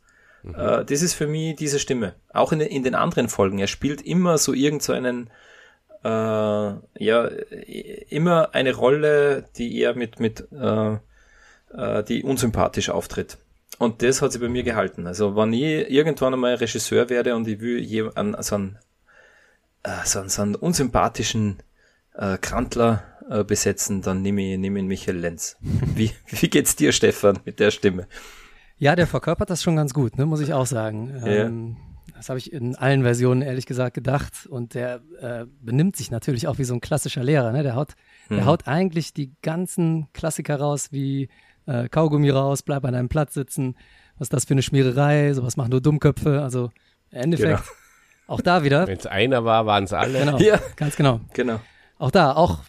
äh, 0.54 0.84
das 0.84 1.02
ist 1.02 1.14
für 1.14 1.26
mich 1.26 1.56
diese 1.56 1.78
Stimme. 1.78 2.14
Auch 2.32 2.52
in, 2.52 2.60
in 2.60 2.82
den 2.82 2.94
anderen 2.94 3.28
Folgen. 3.28 3.58
Er 3.58 3.66
spielt 3.66 4.02
immer 4.02 4.38
so 4.38 4.52
irgend 4.52 4.82
so 4.82 4.92
äh, 4.92 5.22
ja, 6.04 7.28
immer 8.08 8.54
eine 8.54 8.74
Rolle, 8.74 9.44
die 9.56 9.80
er 9.80 9.94
mit, 9.94 10.20
mit 10.20 10.46
äh, 10.52 10.96
äh, 11.74 12.04
die 12.04 12.22
unsympathisch 12.22 12.90
auftritt. 12.90 13.38
Und 13.78 14.02
das 14.02 14.22
hat 14.22 14.32
sich 14.32 14.40
bei 14.40 14.48
mir 14.48 14.62
gehalten. 14.62 15.06
Also 15.06 15.36
wenn 15.36 15.52
ich 15.52 15.90
irgendwann 15.90 16.34
einmal 16.34 16.54
Regisseur 16.54 17.10
werde 17.10 17.34
und 17.34 17.46
ich 17.46 17.60
will 17.60 17.78
je, 17.78 18.10
an, 18.14 18.36
so, 18.40 18.54
einen, 18.54 18.78
äh, 19.82 20.04
so, 20.04 20.20
einen, 20.20 20.28
so 20.28 20.42
einen 20.42 20.54
unsympathischen 20.54 21.58
äh, 22.14 22.38
Krantler 22.38 23.02
äh, 23.28 23.44
besetzen, 23.44 24.02
dann 24.02 24.22
nehme 24.22 24.52
ich, 24.52 24.58
nehme 24.58 24.78
ich 24.78 24.84
Michael 24.86 25.18
Lenz. 25.18 25.56
Wie, 25.60 26.12
wie 26.28 26.48
geht's 26.48 26.76
dir, 26.76 26.92
Stefan, 26.92 27.40
mit 27.44 27.60
der 27.60 27.70
Stimme? 27.70 28.06
Ja, 28.78 28.94
der 28.94 29.06
verkörpert 29.06 29.50
das 29.50 29.62
schon 29.62 29.76
ganz 29.76 29.94
gut, 29.94 30.18
ne, 30.18 30.26
muss 30.26 30.40
ich 30.40 30.52
auch 30.52 30.66
sagen. 30.66 31.22
Ähm, 31.24 31.76
das 32.14 32.28
habe 32.28 32.38
ich 32.38 32.52
in 32.52 32.76
allen 32.76 33.02
Versionen 33.02 33.42
ehrlich 33.42 33.66
gesagt 33.66 33.94
gedacht. 33.94 34.46
Und 34.48 34.74
der 34.74 35.00
äh, 35.20 35.44
benimmt 35.60 35.96
sich 35.96 36.10
natürlich 36.10 36.48
auch 36.48 36.58
wie 36.58 36.64
so 36.64 36.74
ein 36.74 36.80
klassischer 36.80 37.22
Lehrer. 37.22 37.52
Ne? 37.52 37.62
Der, 37.62 37.74
haut, 37.74 37.94
mhm. 38.28 38.36
der 38.36 38.46
haut 38.46 38.66
eigentlich 38.66 39.12
die 39.12 39.34
ganzen 39.42 40.08
Klassiker 40.12 40.58
raus, 40.58 40.88
wie 40.92 41.28
äh, 41.66 41.88
Kaugummi 41.88 42.30
raus, 42.30 42.62
bleib 42.62 42.84
an 42.84 42.94
deinem 42.94 43.08
Platz 43.08 43.34
sitzen. 43.34 43.76
Was 44.18 44.26
ist 44.26 44.32
das 44.32 44.44
für 44.46 44.54
eine 44.54 44.62
Schmiererei? 44.62 45.34
Sowas 45.34 45.56
machen 45.56 45.70
nur 45.70 45.82
Dummköpfe. 45.82 46.42
Also 46.42 46.70
im 47.10 47.20
Endeffekt 47.20 47.58
genau. 47.58 47.70
auch 48.28 48.40
da 48.40 48.64
wieder. 48.64 48.86
Wenn 48.86 48.98
es 48.98 49.06
einer 49.06 49.44
war, 49.44 49.66
waren 49.66 49.84
es 49.84 49.92
alle. 49.92 50.20
Genau, 50.20 50.38
ja. 50.38 50.58
ganz 50.76 50.96
genau. 50.96 51.20
Genau. 51.34 51.60
Auch 51.98 52.10
da, 52.10 52.32
auch 52.32 52.60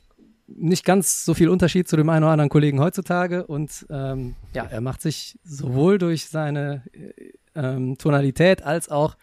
nicht 0.48 0.86
ganz 0.86 1.26
so 1.26 1.34
viel 1.34 1.50
Unterschied 1.50 1.88
zu 1.88 1.98
dem 1.98 2.10
einen 2.10 2.24
oder 2.24 2.32
anderen 2.32 2.50
Kollegen 2.50 2.80
heutzutage. 2.80 3.46
Und 3.46 3.86
ähm, 3.90 4.36
ja, 4.54 4.66
er 4.66 4.82
macht 4.82 5.02
sich 5.02 5.38
sowohl 5.44 5.98
durch 5.98 6.28
seine 6.28 6.84
äh, 6.94 7.34
ähm, 7.56 7.98
Tonalität 7.98 8.64
als 8.64 8.90
auch 8.90 9.16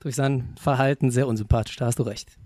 durch 0.00 0.16
sein 0.16 0.54
Verhalten 0.60 1.10
sehr 1.10 1.26
unsympathisch. 1.26 1.76
Da 1.76 1.86
hast 1.86 1.98
du 1.98 2.02
recht. 2.02 2.36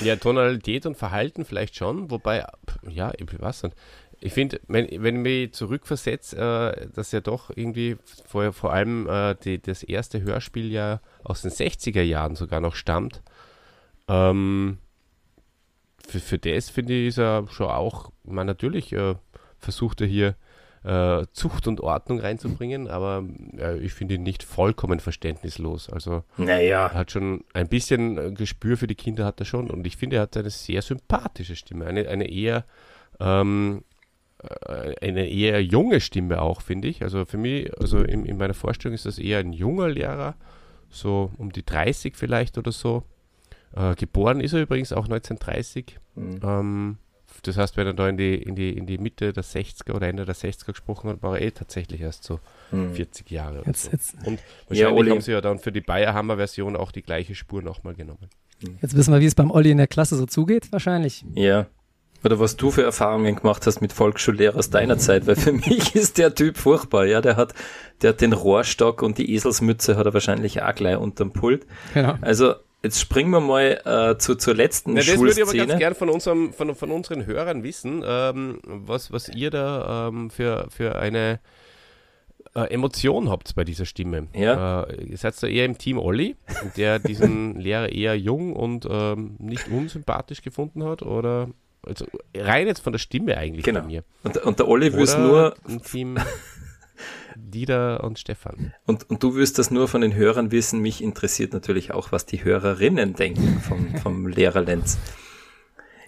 ja, 0.00 0.16
Tonalität 0.16 0.86
und 0.86 0.96
Verhalten 0.96 1.44
vielleicht 1.44 1.76
schon, 1.76 2.10
wobei, 2.10 2.44
ja, 2.88 3.12
ich 3.16 3.40
weiß 3.40 3.64
nicht. 3.64 3.76
Ich 4.20 4.32
finde, 4.32 4.60
wenn, 4.68 4.86
wenn 5.02 5.16
ich 5.16 5.22
mich 5.22 5.52
zurückversetze, 5.52 6.36
äh, 6.36 6.88
dass 6.94 7.12
ja 7.12 7.20
doch 7.20 7.50
irgendwie 7.54 7.96
vor, 8.24 8.52
vor 8.52 8.72
allem 8.72 9.06
äh, 9.06 9.34
die, 9.44 9.60
das 9.60 9.82
erste 9.82 10.22
Hörspiel 10.22 10.70
ja 10.70 11.00
aus 11.22 11.42
den 11.42 11.50
60er 11.50 12.02
Jahren 12.02 12.34
sogar 12.34 12.60
noch 12.60 12.74
stammt, 12.74 13.22
ähm, 14.08 14.78
für, 16.06 16.20
für 16.20 16.38
das 16.38 16.70
finde 16.70 16.94
ich, 16.94 17.08
ist 17.08 17.18
er 17.18 17.46
schon 17.50 17.68
auch, 17.68 18.10
man 18.24 18.46
natürlich 18.46 18.92
äh, 18.92 19.14
versucht 19.58 20.00
er 20.00 20.06
hier 20.06 20.36
äh, 20.84 21.26
Zucht 21.32 21.66
und 21.66 21.80
Ordnung 21.80 22.20
reinzubringen, 22.20 22.88
aber 22.88 23.24
äh, 23.56 23.78
ich 23.78 23.94
finde 23.94 24.14
ihn 24.14 24.22
nicht 24.22 24.42
vollkommen 24.42 25.00
verständnislos. 25.00 25.88
Also 25.88 26.24
naja. 26.36 26.88
er 26.88 26.94
hat 26.94 27.10
schon 27.10 27.42
ein 27.54 27.68
bisschen 27.68 28.18
äh, 28.18 28.32
Gespür 28.32 28.76
für 28.76 28.86
die 28.86 28.94
Kinder 28.94 29.24
hat 29.24 29.40
er 29.40 29.46
schon 29.46 29.70
und 29.70 29.86
ich 29.86 29.96
finde, 29.96 30.16
er 30.16 30.22
hat 30.22 30.36
eine 30.36 30.50
sehr 30.50 30.82
sympathische 30.82 31.56
Stimme, 31.56 31.86
eine, 31.86 32.08
eine 32.08 32.30
eher 32.30 32.64
ähm, 33.18 33.82
äh, 34.66 34.94
eine 35.00 35.28
eher 35.28 35.62
junge 35.62 36.00
Stimme 36.00 36.42
auch, 36.42 36.60
finde 36.60 36.88
ich. 36.88 37.02
Also 37.02 37.24
für 37.24 37.38
mich, 37.38 37.72
also 37.80 38.02
in, 38.02 38.26
in, 38.26 38.36
meiner 38.36 38.54
Vorstellung 38.54 38.94
ist 38.94 39.06
das 39.06 39.18
eher 39.18 39.38
ein 39.38 39.52
junger 39.52 39.88
Lehrer, 39.88 40.34
so 40.90 41.30
um 41.38 41.52
die 41.52 41.64
30 41.64 42.16
vielleicht 42.16 42.58
oder 42.58 42.72
so. 42.72 43.04
Äh, 43.76 43.94
geboren 43.94 44.40
ist 44.40 44.52
er 44.52 44.62
übrigens 44.62 44.92
auch 44.92 45.04
1930. 45.04 45.98
Mhm. 46.14 46.40
Ähm, 46.42 46.98
das 47.42 47.56
heißt, 47.56 47.76
wenn 47.76 47.86
er 47.86 47.94
da 47.94 48.08
in 48.08 48.16
die, 48.16 48.34
in 48.34 48.54
die, 48.54 48.70
in 48.70 48.86
die 48.86 48.98
Mitte 48.98 49.32
der 49.32 49.44
60er 49.44 49.92
oder 49.92 50.08
Ende 50.08 50.24
der 50.24 50.34
60er 50.34 50.66
gesprochen 50.66 51.10
hat, 51.10 51.22
war 51.22 51.38
er 51.38 51.42
eh 51.46 51.50
tatsächlich 51.50 52.00
erst 52.00 52.24
so 52.24 52.40
hm. 52.70 52.94
40 52.94 53.30
Jahre. 53.30 53.62
Jetzt, 53.66 53.84
so. 53.84 53.90
jetzt. 53.90 54.14
Und 54.24 54.40
wahrscheinlich 54.68 55.06
ja, 55.06 55.12
haben 55.12 55.20
sie 55.20 55.32
ja 55.32 55.40
dann 55.40 55.58
für 55.58 55.72
die 55.72 55.80
Bayerhammer-Version 55.80 56.76
auch 56.76 56.92
die 56.92 57.02
gleiche 57.02 57.34
Spur 57.34 57.60
nochmal 57.62 57.94
genommen. 57.94 58.30
Jetzt 58.80 58.96
wissen 58.96 59.12
wir, 59.12 59.20
wie 59.20 59.26
es 59.26 59.34
beim 59.34 59.50
Olli 59.50 59.70
in 59.70 59.78
der 59.78 59.86
Klasse 59.86 60.16
so 60.16 60.26
zugeht, 60.26 60.72
wahrscheinlich. 60.72 61.24
Ja. 61.34 61.66
oder 62.24 62.40
was 62.40 62.56
du 62.56 62.70
für 62.70 62.82
Erfahrungen 62.82 63.36
gemacht 63.36 63.66
hast 63.66 63.82
mit 63.82 63.92
Volksschullehrer 63.92 64.56
aus 64.56 64.70
deiner 64.70 64.96
Zeit, 64.96 65.26
weil 65.26 65.36
für 65.36 65.52
mich 65.52 65.94
ist 65.94 66.16
der 66.16 66.34
Typ 66.34 66.56
furchtbar, 66.56 67.04
ja, 67.04 67.20
der 67.20 67.36
hat, 67.36 67.52
der 68.00 68.10
hat 68.10 68.20
den 68.22 68.32
Rohrstock 68.32 69.02
und 69.02 69.18
die 69.18 69.34
Eselsmütze 69.34 69.96
hat 69.96 70.06
er 70.06 70.14
wahrscheinlich 70.14 70.62
auch 70.62 70.74
gleich 70.74 70.96
unterm 70.96 71.32
Pult. 71.32 71.66
Genau. 71.92 72.16
Also, 72.22 72.54
jetzt 72.84 73.00
springen 73.00 73.30
wir 73.30 73.40
mal 73.40 73.80
äh, 73.84 74.18
zu, 74.18 74.36
zur 74.36 74.54
letzten 74.54 74.96
ja, 74.96 75.02
Das 75.02 75.18
würde 75.18 75.32
ich 75.32 75.42
aber 75.42 75.54
ganz 75.54 75.78
gern 75.78 75.94
von, 75.94 76.10
unserem, 76.10 76.52
von, 76.52 76.74
von 76.74 76.90
unseren 76.90 77.26
Hörern 77.26 77.62
wissen, 77.62 78.04
ähm, 78.06 78.60
was, 78.62 79.10
was 79.10 79.28
ihr 79.28 79.50
da 79.50 80.08
ähm, 80.08 80.30
für, 80.30 80.68
für 80.70 80.96
eine 80.96 81.40
äh, 82.54 82.72
Emotion 82.72 83.30
habt 83.30 83.54
bei 83.54 83.64
dieser 83.64 83.86
Stimme. 83.86 84.28
Ja. 84.34 84.84
Äh, 84.84 85.04
ihr 85.06 85.16
seid 85.16 85.42
da 85.42 85.46
eher 85.46 85.64
im 85.64 85.78
Team 85.78 85.98
Olli, 85.98 86.36
der 86.76 86.98
diesen 86.98 87.54
Lehrer 87.60 87.90
eher 87.90 88.16
jung 88.18 88.54
und 88.54 88.86
ähm, 88.88 89.36
nicht 89.38 89.68
unsympathisch 89.68 90.42
gefunden 90.42 90.84
hat, 90.84 91.02
oder 91.02 91.48
also 91.82 92.06
rein 92.36 92.66
jetzt 92.66 92.80
von 92.80 92.92
der 92.92 93.00
Stimme 93.00 93.36
eigentlich 93.36 93.64
genau. 93.64 93.80
bei 93.80 93.86
mir. 93.86 94.04
Und, 94.22 94.36
und 94.38 94.58
der 94.58 94.68
Olli 94.68 94.92
wüsste 94.92 95.20
nur. 95.20 95.54
Im 95.66 95.82
Team 95.82 96.18
Dieter 97.36 98.04
und 98.04 98.18
Stefan. 98.18 98.74
Und, 98.86 99.08
und 99.10 99.22
du 99.22 99.34
wirst 99.34 99.58
das 99.58 99.70
nur 99.70 99.88
von 99.88 100.00
den 100.00 100.14
Hörern 100.14 100.50
wissen. 100.50 100.80
Mich 100.80 101.02
interessiert 101.02 101.52
natürlich 101.52 101.92
auch, 101.92 102.12
was 102.12 102.26
die 102.26 102.44
Hörerinnen 102.44 103.14
denken 103.14 103.60
vom, 103.60 103.96
vom 103.98 104.26
Lehrer 104.28 104.62
Lenz. 104.62 104.98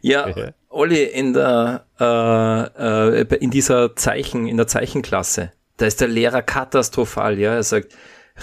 Ja, 0.02 0.32
Olli, 0.68 1.02
in 1.04 1.32
der, 1.32 1.86
äh, 1.98 3.20
äh, 3.20 3.36
in 3.36 3.50
dieser 3.50 3.96
Zeichen, 3.96 4.46
in 4.46 4.56
der 4.56 4.66
Zeichenklasse, 4.66 5.52
da 5.78 5.86
ist 5.86 6.00
der 6.00 6.08
Lehrer 6.08 6.42
katastrophal, 6.42 7.38
ja. 7.38 7.54
Er 7.54 7.62
sagt, 7.62 7.96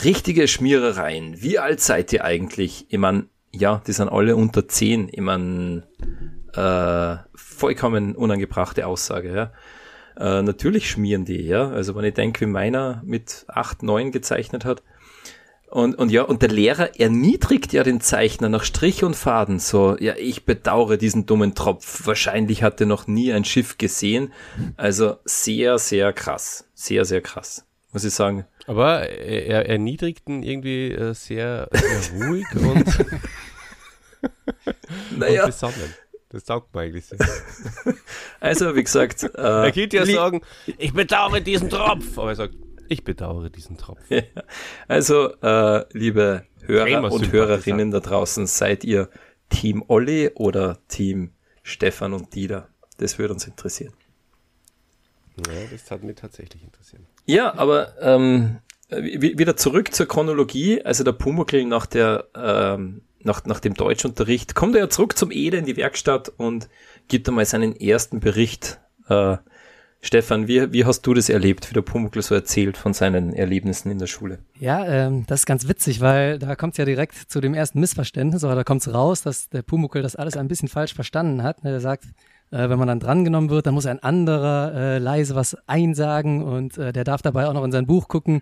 richtige 0.04 0.48
Schmierereien. 0.48 1.42
Wie 1.42 1.60
alt 1.60 1.80
seid 1.80 2.12
ihr 2.14 2.26
eigentlich? 2.26 2.86
Ich 2.90 2.98
mein, 2.98 3.30
ja, 3.52 3.82
die 3.86 3.94
sind 3.94 4.10
alle 4.10 4.36
unter 4.36 4.68
zehn. 4.68 5.10
Ich 5.12 5.22
mein, 5.22 5.84
äh, 6.56 7.18
vollkommen 7.36 8.16
unangebrachte 8.16 8.86
Aussage, 8.88 9.34
ja. 9.34 9.52
Äh, 10.18 10.42
natürlich 10.42 10.90
schmieren 10.90 11.26
die, 11.26 11.42
ja. 11.42 11.70
Also 11.70 11.96
wenn 11.96 12.06
ich 12.06 12.14
denke, 12.14 12.42
wie 12.42 12.50
meiner 12.50 13.02
mit 13.06 13.46
acht, 13.48 13.84
neun 13.84 14.12
gezeichnet 14.12 14.66
hat. 14.66 14.84
Und, 15.74 15.96
und 15.96 16.12
ja, 16.12 16.22
und 16.22 16.44
der 16.44 16.50
Lehrer 16.50 17.00
erniedrigt 17.00 17.74
ja 17.74 17.82
den 17.82 18.00
Zeichner 18.00 18.48
nach 18.48 18.64
Strich 18.64 19.04
und 19.04 19.16
Faden. 19.16 19.58
So, 19.58 19.98
ja, 20.00 20.14
ich 20.18 20.46
bedauere 20.46 20.98
diesen 20.98 21.26
dummen 21.26 21.56
Tropf. 21.56 22.06
Wahrscheinlich 22.06 22.62
hat 22.62 22.80
er 22.80 22.86
noch 22.86 23.08
nie 23.08 23.34
ein 23.34 23.44
Schiff 23.44 23.80
gesehen. 23.80 24.32
Also 24.78 25.18
sehr, 25.26 25.80
sehr 25.80 26.14
krass. 26.14 26.70
Sehr, 26.76 27.06
sehr 27.06 27.22
krass. 27.22 27.66
Muss 27.92 28.04
ich 28.04 28.14
sagen. 28.14 28.46
Aber 28.68 29.10
er 29.10 29.68
erniedrigt 29.68 30.30
ihn 30.30 30.44
irgendwie 30.44 30.92
äh, 30.92 31.14
sehr, 31.16 31.70
sehr 31.72 32.28
ruhig 32.28 32.46
und, 32.56 32.86
naja. 35.18 35.44
und 35.44 35.48
besonnen. 35.48 35.94
Das 36.34 36.46
taugt 36.46 36.74
mir 36.74 36.82
eigentlich 36.82 37.06
sehr. 37.06 37.20
Also, 38.40 38.76
wie 38.76 38.84
gesagt. 38.84 39.24
Äh, 39.36 39.66
er 39.66 39.72
geht 39.72 39.94
ja 39.94 40.06
sagen, 40.06 40.42
ich 40.78 40.94
bedauere 40.94 41.40
diesen 41.40 41.70
Tropf. 41.70 42.18
Aber 42.18 42.30
er 42.30 42.36
sagt, 42.36 42.56
ich 42.90 43.04
bedauere 43.04 43.50
diesen 43.50 43.78
Tropf. 43.78 44.00
Ja. 44.10 44.24
Also, 44.88 45.34
äh, 45.42 45.86
liebe 45.94 46.44
Hörer 46.66 47.12
und 47.12 47.32
Hörerinnen 47.32 47.92
da 47.92 48.00
draußen, 48.00 48.48
seid 48.48 48.84
ihr 48.84 49.10
Team 49.50 49.84
Olli 49.88 50.32
oder 50.34 50.80
Team 50.88 51.32
Stefan 51.62 52.14
und 52.14 52.34
Dieter? 52.34 52.68
Das 52.98 53.20
würde 53.20 53.34
uns 53.34 53.46
interessieren. 53.46 53.94
Ja, 55.48 55.54
das 55.72 55.90
hat 55.92 56.04
mich 56.04 56.16
tatsächlich 56.16 56.64
interessiert. 56.64 57.04
Ja, 57.26 57.54
aber 57.56 57.94
ähm, 58.02 58.58
wieder 58.90 59.56
zurück 59.56 59.94
zur 59.94 60.08
Chronologie. 60.08 60.84
Also 60.84 61.04
der 61.04 61.14
Pumuckl 61.14 61.64
nach 61.66 61.86
der 61.86 62.26
ähm, 62.36 63.02
nach, 63.26 63.46
nach 63.46 63.60
dem 63.60 63.74
Deutschunterricht 63.74 64.56
kommt 64.56 64.76
er 64.76 64.82
ja 64.82 64.90
zurück 64.90 65.18
zum 65.18 65.32
Ede 65.32 65.58
in 65.58 65.66
die 65.66 65.78
Werkstatt 65.78 66.32
und 66.38 66.70
gibt 67.08 67.28
einmal 67.28 67.46
seinen 67.46 67.76
ersten 67.76 68.20
Bericht. 68.20 68.80
Äh, 69.10 69.38
Stefan, 70.06 70.50
wie, 70.50 70.74
wie 70.74 70.84
hast 70.84 71.04
du 71.04 71.14
das 71.14 71.30
erlebt, 71.30 71.70
wie 71.70 71.74
der 71.74 71.82
Pumuckl 71.82 72.22
so 72.22 72.36
erzählt 72.36 72.76
von 72.76 72.94
seinen 72.94 73.34
Erlebnissen 73.34 73.90
in 73.90 74.00
der 74.00 74.08
Schule? 74.08 74.40
Ja, 74.60 74.86
ähm, 74.86 75.24
das 75.28 75.42
ist 75.42 75.46
ganz 75.46 75.68
witzig, 75.70 76.02
weil 76.02 76.40
da 76.40 76.58
kommt 76.58 76.74
es 76.74 76.78
ja 76.78 76.84
direkt 76.84 77.16
zu 77.16 77.40
dem 77.40 77.54
ersten 77.54 77.80
Missverständnis, 77.80 78.44
oder 78.44 78.56
da 78.56 78.64
kommt 78.66 78.82
es 78.82 78.94
raus, 78.94 79.22
dass 79.22 79.48
der 79.48 79.62
Pumuckl 79.62 80.02
das 80.02 80.18
alles 80.18 80.36
ein 80.36 80.50
bisschen 80.50 80.68
falsch 80.68 80.94
verstanden 80.94 81.42
hat. 81.42 81.64
Er 81.64 81.80
sagt, 81.80 82.04
äh, 82.52 82.70
wenn 82.70 82.78
man 82.78 82.90
dann 82.90 83.00
drangenommen 83.00 83.50
wird, 83.50 83.66
dann 83.66 83.76
muss 83.76 83.86
ein 83.86 84.04
anderer 84.04 84.74
äh, 84.76 84.98
leise 84.98 85.36
was 85.36 85.56
einsagen 85.68 86.44
und 86.44 86.78
äh, 86.78 86.92
der 86.92 87.06
darf 87.06 87.22
dabei 87.22 87.48
auch 87.48 87.54
noch 87.54 87.64
in 87.64 87.72
sein 87.72 87.88
Buch 87.88 88.10
gucken. 88.10 88.42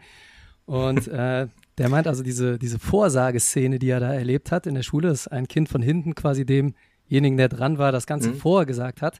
Und 0.65 1.07
äh, 1.09 1.47
der 1.81 1.89
meint 1.89 2.05
also 2.05 2.21
diese, 2.21 2.59
diese 2.59 2.77
Vorsageszene, 2.77 3.79
die 3.79 3.89
er 3.89 3.99
da 3.99 4.13
erlebt 4.13 4.51
hat 4.51 4.67
in 4.67 4.75
der 4.75 4.83
Schule, 4.83 5.07
dass 5.07 5.27
ein 5.27 5.47
Kind 5.47 5.67
von 5.67 5.81
hinten 5.81 6.13
quasi 6.13 6.45
demjenigen, 6.45 7.37
der 7.37 7.49
dran 7.49 7.79
war, 7.79 7.91
das 7.91 8.05
Ganze 8.05 8.29
mhm. 8.29 8.35
vorgesagt 8.35 9.01
hat, 9.01 9.19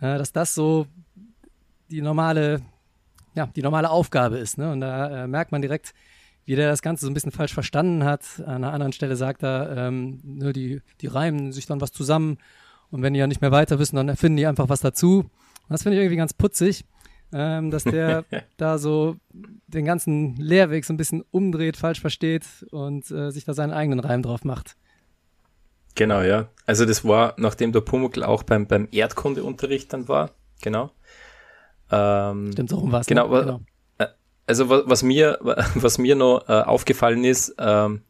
äh, 0.00 0.16
dass 0.16 0.32
das 0.32 0.54
so 0.54 0.86
die 1.90 2.00
normale, 2.00 2.62
ja, 3.34 3.48
die 3.54 3.60
normale 3.60 3.90
Aufgabe 3.90 4.38
ist. 4.38 4.56
Ne? 4.56 4.72
Und 4.72 4.80
da 4.80 5.24
äh, 5.24 5.26
merkt 5.26 5.52
man 5.52 5.60
direkt, 5.60 5.92
wie 6.46 6.56
der 6.56 6.70
das 6.70 6.80
Ganze 6.80 7.04
so 7.04 7.10
ein 7.10 7.14
bisschen 7.14 7.32
falsch 7.32 7.52
verstanden 7.52 8.04
hat. 8.04 8.22
An 8.46 8.64
einer 8.64 8.72
anderen 8.72 8.94
Stelle 8.94 9.16
sagt 9.16 9.42
er, 9.42 9.76
ähm, 9.76 10.20
ne, 10.24 10.54
die, 10.54 10.80
die 11.02 11.06
reimen 11.06 11.52
sich 11.52 11.66
dann 11.66 11.82
was 11.82 11.92
zusammen 11.92 12.38
und 12.90 13.02
wenn 13.02 13.12
die 13.12 13.20
ja 13.20 13.26
nicht 13.26 13.42
mehr 13.42 13.52
weiter 13.52 13.78
wissen, 13.78 13.96
dann 13.96 14.08
erfinden 14.08 14.38
die 14.38 14.46
einfach 14.46 14.70
was 14.70 14.80
dazu. 14.80 15.18
Und 15.18 15.30
das 15.68 15.82
finde 15.82 15.98
ich 15.98 16.02
irgendwie 16.02 16.16
ganz 16.16 16.32
putzig 16.32 16.86
ähm, 17.34 17.72
dass 17.72 17.82
der 17.82 18.24
da 18.56 18.78
so 18.78 19.16
den 19.66 19.84
ganzen 19.84 20.36
Lehrweg 20.36 20.84
so 20.84 20.94
ein 20.94 20.96
bisschen 20.96 21.24
umdreht, 21.32 21.76
falsch 21.76 22.00
versteht 22.00 22.44
und 22.70 23.10
äh, 23.10 23.30
sich 23.30 23.44
da 23.44 23.52
seinen 23.54 23.72
eigenen 23.72 23.98
Reim 23.98 24.22
drauf 24.22 24.44
macht. 24.44 24.76
Genau, 25.96 26.22
ja. 26.22 26.48
Also 26.64 26.86
das 26.86 27.04
war, 27.04 27.34
nachdem 27.36 27.72
der 27.72 27.80
Pumuckl 27.80 28.22
auch 28.22 28.44
beim, 28.44 28.66
beim 28.66 28.88
Erdkundeunterricht 28.90 29.92
dann 29.92 30.08
war, 30.08 30.30
genau. 30.62 30.90
Ähm, 31.90 32.52
Stimmt, 32.52 32.70
so 32.70 32.76
rum 32.76 32.92
war 32.92 33.00
es. 33.00 33.06
Genau, 33.06 33.28
ne? 33.28 33.40
genau. 33.40 33.60
Äh, 33.98 34.06
also 34.46 34.68
was, 34.68 34.82
was, 34.86 35.02
mir, 35.02 35.38
was 35.74 35.98
mir 35.98 36.14
noch 36.14 36.48
äh, 36.48 36.52
aufgefallen 36.52 37.24
ist, 37.24 37.54
ähm, 37.58 38.02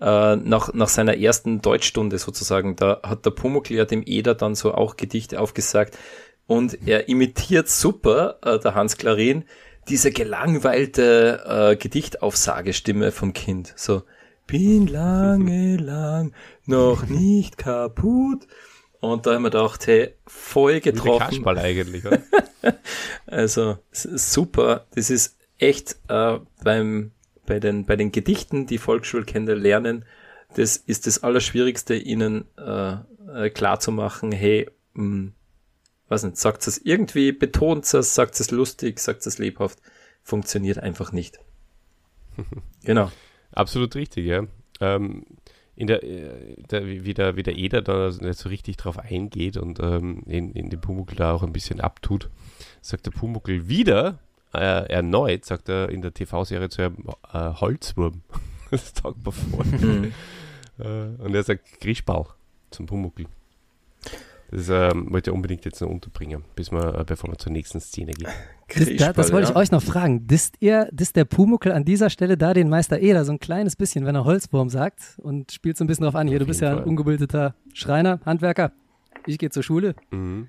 äh, 0.00 0.36
nach, 0.36 0.72
nach 0.72 0.88
seiner 0.88 1.16
ersten 1.16 1.62
Deutschstunde 1.62 2.18
sozusagen, 2.18 2.76
da 2.76 3.00
hat 3.02 3.24
der 3.24 3.30
Pumuckl 3.30 3.74
ja 3.74 3.84
dem 3.84 4.02
Eder 4.04 4.34
dann 4.34 4.54
so 4.54 4.74
auch 4.74 4.96
Gedichte 4.96 5.40
aufgesagt, 5.40 5.96
und 6.46 6.86
er 6.86 7.08
imitiert 7.08 7.68
super, 7.68 8.38
äh, 8.42 8.58
der 8.58 8.74
Hans 8.74 8.96
Klarin, 8.96 9.44
diese 9.88 10.10
gelangweilte 10.10 11.42
äh, 11.46 11.76
Gedichtaufsagestimme 11.76 13.12
vom 13.12 13.32
Kind. 13.32 13.72
So, 13.76 14.02
bin 14.46 14.86
lange 14.86 15.76
lang 15.80 16.32
noch 16.66 17.06
nicht 17.06 17.58
kaputt. 17.58 18.46
Und 19.00 19.26
da 19.26 19.34
haben 19.34 19.42
wir 19.42 19.50
gedacht, 19.50 19.86
hey, 19.88 20.14
voll 20.26 20.80
getroffen. 20.80 21.26
Wie 21.30 21.36
Kasperl 21.36 21.58
eigentlich, 21.58 22.06
oder? 22.06 22.22
also, 23.26 23.78
super. 23.90 24.86
Das 24.94 25.10
ist 25.10 25.36
echt 25.58 25.96
äh, 26.08 26.38
beim, 26.62 27.10
bei, 27.44 27.58
den, 27.58 27.84
bei 27.84 27.96
den 27.96 28.12
Gedichten, 28.12 28.66
die 28.66 28.78
Volksschulkinder 28.78 29.56
lernen, 29.56 30.04
das 30.54 30.76
ist 30.76 31.06
das 31.06 31.22
Allerschwierigste, 31.22 31.94
ihnen 31.94 32.44
äh, 32.58 32.96
äh, 33.34 33.50
klar 33.50 33.80
zu 33.80 33.90
machen, 33.90 34.32
hey, 34.32 34.70
mh, 34.94 35.04
mm, 35.04 35.32
weiß 36.12 36.24
nicht, 36.24 36.36
sagt 36.36 36.66
es 36.66 36.78
irgendwie, 36.78 37.32
betont 37.32 37.92
es, 37.94 38.14
sagt 38.14 38.38
es 38.38 38.50
lustig, 38.50 39.00
sagt 39.00 39.26
es 39.26 39.38
lebhaft, 39.38 39.78
funktioniert 40.22 40.78
einfach 40.78 41.10
nicht. 41.12 41.38
genau. 42.84 43.10
Absolut 43.52 43.94
richtig, 43.94 44.26
ja. 44.26 44.44
Ähm, 44.80 45.24
in 45.74 45.86
der, 45.86 46.02
äh, 46.04 46.56
der, 46.70 46.86
wie, 46.86 47.14
der, 47.14 47.36
wie 47.36 47.42
der 47.42 47.56
Eder 47.56 47.80
da 47.80 48.10
so 48.12 48.48
richtig 48.50 48.76
drauf 48.76 48.98
eingeht 48.98 49.56
und 49.56 49.80
ähm, 49.80 50.22
in, 50.26 50.52
in 50.52 50.68
dem 50.68 50.80
Pumuckl 50.82 51.16
da 51.16 51.32
auch 51.32 51.42
ein 51.42 51.52
bisschen 51.52 51.80
abtut, 51.80 52.28
sagt 52.82 53.06
der 53.06 53.10
Pumuckl 53.12 53.68
wieder, 53.68 54.18
äh, 54.52 54.86
erneut, 54.92 55.46
sagt 55.46 55.70
er 55.70 55.88
in 55.88 56.02
der 56.02 56.12
TV-Serie 56.12 56.68
zu 56.68 56.82
einem 56.82 57.08
äh, 57.32 57.54
Holzwurm. 57.54 58.20
das 58.70 58.92
taugt 58.92 59.24
mir 59.24 59.32
vor. 59.32 59.64
Mhm. 59.64 60.12
äh, 60.78 61.22
und 61.22 61.34
er 61.34 61.42
sagt 61.42 61.80
Grischball 61.80 62.26
zum 62.70 62.84
Pumuckl. 62.84 63.26
Das 64.52 64.68
ähm, 64.68 65.10
wollte 65.10 65.30
ich 65.30 65.34
unbedingt 65.34 65.64
jetzt 65.64 65.80
noch 65.80 65.88
unterbringen, 65.88 66.44
bis 66.54 66.70
wir, 66.70 66.94
äh, 66.94 67.04
bevor 67.04 67.30
wir 67.30 67.38
zur 67.38 67.52
nächsten 67.52 67.80
Szene 67.80 68.12
gehen. 68.12 68.28
Das, 68.74 69.12
das 69.12 69.32
wollte 69.32 69.50
ich 69.50 69.56
euch 69.56 69.70
noch 69.70 69.82
fragen. 69.82 70.26
Disst 70.26 70.54
ihr, 70.60 70.88
disst 70.92 71.14
der 71.16 71.26
Pumuckel 71.26 71.72
an 71.72 71.84
dieser 71.84 72.08
Stelle 72.08 72.38
da 72.38 72.54
den 72.54 72.70
Meister 72.70 73.00
Eder 73.00 73.26
so 73.26 73.32
ein 73.32 73.38
kleines 73.38 73.76
bisschen, 73.76 74.06
wenn 74.06 74.14
er 74.14 74.24
Holzwurm 74.24 74.70
sagt 74.70 75.18
und 75.18 75.52
spielt 75.52 75.76
so 75.76 75.84
ein 75.84 75.88
bisschen 75.88 76.04
drauf 76.04 76.14
an. 76.14 76.26
Hier, 76.26 76.38
du 76.38 76.46
bist 76.46 76.62
ja 76.62 76.78
ein 76.78 76.84
ungebildeter 76.84 77.54
Schreiner, 77.74 78.20
Handwerker. 78.24 78.72
Ich 79.26 79.36
gehe 79.36 79.50
zur 79.50 79.62
Schule. 79.62 79.94
Mhm. 80.10 80.48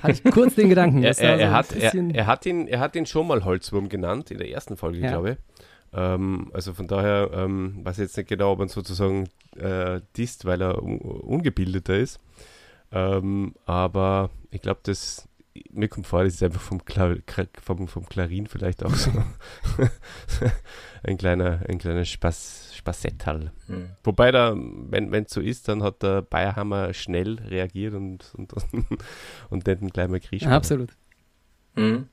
Hatte 0.00 0.12
ich 0.12 0.32
kurz 0.32 0.54
den 0.54 0.68
Gedanken. 0.68 1.02
er, 1.02 1.18
er, 1.18 1.40
er, 1.40 1.50
hat, 1.50 1.72
er, 1.72 1.92
er, 1.92 2.26
hat 2.28 2.46
ihn, 2.46 2.68
er 2.68 2.78
hat 2.78 2.94
ihn 2.94 3.06
schon 3.06 3.26
mal 3.26 3.44
Holzwurm 3.44 3.88
genannt, 3.88 4.30
in 4.30 4.38
der 4.38 4.48
ersten 4.48 4.76
Folge, 4.76 5.00
ja. 5.00 5.10
glaube 5.10 5.30
ich. 5.32 5.36
Ähm, 5.94 6.52
also 6.54 6.74
von 6.74 6.86
daher 6.86 7.30
ähm, 7.32 7.80
weiß 7.82 7.98
ich 7.98 8.02
jetzt 8.02 8.16
nicht 8.16 8.28
genau, 8.28 8.52
ob 8.52 8.60
man 8.60 8.68
sozusagen 8.68 9.24
äh, 9.56 10.00
disst, 10.16 10.44
weil 10.44 10.62
er 10.62 10.80
un 10.80 10.98
ungebildeter 10.98 11.96
ist. 11.96 12.20
Ähm, 12.92 13.54
aber 13.66 14.30
ich 14.50 14.62
glaube, 14.62 14.80
das 14.82 15.28
mir 15.70 15.88
kommt 15.88 16.06
vor, 16.06 16.24
das 16.24 16.34
ist 16.34 16.42
einfach 16.42 16.60
vom, 16.60 16.84
Kla 16.84 17.16
vom, 17.60 17.88
vom 17.88 18.08
Klarin 18.08 18.46
vielleicht 18.46 18.84
auch 18.84 18.94
so 18.94 19.10
ein 21.02 21.18
kleiner, 21.18 21.60
ein 21.68 21.78
kleiner 21.78 22.04
Spaß, 22.04 22.72
Spassettal. 22.74 23.52
Mhm. 23.66 23.90
Wobei 24.04 24.30
da, 24.30 24.54
wenn 24.56 25.12
es 25.12 25.32
so 25.32 25.40
ist, 25.40 25.68
dann 25.68 25.82
hat 25.82 26.02
der 26.02 26.22
Bayerhammer 26.22 26.94
schnell 26.94 27.38
reagiert 27.40 27.94
und, 27.94 28.32
und, 28.36 28.52
und 29.50 29.66
nicht 29.66 29.80
einen 29.80 29.92
kleinen 29.92 30.20
Krieg. 30.20 30.46
Absolut. 30.46 30.90
Mhm. 31.74 32.08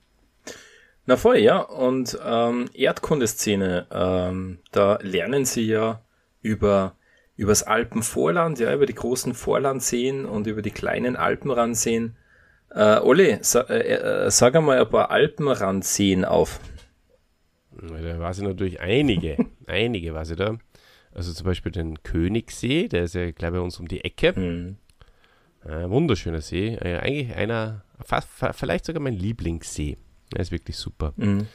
Na 1.06 1.16
voll, 1.16 1.38
ja. 1.38 1.60
Und 1.60 2.18
ähm, 2.24 2.68
Erdkundeszene, 2.74 3.86
ähm, 3.92 4.58
da 4.72 4.98
lernen 5.02 5.44
sie 5.44 5.66
ja 5.66 6.02
über 6.42 6.96
übers 7.36 7.62
Alpenvorland, 7.62 8.58
ja, 8.58 8.72
über 8.72 8.86
die 8.86 8.94
großen 8.94 9.34
Vorlandseen 9.34 10.24
und 10.24 10.46
über 10.46 10.62
die 10.62 10.70
kleinen 10.70 11.16
Alpenrandseen. 11.16 12.16
Äh, 12.70 12.98
Olli, 12.98 13.38
sa 13.42 13.60
äh, 13.62 14.26
äh, 14.26 14.30
sag 14.30 14.56
einmal 14.56 14.78
ein 14.78 14.88
paar 14.88 15.10
Alpenrandseen 15.10 16.24
auf. 16.24 16.60
Da 17.70 18.18
weiß 18.18 18.38
ich 18.38 18.44
natürlich 18.44 18.80
einige, 18.80 19.36
einige 19.66 20.14
weiß 20.14 20.30
ich 20.30 20.36
da. 20.36 20.56
Also 21.12 21.32
zum 21.32 21.46
Beispiel 21.46 21.72
den 21.72 22.02
Königssee, 22.02 22.88
der 22.88 23.04
ist 23.04 23.14
ja 23.14 23.30
gleich 23.30 23.52
bei 23.52 23.60
uns 23.60 23.78
um 23.78 23.88
die 23.88 24.04
Ecke. 24.04 24.38
Mhm. 24.38 24.76
Äh, 25.64 25.88
wunderschöner 25.88 26.40
See. 26.40 26.74
Äh, 26.74 26.98
eigentlich 26.98 27.34
einer, 27.34 27.84
fast, 28.04 28.28
vielleicht 28.52 28.84
sogar 28.84 29.02
mein 29.02 29.14
Lieblingssee. 29.14 29.96
Er 30.34 30.40
ist 30.40 30.52
wirklich 30.52 30.76
super. 30.76 31.12
Mhm. 31.16 31.46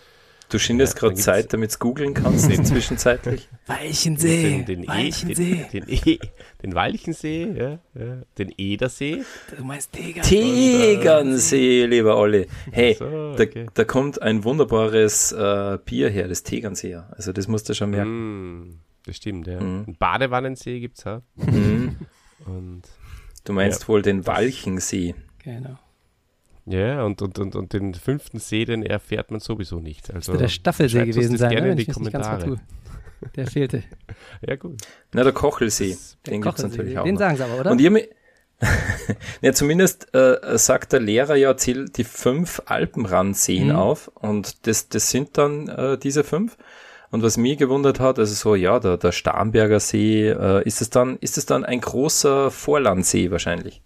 Du 0.52 0.60
schindest 0.60 0.95
ja, 0.95 0.99
gerade 0.99 1.16
Zeit, 1.16 1.54
damit 1.54 1.74
du 1.74 1.78
googeln 1.80 2.14
kannst, 2.14 2.52
zwischenzeitlich. 2.66 3.47
Walchensee. 3.68 4.64
Den, 4.64 4.66
den, 4.66 4.88
Walchensee. 4.88 5.52
E, 5.52 5.70
den, 5.72 5.86
den, 5.86 5.97
e, 6.06 6.20
den 6.62 6.76
Walchensee, 6.76 7.54
ja, 7.58 7.80
ja, 7.97 8.22
den 8.38 8.54
Edersee. 8.58 9.24
Du 9.58 9.64
meinst 9.64 9.93
Tegernsee. 9.93 10.97
Tegernsee, 10.97 11.86
lieber 11.86 12.18
Olli. 12.18 12.47
Hey, 12.70 12.95
so, 12.95 13.06
okay. 13.06 13.64
da, 13.66 13.72
da, 13.74 13.84
kommt 13.86 14.22
ein 14.22 14.43
wunderbares 14.43 15.32
äh, 15.32 15.78
Bier 15.86 16.10
her, 16.10 16.28
das 16.28 16.43
Tegernseer. 16.43 17.08
Also 17.16 17.32
das 17.32 17.47
musst 17.47 17.70
du 17.70 17.74
schon 17.74 17.91
merken. 17.91 18.60
Mm, 18.60 18.80
das 19.06 19.16
stimmt, 19.16 19.47
ja. 19.47 19.62
Mm. 19.62 19.95
Badewannensee 19.97 20.82
gibt 20.82 20.99
es 20.99 21.08
auch. 21.08 21.22
Mm. 21.36 21.95
Und, 22.45 22.82
du 23.45 23.54
meinst 23.54 23.84
ja. 23.84 23.88
wohl 23.88 24.02
den 24.02 24.28
Walchensee. 24.28 25.16
Genau. 25.45 25.80
Ja, 26.72 27.04
und, 27.04 27.22
und, 27.22 27.38
und, 27.40 27.56
und 27.56 27.74
den 27.74 27.94
fünften 27.94 28.40
See, 28.40 28.66
den 28.66 28.84
erfährt 28.84 29.32
man 29.32 29.40
sowieso 29.40 29.80
nicht. 29.80 30.14
Also, 30.14 30.36
der 30.38 30.48
Staffelsee 30.48 31.06
gewesen 31.06 31.38
sein, 31.38 31.52
gerne 31.52 31.68
ne, 31.68 31.72
in 31.74 31.78
die 31.78 31.86
Kommentare. 31.86 32.60
Der 33.36 33.48
fehlte. 33.48 33.84
ja, 34.48 34.56
gut. 34.56 34.82
Na, 35.14 35.24
der 35.24 35.34
Kochelsee. 35.34 35.98
Der 36.26 36.34
den 36.34 36.42
gibt 36.42 36.58
es 36.58 36.64
natürlich 36.64 36.98
auch. 36.98 37.04
Den 37.04 37.16
noch. 37.16 37.20
sagen 37.20 37.38
sie 37.38 37.44
aber, 37.44 37.60
oder? 37.60 37.72
Und 37.72 37.82
ihr 37.82 38.08
ja, 39.42 39.54
zumindest 39.54 40.14
äh, 40.14 40.58
sagt 40.58 40.94
der 40.94 41.00
Lehrer 41.00 41.36
ja, 41.36 41.58
zählt 41.58 41.98
die 41.98 42.04
fünf 42.04 42.62
Alpenrandseen 42.66 43.70
mhm. 43.70 43.76
auf 43.76 44.12
und 44.14 44.68
das, 44.68 44.88
das 44.88 45.10
sind 45.10 45.38
dann 45.38 45.68
äh, 45.68 45.98
diese 45.98 46.24
fünf. 46.24 46.58
Und 47.10 47.24
was 47.24 47.38
mich 47.38 47.58
gewundert 47.58 48.00
hat, 48.00 48.20
also 48.20 48.34
so, 48.34 48.56
ja, 48.56 48.80
der, 48.80 48.98
der 48.98 49.12
Starnberger 49.12 49.80
See, 49.80 50.30
äh, 50.30 50.64
ist 50.64 50.82
es 50.82 50.90
dann, 50.90 51.18
ist 51.18 51.38
es 51.38 51.46
dann 51.46 51.66
ein 51.66 51.82
großer 51.82 52.52
Vorlandsee 52.52 53.32
wahrscheinlich? 53.32 53.82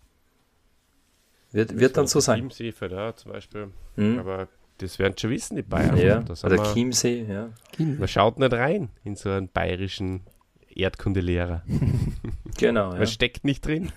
Wird, 1.56 1.80
wird 1.80 1.96
dann 1.96 2.06
so 2.06 2.20
sein. 2.20 2.50
Chiemsee 2.50 2.74
da 2.90 3.16
zum 3.16 3.32
Beispiel. 3.32 3.72
Hm. 3.96 4.20
Aber 4.20 4.50
das 4.78 5.00
werden 5.00 5.18
schon 5.18 5.30
wissen, 5.30 5.56
die 5.56 5.62
Bayern. 5.62 5.96
Ja, 5.96 6.22
oder 6.44 6.74
Chiemsee, 6.74 7.26
ja. 7.30 7.50
Man 7.78 8.10
schaut 8.10 8.40
nicht 8.40 8.52
rein 8.52 8.90
in 9.06 9.16
so 9.16 9.30
einen 9.30 9.48
bayerischen 9.48 10.26
Erdkundelehrer. 10.68 11.64
genau. 12.58 12.90
Man 12.90 13.00
ja. 13.00 13.06
steckt 13.06 13.46
nicht 13.46 13.66
drin. 13.66 13.94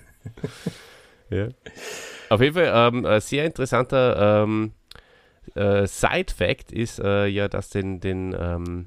ja. 1.31 1.49
Auf 2.29 2.41
jeden 2.41 2.55
Fall 2.55 2.71
ähm, 2.73 3.05
ein 3.05 3.21
sehr 3.21 3.45
interessanter 3.45 4.45
ähm, 4.45 4.71
äh, 5.57 5.85
Side-Fact 5.85 6.71
ist 6.71 7.01
äh, 7.01 7.27
ja, 7.27 7.49
dass 7.49 7.71
den, 7.71 7.99
den 7.99 8.37
ähm, 8.39 8.87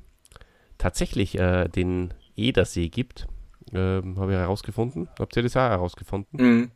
tatsächlich 0.78 1.38
äh, 1.38 1.68
den 1.68 2.14
Edersee 2.38 2.88
gibt. 2.88 3.28
Ähm, 3.74 4.18
Habe 4.18 4.32
ich 4.32 4.38
herausgefunden. 4.38 5.10
Habt 5.20 5.36
ihr 5.36 5.44
das 5.44 5.58
auch 5.58 5.60
herausgefunden? 5.60 6.42
Mhm. 6.42 6.72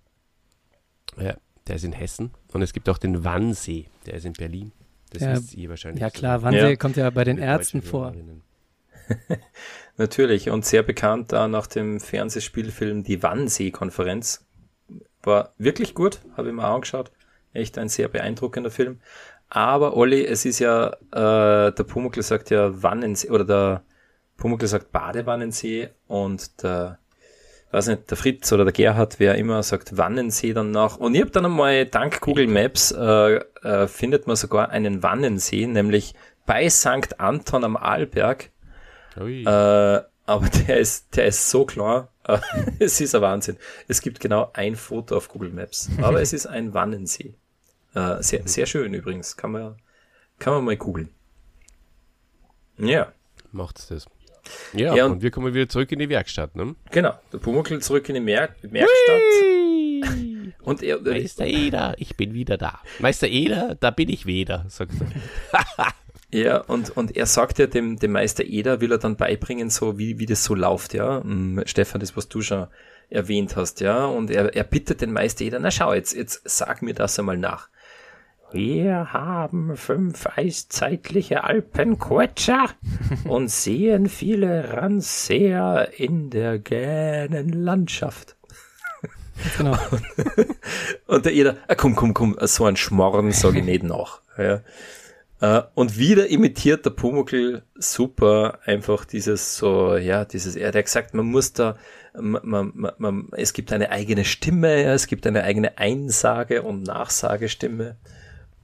Ja, 1.18 1.36
der 1.68 1.78
ist 1.78 1.84
in 1.84 1.94
Hessen. 1.94 2.32
Und 2.54 2.62
es 2.62 2.74
gibt 2.74 2.90
auch 2.90 2.98
den 2.98 3.24
Wannsee, 3.24 3.88
der 4.06 4.16
ist 4.16 4.26
in 4.26 4.34
Berlin. 4.34 4.72
Das 5.12 5.22
ja, 5.22 5.34
wisst 5.34 5.54
ihr 5.54 5.70
wahrscheinlich. 5.70 6.02
Ja 6.02 6.10
klar, 6.10 6.42
Wannsee 6.42 6.70
ja. 6.70 6.76
kommt 6.76 6.98
ja 6.98 7.10
bei 7.10 7.24
den 7.24 7.38
Ärzten 7.38 7.82
vor. 7.82 8.14
Natürlich 9.98 10.50
und 10.50 10.66
sehr 10.66 10.84
bekannt 10.84 11.32
da 11.32 11.48
nach 11.48 11.68
dem 11.68 12.00
Fernsehspielfilm 12.00 13.04
Die 13.04 13.22
Wannsee-Konferenz. 13.22 14.46
War 15.24 15.54
wirklich 15.58 15.96
gut, 15.96 16.20
habe 16.36 16.50
ich 16.50 16.54
mir 16.54 16.66
angeschaut. 16.66 17.12
Echt 17.54 17.78
ein 17.78 17.90
sehr 17.90 18.10
beeindruckender 18.10 18.70
Film. 18.70 19.00
Aber 19.50 19.96
Olli, 19.96 20.26
es 20.26 20.46
ist 20.46 20.60
ja, 20.60 20.90
äh, 21.12 21.72
der 21.72 21.84
Pumuckl 21.88 22.22
sagt 22.22 22.50
ja 22.50 22.84
Wannensee, 22.84 23.30
oder 23.30 23.46
der 23.46 23.84
Pumuckl 24.38 24.68
sagt 24.68 24.92
Badewannensee 24.92 25.90
und 26.08 26.62
der 26.64 27.00
weiß 27.76 27.88
nicht, 27.88 28.10
der 28.10 28.18
Fritz 28.18 28.52
oder 28.54 28.64
der 28.64 28.74
Gerhard, 28.74 29.20
wer 29.20 29.36
immer 29.36 29.62
sagt 29.62 29.98
Wannensee 29.98 30.54
dann 30.54 30.72
nach. 30.72 30.98
Und 30.98 31.14
ich 31.14 31.22
habe 31.22 31.32
dann 31.32 31.46
einmal, 31.46 31.86
dank 31.86 32.22
Google 32.22 32.48
Maps, 32.48 32.92
äh, 32.92 33.36
äh, 33.64 33.88
findet 33.88 34.28
man 34.28 34.38
sogar 34.38 34.70
einen 34.70 35.04
Wannensee, 35.04 35.68
nämlich 35.68 36.16
bei 36.46 36.70
St. 36.70 37.20
Anton 37.20 37.66
am 37.66 37.76
Arlberg. 37.76 38.52
Äh, 39.18 40.02
aber 40.28 40.50
der 40.68 40.78
ist, 40.80 41.18
der 41.18 41.28
ist 41.28 41.50
so 41.50 41.66
klar. 41.66 42.12
Es 42.80 43.02
ist 43.02 43.14
ein 43.14 43.22
Wahnsinn. 43.22 43.58
Es 43.88 44.02
gibt 44.02 44.20
genau 44.20 44.50
ein 44.54 44.76
Foto 44.76 45.16
auf 45.16 45.28
Google 45.28 45.52
Maps. 45.52 45.90
Aber 46.02 46.22
es 46.22 46.34
ist 46.34 46.48
ein 46.48 46.74
Wannensee. 46.74 47.36
Äh, 47.94 48.24
sehr, 48.24 48.48
sehr 48.48 48.66
schön 48.66 48.94
übrigens. 48.94 49.38
Kann 49.38 49.52
man, 49.52 49.76
kann 50.40 50.54
man 50.54 50.64
mal 50.64 50.78
googeln. 50.78 51.10
Ja. 52.78 53.12
Macht's 53.52 53.88
das. 53.88 54.08
Ja, 54.74 54.96
ja 54.96 55.06
und, 55.06 55.14
und, 55.14 55.22
wir 55.22 55.32
kommen 55.32 55.54
wieder 55.54 55.70
zurück 55.70 55.92
in 55.92 56.00
die 56.00 56.10
Werkstatt, 56.10 56.56
ne? 56.56 56.76
Genau, 56.92 57.14
der 57.32 57.38
Pumuckl 57.38 57.82
zurück 57.82 58.08
in 58.10 58.16
die 58.16 58.22
Mer 58.22 58.50
Werkstatt. 58.62 59.22
und 60.64 60.84
er, 60.84 61.00
Meister 61.02 61.46
Eder, 61.46 61.96
ich 61.98 62.16
bin 62.16 62.34
wieder 62.34 62.58
da. 62.58 62.80
Meister 63.00 63.28
Eder, 63.28 63.76
da 63.80 63.92
bin 63.92 64.10
ich 64.10 64.26
wieder, 64.26 64.66
sagt 64.70 64.94
er. 65.00 65.94
ja, 66.40 66.58
und, 66.62 66.96
und 66.96 67.16
er 67.16 67.26
sagt 67.26 67.60
ja 67.60 67.68
dem, 67.68 67.98
dem 67.98 68.12
Meister 68.12 68.44
Eder, 68.44 68.82
will 68.82 68.92
er 68.92 68.98
dann 68.98 69.16
beibringen, 69.16 69.70
so 69.70 69.98
wie, 69.98 70.20
wie 70.20 70.26
das 70.26 70.44
so 70.44 70.56
läuft, 70.56 70.94
ja. 70.94 71.18
Um, 71.18 71.62
Stefan, 71.66 72.02
das, 72.02 72.16
was 72.18 72.28
du 72.28 72.42
schon 72.42 72.68
erwähnt 73.10 73.56
hast, 73.56 73.82
ja. 73.82 74.06
Und 74.06 74.32
er, 74.32 74.56
er 74.56 74.64
bittet 74.64 75.02
den 75.02 75.14
Meister 75.14 75.46
Eder, 75.46 75.60
na 75.60 75.72
schau, 75.72 75.94
jetzt, 75.94 76.14
jetzt 76.14 76.42
sag 76.46 76.82
mir 76.82 76.94
das 76.94 77.18
einmal 77.20 77.38
nach. 77.38 77.70
Wir 78.56 79.12
haben 79.12 79.76
fünf 79.76 80.28
eiszeitliche 80.38 81.44
Alpenquetscher 81.44 82.70
und 83.28 83.52
sehen 83.52 84.08
viele 84.08 84.72
Randseher 84.72 85.90
in 85.98 86.30
der 86.30 86.60
gähnen 86.60 87.50
Landschaft. 87.50 88.38
Genau. 89.58 89.78
und 91.08 91.26
der 91.26 91.34
Eder, 91.34 91.58
ah, 91.68 91.76
komm, 91.76 91.98
komm, 91.98 92.14
komm, 92.14 92.38
so 92.44 92.64
ein 92.64 92.78
Schmorren 92.78 93.34
sage 93.34 93.60
ich 93.60 93.66
nicht 93.66 93.84
noch. 93.84 94.22
Ja. 94.38 94.62
Uh, 95.42 95.64
und 95.74 95.98
wieder 95.98 96.28
imitiert 96.28 96.86
der 96.86 96.92
Pumuckl 96.92 97.62
super 97.76 98.60
einfach 98.64 99.04
dieses 99.04 99.58
so, 99.58 99.98
ja, 99.98 100.24
dieses, 100.24 100.56
er 100.56 100.70
hat 100.70 100.86
gesagt, 100.86 101.14
man 101.14 101.26
muss 101.26 101.52
da, 101.52 101.76
man, 102.18 102.72
man, 102.74 102.94
man, 103.00 103.28
es 103.34 103.52
gibt 103.52 103.74
eine 103.74 103.92
eigene 103.92 104.24
Stimme, 104.24 104.86
es 104.86 105.08
gibt 105.08 105.28
eine 105.28 105.44
eigene 105.44 105.78
Einsage- 105.78 106.62
und 106.62 106.84
Nachsagestimme. 106.84 107.98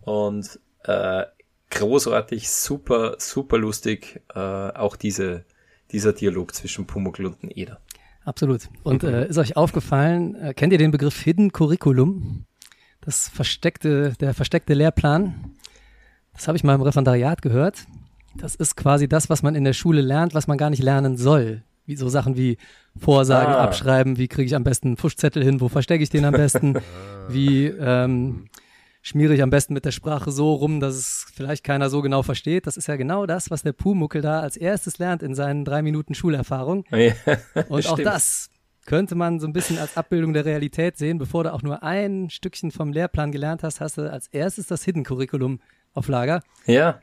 Und 0.02 0.60
äh, 0.84 1.24
großartig, 1.70 2.50
super, 2.50 3.16
super 3.18 3.58
lustig, 3.58 4.22
äh, 4.34 4.40
auch 4.40 4.96
diese, 4.96 5.46
dieser 5.92 6.14
Dialog 6.14 6.54
zwischen 6.54 6.86
Pumuckl 6.86 7.26
und 7.26 7.58
Eder. 7.58 7.80
Absolut. 8.24 8.70
Und 8.84 9.04
äh, 9.04 9.28
ist 9.28 9.38
euch 9.38 9.58
aufgefallen, 9.58 10.36
äh, 10.36 10.54
kennt 10.54 10.74
ihr 10.74 10.80
den 10.80 10.92
Begriff 10.92 11.20
Hidden 11.22 11.52
Curriculum? 11.52 12.46
Das 13.02 13.30
versteckte, 13.30 14.14
der 14.20 14.34
versteckte 14.36 14.76
Lehrplan. 14.76 15.56
Das 16.34 16.48
habe 16.48 16.56
ich 16.56 16.64
mal 16.64 16.76
im 16.76 16.82
Referendariat 16.82 17.42
gehört. 17.42 17.88
Das 18.36 18.56
ist 18.56 18.78
quasi 18.78 19.10
das, 19.10 19.30
was 19.30 19.42
man 19.42 19.56
in 19.56 19.64
der 19.64 19.74
Schule 19.74 20.02
lernt, 20.02 20.34
was 20.34 20.48
man 20.48 20.58
gar 20.58 20.70
nicht 20.70 20.84
lernen 20.84 21.18
soll. 21.18 21.64
Wie 21.86 21.96
so 21.96 22.10
Sachen 22.10 22.38
wie 22.38 22.58
Vorsagen, 22.96 23.54
ah. 23.54 23.64
abschreiben, 23.64 24.18
wie 24.18 24.28
kriege 24.28 24.46
ich 24.46 24.56
am 24.56 24.64
besten 24.64 24.90
einen 24.90 24.98
Fuschzettel 24.98 25.44
hin, 25.44 25.60
wo 25.60 25.68
verstecke 25.68 26.04
ich 26.04 26.10
den 26.10 26.26
am 26.26 26.34
besten, 26.34 26.78
wie 27.28 27.66
ähm, 27.66 28.50
schmiere 29.02 29.34
ich 29.34 29.42
am 29.42 29.50
besten 29.50 29.74
mit 29.74 29.86
der 29.86 29.92
Sprache 29.92 30.32
so 30.32 30.54
rum, 30.54 30.80
dass 30.80 30.96
es 30.96 31.26
vielleicht 31.34 31.64
keiner 31.64 31.90
so 31.90 32.02
genau 32.02 32.24
versteht. 32.24 32.68
Das 32.68 32.78
ist 32.78 32.88
ja 32.88 32.96
genau 32.96 33.26
das, 33.26 33.50
was 33.50 33.64
der 33.64 33.74
Pumuckel 33.74 34.22
da 34.22 34.42
als 34.42 34.58
erstes 34.58 35.00
lernt 35.00 35.24
in 35.24 35.36
seinen 35.36 35.66
drei 35.66 35.82
Minuten 35.82 36.14
Schulerfahrung. 36.14 36.86
Ja, 36.92 37.14
Und 37.70 37.88
auch 37.88 38.00
das 38.00 38.50
könnte 38.86 39.16
man 39.16 39.40
so 39.40 39.48
ein 39.48 39.54
bisschen 39.54 39.78
als 39.78 39.98
Abbildung 39.98 40.34
der 40.34 40.46
Realität 40.46 40.98
sehen. 40.98 41.18
Bevor 41.18 41.44
du 41.44 41.54
auch 41.54 41.62
nur 41.62 41.84
ein 41.84 42.30
Stückchen 42.30 42.72
vom 42.72 42.92
Lehrplan 42.92 43.32
gelernt 43.32 43.64
hast, 43.64 43.82
hast 43.82 43.98
du 43.98 44.12
als 44.12 44.28
erstes 44.28 44.68
das 44.68 44.84
Hidden 44.84 45.04
Curriculum 45.04 45.60
auf 45.94 46.08
Lager. 46.08 46.44
Ja. 46.66 47.02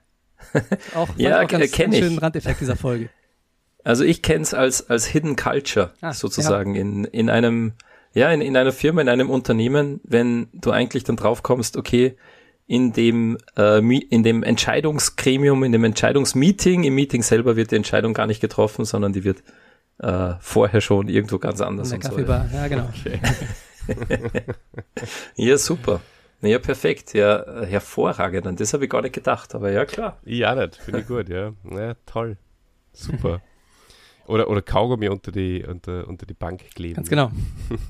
auch, 0.95 1.09
ja, 1.17 1.43
auch 1.43 1.49
ganz, 1.49 1.73
ganz 1.73 1.97
schönen 1.97 2.19
Randeffekt 2.19 2.61
dieser 2.61 2.77
Folge. 2.77 3.11
Also 3.85 4.05
ich 4.05 4.23
kenne 4.23 4.43
es 4.43 4.55
als, 4.55 4.89
als 4.89 5.07
Hidden 5.07 5.37
Culture 5.37 5.93
ah, 6.01 6.13
sozusagen 6.13 6.75
ja. 6.75 6.81
in, 6.83 7.05
in 7.05 7.31
einem 7.31 7.73
ja, 8.19 8.33
in, 8.33 8.41
in 8.41 8.57
einer 8.57 8.73
Firma, 8.73 9.01
in 9.01 9.09
einem 9.09 9.31
Unternehmen, 9.31 10.01
wenn 10.03 10.49
du 10.53 10.71
eigentlich 10.71 11.05
dann 11.05 11.17
drauf 11.17 11.43
kommst, 11.43 11.77
okay, 11.77 12.17
in 12.67 12.93
dem, 12.93 13.39
äh, 13.57 13.79
in 13.79 14.23
dem 14.23 14.43
Entscheidungsgremium, 14.43 15.65
in 15.65 15.73
dem 15.73 15.85
Entscheidungsmeeting. 15.85 16.85
Im 16.85 16.95
Meeting 16.95 17.23
selber 17.23 17.57
wird 17.57 17.71
die 17.71 17.77
Entscheidung 17.77 18.13
gar 18.15 18.27
nicht 18.27 18.41
getroffen, 18.41 18.85
sondern 18.85 19.13
die 19.13 19.25
wird 19.25 19.43
äh, 20.01 20.35
vorher 20.41 20.81
schon 20.81 21.09
irgendwo 21.09 21.39
ganz 21.39 21.61
anders. 21.61 21.93
In 21.93 22.01
der 22.01 22.11
Kaffeebar, 22.11 22.49
so. 22.51 22.57
ja 22.57 22.69
genau. 22.69 22.89
Okay. 22.91 23.21
ja, 25.37 25.57
super. 25.57 26.01
Ja, 26.43 26.59
perfekt. 26.59 27.15
Ja, 27.15 27.65
hervorragend. 27.65 28.47
Und 28.47 28.61
das 28.61 28.75
habe 28.75 28.85
ich 28.85 28.91
gar 28.91 29.01
nicht 29.01 29.15
gedacht, 29.15 29.55
aber 29.55 29.71
ja, 29.71 29.87
klar. 29.87 30.19
Ja, 30.25 30.55
nicht. 30.55 30.77
Finde 30.77 31.01
ich 31.01 31.07
gut, 31.07 31.29
ja. 31.29 31.53
Ja, 31.71 31.95
toll. 32.05 32.37
Super. 32.93 33.41
Oder, 34.29 34.51
oder 34.51 34.63
Kaugummi 34.63 35.09
unter 35.09 35.33
die, 35.33 35.65
unter, 35.65 36.07
unter 36.07 36.27
die 36.27 36.35
Bank 36.35 36.63
kleben. 36.75 36.97
Ganz 36.97 37.09
genau. 37.09 37.31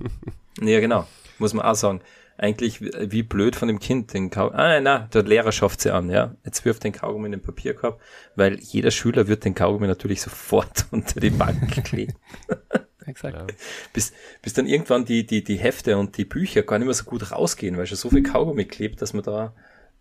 ja, 0.63 0.81
genau. 0.81 1.07
Muss 1.39 1.53
man 1.53 1.67
auch 1.67 1.75
sagen. 1.75 2.01
Eigentlich 2.41 2.81
wie 2.81 3.25
blöd 3.25 3.57
von 3.57 3.67
dem 3.67 3.81
Kind 3.81 4.15
den 4.15 4.31
Kaugummi. 4.31 4.63
Ah, 4.63 4.81
nein, 4.81 5.09
der 5.13 5.25
Lehrer 5.25 5.51
schafft 5.51 5.81
sie 5.81 5.93
an, 5.93 6.09
ja. 6.09 6.37
Jetzt 6.45 6.65
wirft 6.65 6.85
den 6.85 6.93
Kaugummi 6.93 7.27
in 7.27 7.33
den 7.33 7.43
Papierkorb, 7.43 8.01
weil 8.37 8.61
jeder 8.61 8.93
Schüler 8.93 9.27
wird 9.27 9.45
den 9.45 9.57
Kaugummi 9.57 9.89
natürlich 9.89 10.23
sofort 10.23 10.87
unter 10.93 11.19
die 11.19 11.31
Bank 11.31 11.85
kleben. 11.85 12.15
Exakt. 13.07 13.37
Ja. 13.37 13.47
Bis, 13.93 14.13
bis 14.41 14.53
dann 14.53 14.67
irgendwann 14.67 15.05
die, 15.05 15.27
die, 15.27 15.43
die 15.43 15.57
Hefte 15.57 15.99
und 15.99 16.17
die 16.17 16.25
Bücher 16.25 16.63
gar 16.63 16.79
nicht 16.79 16.87
mehr 16.87 16.95
so 16.95 17.05
gut 17.05 17.33
rausgehen, 17.33 17.77
weil 17.77 17.87
schon 17.87 17.97
so 17.97 18.11
viel 18.11 18.23
Kaugummi 18.23 18.67
klebt, 18.67 19.03
dass 19.03 19.15
man 19.15 19.25
da 19.25 19.53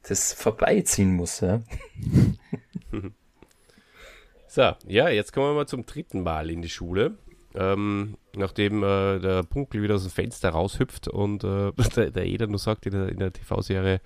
das 0.03 0.33
vorbeiziehen 0.33 1.15
muss. 1.15 1.39
Ja. 1.39 1.61
So, 4.57 4.71
ja, 4.87 5.07
jetzt 5.07 5.33
kommen 5.33 5.49
wir 5.49 5.53
mal 5.53 5.67
zum 5.67 5.85
dritten 5.85 6.23
Mal 6.23 6.49
in 6.49 6.63
die 6.63 6.69
Schule. 6.69 7.19
Ähm, 7.53 8.17
nachdem 8.35 8.81
äh, 8.81 9.19
der 9.19 9.43
Punkel 9.43 9.83
wieder 9.83 9.93
aus 9.93 10.01
dem 10.01 10.09
Fenster 10.09 10.49
raushüpft 10.49 11.07
und 11.07 11.43
äh, 11.43 11.71
der, 11.95 12.09
der 12.09 12.25
Eder 12.25 12.47
nur 12.47 12.57
sagt 12.57 12.87
in 12.87 12.93
der, 12.93 13.13
der 13.13 13.31
TV-Serie, 13.31 14.01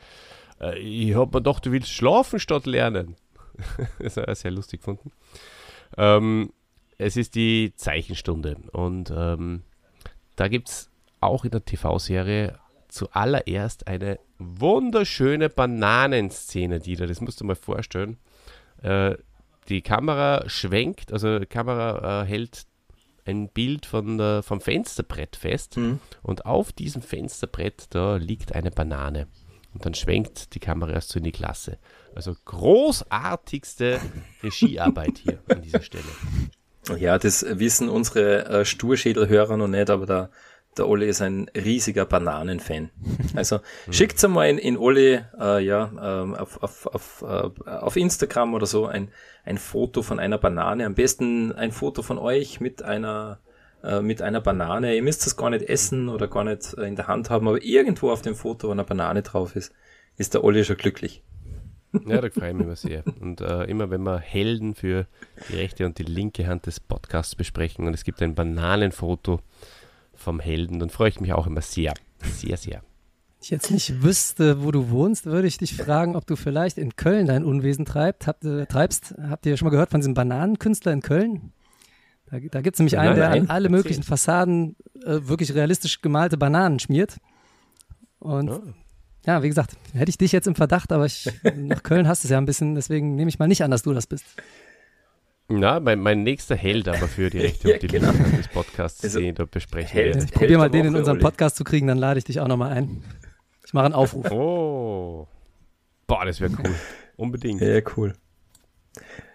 äh, 0.59 0.77
ich 0.77 1.15
hab 1.15 1.33
mir 1.33 1.39
gedacht, 1.39 1.65
du 1.65 1.71
willst 1.71 1.93
schlafen 1.93 2.37
statt 2.37 2.65
lernen. 2.65 3.15
das 3.99 4.17
war 4.17 4.35
sehr 4.35 4.51
lustig 4.51 4.81
gefunden. 4.81 5.13
Ähm, 5.95 6.51
es 6.97 7.15
ist 7.15 7.35
die 7.35 7.71
Zeichenstunde 7.77 8.57
und 8.73 9.09
ähm, 9.15 9.61
da 10.35 10.49
gibt 10.49 10.67
es 10.67 10.91
auch 11.21 11.45
in 11.45 11.51
der 11.51 11.63
TV-Serie 11.63 12.59
zuallererst 12.89 13.87
eine 13.87 14.19
wunderschöne 14.37 15.47
Bananenszene, 15.47 16.81
die 16.81 16.97
da, 16.97 17.05
das 17.05 17.21
musst 17.21 17.39
du 17.39 17.45
mal 17.45 17.55
vorstellen. 17.55 18.17
Äh, 18.81 19.15
die 19.69 19.81
Kamera 19.81 20.43
schwenkt, 20.47 21.13
also 21.13 21.39
die 21.39 21.45
Kamera 21.45 22.23
äh, 22.23 22.25
hält 22.25 22.65
ein 23.25 23.49
Bild 23.49 23.85
von 23.85 24.17
der, 24.17 24.43
vom 24.43 24.61
Fensterbrett 24.61 25.35
fest 25.35 25.77
mhm. 25.77 25.99
und 26.23 26.45
auf 26.45 26.71
diesem 26.71 27.01
Fensterbrett 27.01 27.87
da 27.91 28.15
liegt 28.15 28.55
eine 28.55 28.71
Banane. 28.71 29.27
Und 29.73 29.85
dann 29.85 29.93
schwenkt 29.93 30.53
die 30.53 30.59
Kamera 30.59 30.91
erst 30.91 31.09
so 31.09 31.19
in 31.19 31.23
die 31.23 31.31
Klasse. 31.31 31.77
Also 32.13 32.35
großartigste 32.45 34.01
Regiearbeit 34.43 35.19
hier 35.19 35.39
an 35.47 35.61
dieser 35.61 35.81
Stelle. 35.81 36.03
Ja, 36.97 37.17
das 37.17 37.45
wissen 37.47 37.87
unsere 37.87 38.45
äh, 38.47 38.65
Sturschädelhörer 38.65 39.55
noch 39.55 39.67
nicht, 39.67 39.89
aber 39.89 40.05
da 40.05 40.29
der 40.77 40.87
Olli 40.87 41.07
ist 41.07 41.21
ein 41.21 41.49
riesiger 41.55 42.05
Bananenfan. 42.05 42.89
Also 43.35 43.57
mhm. 43.87 43.93
schickt's 43.93 44.23
einmal 44.23 44.49
in, 44.49 44.57
in 44.57 44.77
Olli 44.77 45.19
äh, 45.39 45.63
ja, 45.63 45.91
ähm, 46.01 46.35
auf, 46.35 46.61
auf, 46.61 46.85
auf, 46.87 47.25
äh, 47.27 47.69
auf 47.69 47.95
Instagram 47.95 48.53
oder 48.53 48.65
so 48.65 48.85
ein, 48.85 49.09
ein 49.45 49.57
Foto 49.57 50.01
von 50.01 50.19
einer 50.19 50.37
Banane. 50.37 50.85
Am 50.85 50.95
besten 50.95 51.53
ein 51.53 51.71
Foto 51.71 52.01
von 52.01 52.17
euch 52.17 52.59
mit 52.59 52.83
einer 52.83 53.39
äh, 53.83 54.01
mit 54.01 54.21
einer 54.21 54.41
Banane. 54.41 54.95
Ihr 54.95 55.03
müsst 55.03 55.25
es 55.25 55.35
gar 55.35 55.49
nicht 55.49 55.67
essen 55.67 56.09
oder 56.09 56.27
gar 56.27 56.43
nicht 56.43 56.73
äh, 56.77 56.87
in 56.87 56.95
der 56.95 57.07
Hand 57.07 57.29
haben, 57.29 57.47
aber 57.47 57.63
irgendwo 57.63 58.11
auf 58.11 58.21
dem 58.21 58.35
Foto, 58.35 58.67
wo 58.67 58.71
eine 58.71 58.83
Banane 58.83 59.23
drauf 59.23 59.55
ist, 59.55 59.73
ist 60.17 60.33
der 60.33 60.43
Olli 60.43 60.63
schon 60.63 60.77
glücklich. 60.77 61.23
Ja, 62.05 62.21
da 62.21 62.29
freue 62.29 62.49
ich 62.49 62.55
mich 62.55 62.65
immer 62.65 62.75
sehr. 62.75 63.03
Und 63.19 63.41
äh, 63.41 63.63
immer 63.65 63.89
wenn 63.89 64.03
wir 64.03 64.19
Helden 64.19 64.75
für 64.75 65.07
die 65.49 65.55
rechte 65.55 65.85
und 65.85 65.97
die 65.97 66.03
linke 66.03 66.47
Hand 66.47 66.65
des 66.65 66.79
Podcasts 66.79 67.35
besprechen 67.35 67.85
und 67.85 67.93
es 67.93 68.03
gibt 68.03 68.21
ein 68.21 68.35
Bananenfoto, 68.35 69.41
vom 70.21 70.39
Helden, 70.39 70.79
dann 70.79 70.89
freue 70.89 71.09
ich 71.09 71.19
mich 71.19 71.33
auch 71.33 71.47
immer 71.47 71.61
sehr, 71.61 71.93
sehr, 72.23 72.57
sehr. 72.57 72.81
ich 73.41 73.49
jetzt 73.49 73.71
nicht 73.71 74.03
wüsste, 74.03 74.63
wo 74.63 74.71
du 74.71 74.89
wohnst, 74.89 75.25
würde 75.25 75.47
ich 75.47 75.57
dich 75.57 75.75
fragen, 75.75 76.15
ob 76.15 76.25
du 76.27 76.35
vielleicht 76.35 76.77
in 76.77 76.95
Köln 76.95 77.27
dein 77.27 77.43
Unwesen 77.43 77.85
treibt, 77.85 78.27
habt, 78.27 78.45
äh, 78.45 78.65
treibst. 78.65 79.15
Habt 79.29 79.45
ihr 79.45 79.57
schon 79.57 79.65
mal 79.65 79.71
gehört 79.71 79.91
von 79.91 79.99
diesem 79.99 80.13
Bananenkünstler 80.13 80.93
in 80.93 81.01
Köln? 81.01 81.51
Da, 82.31 82.39
da 82.39 82.61
gibt 82.61 82.75
es 82.75 82.79
nämlich 82.79 82.97
einen, 82.97 83.15
der 83.15 83.31
an 83.31 83.49
alle 83.49 83.69
möglichen 83.69 84.03
Fassaden 84.03 84.77
äh, 85.03 85.19
wirklich 85.23 85.53
realistisch 85.53 86.01
gemalte 86.01 86.37
Bananen 86.37 86.79
schmiert. 86.79 87.17
Und 88.19 88.49
oh. 88.49 88.61
ja, 89.25 89.43
wie 89.43 89.49
gesagt, 89.49 89.75
hätte 89.93 90.09
ich 90.09 90.17
dich 90.17 90.31
jetzt 90.31 90.47
im 90.47 90.55
Verdacht, 90.55 90.91
aber 90.91 91.05
ich, 91.05 91.29
nach 91.55 91.83
Köln 91.83 92.07
hast 92.07 92.23
du 92.23 92.27
es 92.27 92.31
ja 92.31 92.37
ein 92.37 92.45
bisschen, 92.45 92.75
deswegen 92.75 93.15
nehme 93.15 93.29
ich 93.29 93.39
mal 93.39 93.47
nicht 93.47 93.63
an, 93.63 93.71
dass 93.71 93.83
du 93.83 93.93
das 93.93 94.07
bist. 94.07 94.25
Na, 95.59 95.79
mein, 95.79 95.99
mein 95.99 96.23
nächster 96.23 96.55
Held 96.55 96.87
aber 96.87 97.07
für 97.07 97.29
die 97.29 97.39
Rechte 97.39 97.69
ja, 97.69 97.73
und 97.75 97.83
die 97.83 97.87
genau. 97.87 98.11
des 98.11 98.47
Podcasts, 98.47 99.03
also, 99.03 99.19
den 99.19 99.35
da 99.35 99.45
besprechen 99.45 99.91
Held, 99.91 100.15
wir. 100.15 100.23
Ich 100.23 100.31
probiere 100.31 100.57
mal 100.57 100.69
den 100.69 100.85
in 100.85 100.95
unseren 100.95 101.19
Podcast 101.19 101.55
zu 101.57 101.63
kriegen, 101.63 101.87
dann 101.87 101.97
lade 101.97 102.17
ich 102.17 102.23
dich 102.23 102.39
auch 102.39 102.47
nochmal 102.47 102.71
ein. 102.71 103.03
Ich 103.65 103.73
mache 103.73 103.85
einen 103.85 103.93
Aufruf. 103.93 104.29
Oh. 104.31 105.27
Boah, 106.07 106.25
das 106.25 106.41
wäre 106.41 106.51
cool. 106.51 106.75
Unbedingt. 107.15 107.61
Ja, 107.61 107.79
cool. 107.95 108.13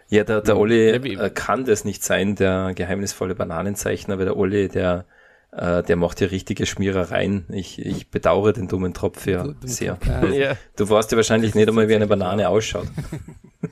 Ja, 0.08 0.24
der, 0.24 0.40
der 0.40 0.56
Olli 0.56 0.90
äh, 0.90 1.30
kann 1.30 1.64
das 1.64 1.84
nicht 1.84 2.04
sein, 2.04 2.36
der 2.36 2.72
geheimnisvolle 2.74 3.34
Bananenzeichner, 3.34 4.18
weil 4.18 4.26
der 4.26 4.36
Olli, 4.36 4.68
der, 4.68 5.06
äh, 5.52 5.82
der 5.82 5.96
macht 5.96 6.20
ja 6.20 6.28
richtige 6.28 6.66
Schmierereien. 6.66 7.46
Ich, 7.48 7.84
ich 7.84 8.10
bedauere 8.10 8.52
den 8.52 8.68
dummen 8.68 8.94
Tropf 8.94 9.26
ja 9.26 9.48
sehr. 9.62 9.98
Ja. 10.32 10.56
Du 10.76 10.88
weißt 10.88 11.10
ja 11.10 11.16
wahrscheinlich 11.16 11.54
nicht 11.54 11.68
einmal, 11.68 11.88
wie 11.88 11.96
eine 11.96 12.06
Banane 12.06 12.48
ausschaut. 12.48 12.88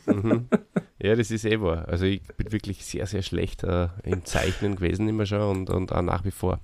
mhm. 0.06 0.48
Ja, 1.04 1.14
das 1.14 1.30
ist 1.30 1.44
eh 1.44 1.60
wahr. 1.60 1.86
Also 1.86 2.06
ich 2.06 2.22
bin 2.38 2.50
wirklich 2.50 2.82
sehr, 2.82 3.04
sehr 3.04 3.20
schlecht 3.20 3.62
äh, 3.62 3.88
im 4.04 4.24
Zeichnen 4.24 4.76
gewesen 4.76 5.06
immer 5.06 5.26
schon 5.26 5.42
und, 5.42 5.68
und 5.68 5.92
auch 5.92 6.00
nach 6.00 6.24
wie 6.24 6.30
vor. 6.30 6.60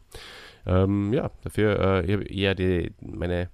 Ähm, 0.66 1.12
ja, 1.12 1.30
dafür 1.42 1.78
äh, 1.78 2.06
ich 2.06 2.12
habe 2.14 2.24
eher 2.24 2.54
die, 2.54 2.94
meine, 3.02 3.50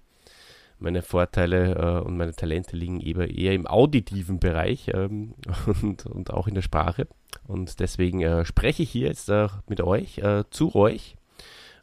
meine 0.78 1.02
Vorteile 1.02 1.74
äh, 1.74 2.06
und 2.06 2.16
meine 2.16 2.34
Talente 2.34 2.76
liegen 2.76 3.00
eher, 3.00 3.28
eher 3.28 3.52
im 3.52 3.66
auditiven 3.66 4.38
Bereich 4.38 4.92
ähm, 4.94 5.34
und, 5.82 6.06
und 6.06 6.30
auch 6.30 6.46
in 6.46 6.54
der 6.54 6.62
Sprache. 6.62 7.08
Und 7.48 7.80
deswegen 7.80 8.22
äh, 8.22 8.44
spreche 8.44 8.84
ich 8.84 8.90
hier 8.90 9.08
jetzt 9.08 9.28
äh, 9.28 9.48
mit 9.66 9.80
euch, 9.80 10.18
äh, 10.18 10.44
zu 10.50 10.76
euch 10.76 11.16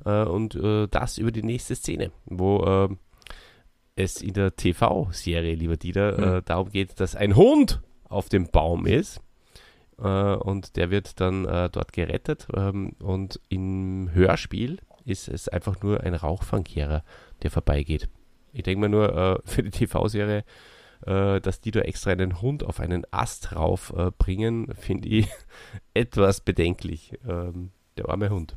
und 0.05 0.59
das 0.91 1.17
über 1.17 1.31
die 1.31 1.43
nächste 1.43 1.75
Szene, 1.75 2.11
wo 2.25 2.89
es 3.95 4.21
in 4.21 4.33
der 4.33 4.53
TV-Serie, 4.53 5.55
lieber 5.55 5.77
Dieter, 5.77 6.39
mhm. 6.39 6.41
darum 6.43 6.69
geht, 6.71 6.99
dass 6.99 7.15
ein 7.15 7.37
Hund 7.37 7.81
auf 8.13 8.29
dem 8.29 8.47
Baum 8.47 8.85
ist. 8.85 9.21
Äh, 9.99 10.35
und 10.35 10.75
der 10.75 10.91
wird 10.91 11.19
dann 11.19 11.45
äh, 11.45 11.69
dort 11.69 11.93
gerettet. 11.93 12.47
Ähm, 12.55 12.93
und 13.01 13.39
im 13.49 14.09
Hörspiel 14.13 14.79
ist 15.05 15.27
es 15.27 15.49
einfach 15.49 15.81
nur 15.81 16.01
ein 16.01 16.15
Rauchfangkehrer, 16.15 17.03
der 17.41 17.51
vorbeigeht. 17.51 18.09
Ich 18.53 18.63
denke 18.63 18.81
mir 18.81 18.89
nur 18.89 19.15
äh, 19.15 19.39
für 19.45 19.63
die 19.63 19.71
TV-Serie, 19.71 20.43
äh, 21.05 21.41
dass 21.41 21.61
die 21.61 21.71
da 21.71 21.81
extra 21.81 22.11
einen 22.11 22.41
Hund 22.41 22.63
auf 22.63 22.79
einen 22.79 23.05
Ast 23.11 23.55
raufbringen, 23.55 24.69
äh, 24.69 24.75
finde 24.75 25.09
ich 25.09 25.27
etwas 25.93 26.41
bedenklich. 26.41 27.13
Ähm, 27.27 27.71
der 27.97 28.09
arme 28.09 28.29
Hund. 28.29 28.55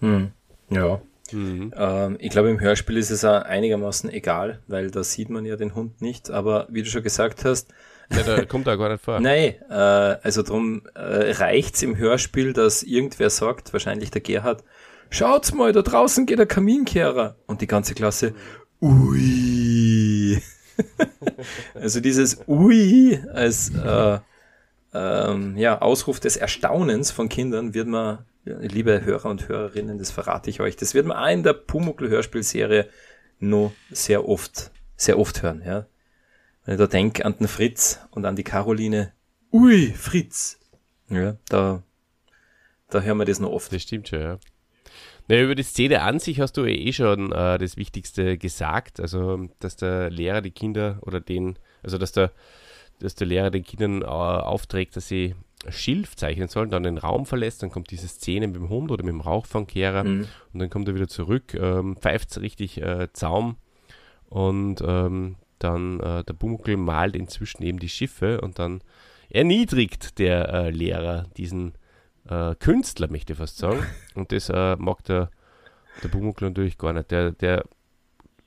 Hm. 0.00 0.32
Ja. 0.70 1.00
Mhm. 1.32 1.72
Ähm, 1.76 2.16
ich 2.18 2.30
glaube, 2.30 2.50
im 2.50 2.58
Hörspiel 2.58 2.96
ist 2.96 3.10
es 3.10 3.24
auch 3.24 3.42
einigermaßen 3.42 4.10
egal, 4.10 4.60
weil 4.66 4.90
da 4.90 5.04
sieht 5.04 5.30
man 5.30 5.44
ja 5.44 5.56
den 5.56 5.74
Hund 5.74 6.00
nicht. 6.00 6.30
Aber 6.30 6.66
wie 6.70 6.82
du 6.82 6.88
schon 6.88 7.02
gesagt 7.02 7.44
hast, 7.44 7.72
ja, 8.12 8.22
da 8.22 8.44
kommt 8.44 8.66
er 8.66 8.76
gar 8.76 8.90
nicht 8.90 9.04
vor. 9.04 9.20
Nein, 9.20 9.54
äh, 9.68 9.74
also 9.74 10.42
darum 10.42 10.82
äh, 10.94 11.32
reicht's 11.32 11.82
im 11.82 11.96
Hörspiel, 11.96 12.52
dass 12.52 12.82
irgendwer 12.82 13.30
sagt, 13.30 13.72
wahrscheinlich 13.72 14.10
der 14.10 14.20
Gerhard, 14.20 14.64
schaut's 15.10 15.52
mal, 15.52 15.72
da 15.72 15.82
draußen 15.82 16.26
geht 16.26 16.38
der 16.38 16.46
Kaminkehrer. 16.46 17.36
Und 17.46 17.60
die 17.60 17.66
ganze 17.66 17.94
Klasse, 17.94 18.34
ui. 18.80 20.42
also 21.74 22.00
dieses 22.00 22.38
ui 22.46 23.20
als 23.32 23.70
äh, 23.74 24.18
ähm, 24.92 25.56
ja, 25.56 25.80
Ausruf 25.80 26.20
des 26.20 26.36
Erstaunens 26.36 27.10
von 27.10 27.28
Kindern 27.28 27.74
wird 27.74 27.86
man, 27.86 28.18
liebe 28.44 29.04
Hörer 29.04 29.30
und 29.30 29.48
Hörerinnen, 29.48 29.98
das 29.98 30.10
verrate 30.10 30.50
ich 30.50 30.60
euch, 30.60 30.76
das 30.76 30.94
wird 30.94 31.06
man 31.06 31.16
auch 31.16 31.30
in 31.30 31.42
der 31.42 31.52
Pumuckl-Hörspielserie 31.52 32.88
nur 33.38 33.72
sehr 33.90 34.28
oft, 34.28 34.70
sehr 34.96 35.18
oft 35.18 35.42
hören, 35.42 35.62
ja. 35.64 35.86
Wenn 36.64 36.74
ich 36.74 36.78
da 36.78 36.86
denke 36.86 37.24
an 37.24 37.36
den 37.38 37.48
Fritz 37.48 38.00
und 38.10 38.24
an 38.24 38.36
die 38.36 38.44
Caroline, 38.44 39.12
ui, 39.52 39.92
Fritz. 39.92 40.58
Ja, 41.08 41.36
da, 41.48 41.82
da 42.88 43.00
hören 43.00 43.18
wir 43.18 43.24
das 43.24 43.40
noch 43.40 43.50
oft. 43.50 43.72
Das 43.72 43.82
stimmt 43.82 44.08
schon, 44.08 44.20
ja. 44.20 44.38
Na, 45.28 45.40
über 45.40 45.54
die 45.54 45.62
Szene 45.62 46.02
an 46.02 46.18
sich 46.18 46.40
hast 46.40 46.56
du 46.56 46.64
eh 46.64 46.92
schon 46.92 47.32
äh, 47.32 47.58
das 47.58 47.76
Wichtigste 47.76 48.36
gesagt. 48.36 49.00
Also, 49.00 49.48
dass 49.60 49.76
der 49.76 50.10
Lehrer 50.10 50.40
die 50.42 50.50
Kinder 50.50 50.98
oder 51.02 51.20
den, 51.20 51.58
also 51.82 51.98
dass 51.98 52.12
der, 52.12 52.32
dass 52.98 53.14
der 53.14 53.26
Lehrer 53.26 53.50
den 53.50 53.64
Kindern 53.64 54.02
äh, 54.02 54.06
aufträgt, 54.06 54.96
dass 54.96 55.08
sie 55.08 55.34
Schilf 55.68 56.16
zeichnen 56.16 56.48
sollen, 56.48 56.70
dann 56.70 56.82
den 56.82 56.98
Raum 56.98 57.26
verlässt, 57.26 57.62
dann 57.62 57.70
kommt 57.70 57.90
diese 57.90 58.08
Szene 58.08 58.46
mit 58.46 58.56
dem 58.56 58.68
Hund 58.70 58.90
oder 58.90 59.04
mit 59.04 59.12
dem 59.12 59.20
Rauchfangkehrer 59.20 60.04
mhm. 60.04 60.26
und 60.52 60.60
dann 60.60 60.70
kommt 60.70 60.88
er 60.88 60.94
wieder 60.94 61.08
zurück, 61.08 61.54
ähm, 61.54 61.96
pfeift 61.96 62.40
richtig 62.40 62.80
äh, 62.80 63.12
Zaum 63.12 63.56
und 64.28 64.82
ähm, 64.86 65.36
dann 65.62 66.00
äh, 66.00 66.24
der 66.24 66.34
Bumuckel 66.34 66.76
malt 66.76 67.14
inzwischen 67.14 67.62
eben 67.62 67.78
die 67.78 67.88
Schiffe 67.88 68.40
und 68.40 68.58
dann 68.58 68.82
erniedrigt 69.30 70.18
der 70.18 70.48
äh, 70.52 70.70
Lehrer 70.70 71.26
diesen 71.36 71.74
äh, 72.28 72.54
Künstler, 72.56 73.10
möchte 73.10 73.32
ich 73.32 73.38
fast 73.38 73.58
sagen. 73.58 73.84
Und 74.14 74.32
das 74.32 74.48
äh, 74.48 74.76
mag 74.76 75.04
der, 75.04 75.30
der 76.02 76.08
Bumuckel 76.08 76.48
natürlich 76.48 76.78
gar 76.78 76.92
nicht. 76.92 77.10
Der, 77.10 77.32
der, 77.32 77.64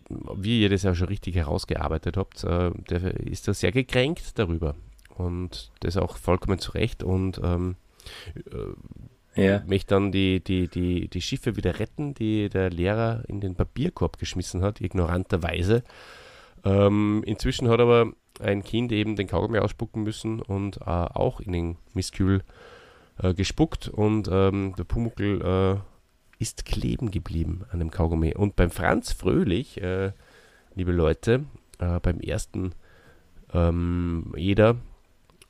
wie 0.10 0.62
ihr 0.62 0.70
das 0.70 0.84
ja 0.84 0.94
schon 0.94 1.08
richtig 1.08 1.36
herausgearbeitet 1.36 2.18
habt, 2.18 2.44
äh, 2.44 2.72
der 2.90 3.04
ist 3.22 3.48
da 3.48 3.54
sehr 3.54 3.72
gekränkt 3.72 4.38
darüber. 4.38 4.76
Und 5.16 5.72
das 5.80 5.98
auch 5.98 6.18
vollkommen 6.18 6.60
zu 6.60 6.72
Recht. 6.72 7.04
Und 7.04 7.40
ähm, 7.44 7.76
äh, 9.36 9.46
ja. 9.46 9.64
möchte 9.66 9.96
dann 9.96 10.12
die, 10.12 10.44
die, 10.44 10.68
die, 10.68 11.08
die 11.08 11.22
Schiffe 11.22 11.56
wieder 11.56 11.80
retten, 11.80 12.14
die 12.14 12.50
der 12.50 12.70
Lehrer 12.70 13.24
in 13.28 13.40
den 13.40 13.56
Papierkorb 13.56 14.18
geschmissen 14.20 14.62
hat, 14.62 14.82
ignoranterweise. 14.82 15.84
Ähm, 16.66 17.24
inzwischen 17.26 17.70
hat 17.70 17.80
aber 17.80 18.14
ein 18.40 18.64
Kind 18.64 18.92
eben 18.92 19.16
den 19.16 19.28
Kaugummi 19.28 19.60
ausspucken 19.60 20.04
müssen 20.04 20.42
und 20.42 20.78
äh, 20.78 20.86
auch 20.86 21.40
in 21.40 21.52
den 21.52 21.78
Mistkübel 21.94 22.42
äh, 23.22 23.34
gespuckt 23.34 23.90
und 23.90 24.30
ähm, 24.32 24.74
der 24.78 24.86
Pumuckel 24.86 25.42
äh, 25.42 25.80
ist 26.40 26.66
kleben 26.66 27.12
geblieben 27.12 27.64
an 27.72 27.80
dem 27.80 27.92
Kaugummi. 27.92 28.34
Und 28.36 28.56
beim 28.56 28.72
Franz 28.72 29.12
Fröhlich, 29.12 29.82
äh, 29.82 30.12
liebe 30.76 30.92
Leute, 30.92 31.46
äh, 31.80 32.00
beim 32.00 32.20
ersten 32.20 32.74
ähm, 33.54 34.34
jeder 34.36 34.78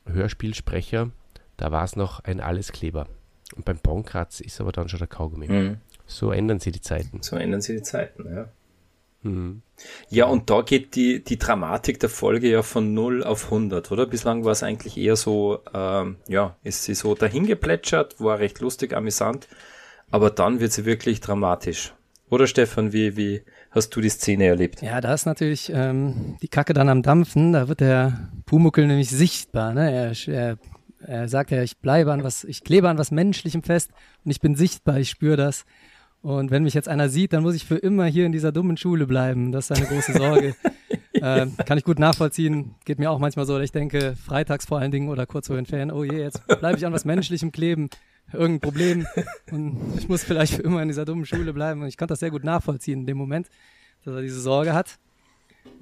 Hörspielsprecher, 0.06 1.10
da 1.56 1.72
war 1.72 1.84
es 1.84 1.96
noch 1.96 2.20
ein 2.20 2.40
Alleskleber. 2.40 3.08
Und 3.56 3.64
beim 3.64 3.78
Bonkratz 3.78 4.40
ist 4.40 4.60
aber 4.60 4.72
dann 4.72 4.88
schon 4.88 4.98
der 4.98 5.08
Kaugummi. 5.08 5.48
Mhm. 5.48 5.76
So 6.06 6.32
ändern 6.32 6.60
sie 6.60 6.70
die 6.70 6.80
Zeiten. 6.80 7.22
So 7.22 7.36
ändern 7.36 7.60
sie 7.60 7.76
die 7.76 7.82
Zeiten, 7.82 8.26
ja. 8.28 8.48
Mhm. 9.24 9.62
Ja, 10.08 10.26
und 10.26 10.50
da 10.50 10.62
geht 10.62 10.94
die, 10.94 11.24
die 11.24 11.38
Dramatik 11.38 11.98
der 11.98 12.08
Folge 12.08 12.48
ja 12.48 12.62
von 12.62 12.94
0 12.94 13.24
auf 13.24 13.46
100, 13.46 13.90
oder? 13.90 14.06
Bislang 14.06 14.44
war 14.44 14.52
es 14.52 14.62
eigentlich 14.62 14.96
eher 14.96 15.16
so, 15.16 15.60
ähm, 15.72 16.16
ja, 16.28 16.56
ist 16.62 16.84
sie 16.84 16.94
so 16.94 17.14
dahingeplätschert, 17.14 18.20
war 18.20 18.38
recht 18.38 18.60
lustig, 18.60 18.94
amüsant, 18.94 19.48
aber 20.10 20.30
dann 20.30 20.60
wird 20.60 20.72
sie 20.72 20.84
wirklich 20.84 21.20
dramatisch. 21.20 21.94
Oder 22.30 22.46
Stefan, 22.46 22.92
wie, 22.92 23.16
wie 23.16 23.42
hast 23.70 23.90
du 23.90 24.00
die 24.00 24.08
Szene 24.08 24.46
erlebt? 24.46 24.82
Ja, 24.82 25.00
da 25.00 25.14
ist 25.14 25.26
natürlich 25.26 25.70
ähm, 25.74 26.36
die 26.42 26.48
Kacke 26.48 26.72
dann 26.72 26.88
am 26.88 27.02
Dampfen, 27.02 27.52
da 27.52 27.68
wird 27.68 27.80
der 27.80 28.30
Pumuckel 28.46 28.86
nämlich 28.86 29.10
sichtbar, 29.10 29.74
ne? 29.74 29.90
Er, 29.92 30.12
er, 30.28 30.58
er 31.06 31.28
sagt 31.28 31.50
ja, 31.50 31.62
ich 31.62 31.78
bleibe 31.78 32.12
an 32.12 32.24
was, 32.24 32.44
ich 32.44 32.64
klebe 32.64 32.88
an 32.88 32.98
was 32.98 33.10
Menschlichem 33.10 33.62
fest 33.62 33.90
und 34.24 34.30
ich 34.30 34.40
bin 34.40 34.54
sichtbar, 34.54 34.98
ich 34.98 35.10
spüre 35.10 35.36
das. 35.36 35.64
Und 36.24 36.50
wenn 36.50 36.62
mich 36.62 36.72
jetzt 36.72 36.88
einer 36.88 37.10
sieht, 37.10 37.34
dann 37.34 37.42
muss 37.42 37.54
ich 37.54 37.66
für 37.66 37.76
immer 37.76 38.06
hier 38.06 38.24
in 38.24 38.32
dieser 38.32 38.50
dummen 38.50 38.78
Schule 38.78 39.06
bleiben. 39.06 39.52
Das 39.52 39.68
ist 39.68 39.76
eine 39.76 39.86
große 39.86 40.14
Sorge. 40.14 40.54
äh, 41.12 41.46
kann 41.66 41.76
ich 41.76 41.84
gut 41.84 41.98
nachvollziehen. 41.98 42.76
Geht 42.86 42.98
mir 42.98 43.10
auch 43.10 43.18
manchmal 43.18 43.44
so, 43.44 43.52
dass 43.56 43.64
ich 43.64 43.72
denke, 43.72 44.16
freitags 44.16 44.64
vor 44.64 44.78
allen 44.78 44.90
Dingen 44.90 45.10
oder 45.10 45.26
kurz 45.26 45.48
vor 45.48 45.56
den 45.56 45.66
Ferien, 45.66 45.92
oh 45.92 46.02
je, 46.02 46.18
jetzt 46.18 46.40
bleibe 46.46 46.78
ich 46.78 46.86
an 46.86 46.94
was 46.94 47.04
Menschlichem 47.04 47.52
kleben. 47.52 47.90
Irgendein 48.32 48.60
Problem. 48.60 49.06
Und 49.50 49.76
ich 49.98 50.08
muss 50.08 50.24
vielleicht 50.24 50.54
für 50.54 50.62
immer 50.62 50.80
in 50.80 50.88
dieser 50.88 51.04
dummen 51.04 51.26
Schule 51.26 51.52
bleiben. 51.52 51.82
Und 51.82 51.88
ich 51.88 51.98
konnte 51.98 52.12
das 52.12 52.20
sehr 52.20 52.30
gut 52.30 52.42
nachvollziehen 52.42 53.00
in 53.00 53.06
dem 53.06 53.18
Moment, 53.18 53.50
dass 54.06 54.14
er 54.14 54.22
diese 54.22 54.40
Sorge 54.40 54.72
hat. 54.72 54.98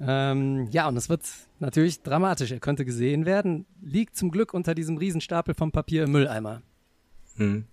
Ähm, 0.01 0.67
ja, 0.71 0.89
und 0.89 0.97
es 0.97 1.07
wird 1.07 1.21
natürlich 1.61 2.01
dramatisch. 2.01 2.51
Er 2.51 2.59
könnte 2.59 2.83
gesehen 2.83 3.25
werden, 3.25 3.65
liegt 3.81 4.17
zum 4.17 4.29
Glück 4.29 4.53
unter 4.53 4.75
diesem 4.75 4.97
Riesenstapel 4.97 5.53
vom 5.53 5.71
Papier 5.71 6.03
im 6.03 6.11
Mülleimer. 6.11 6.63
Hm. 7.37 7.63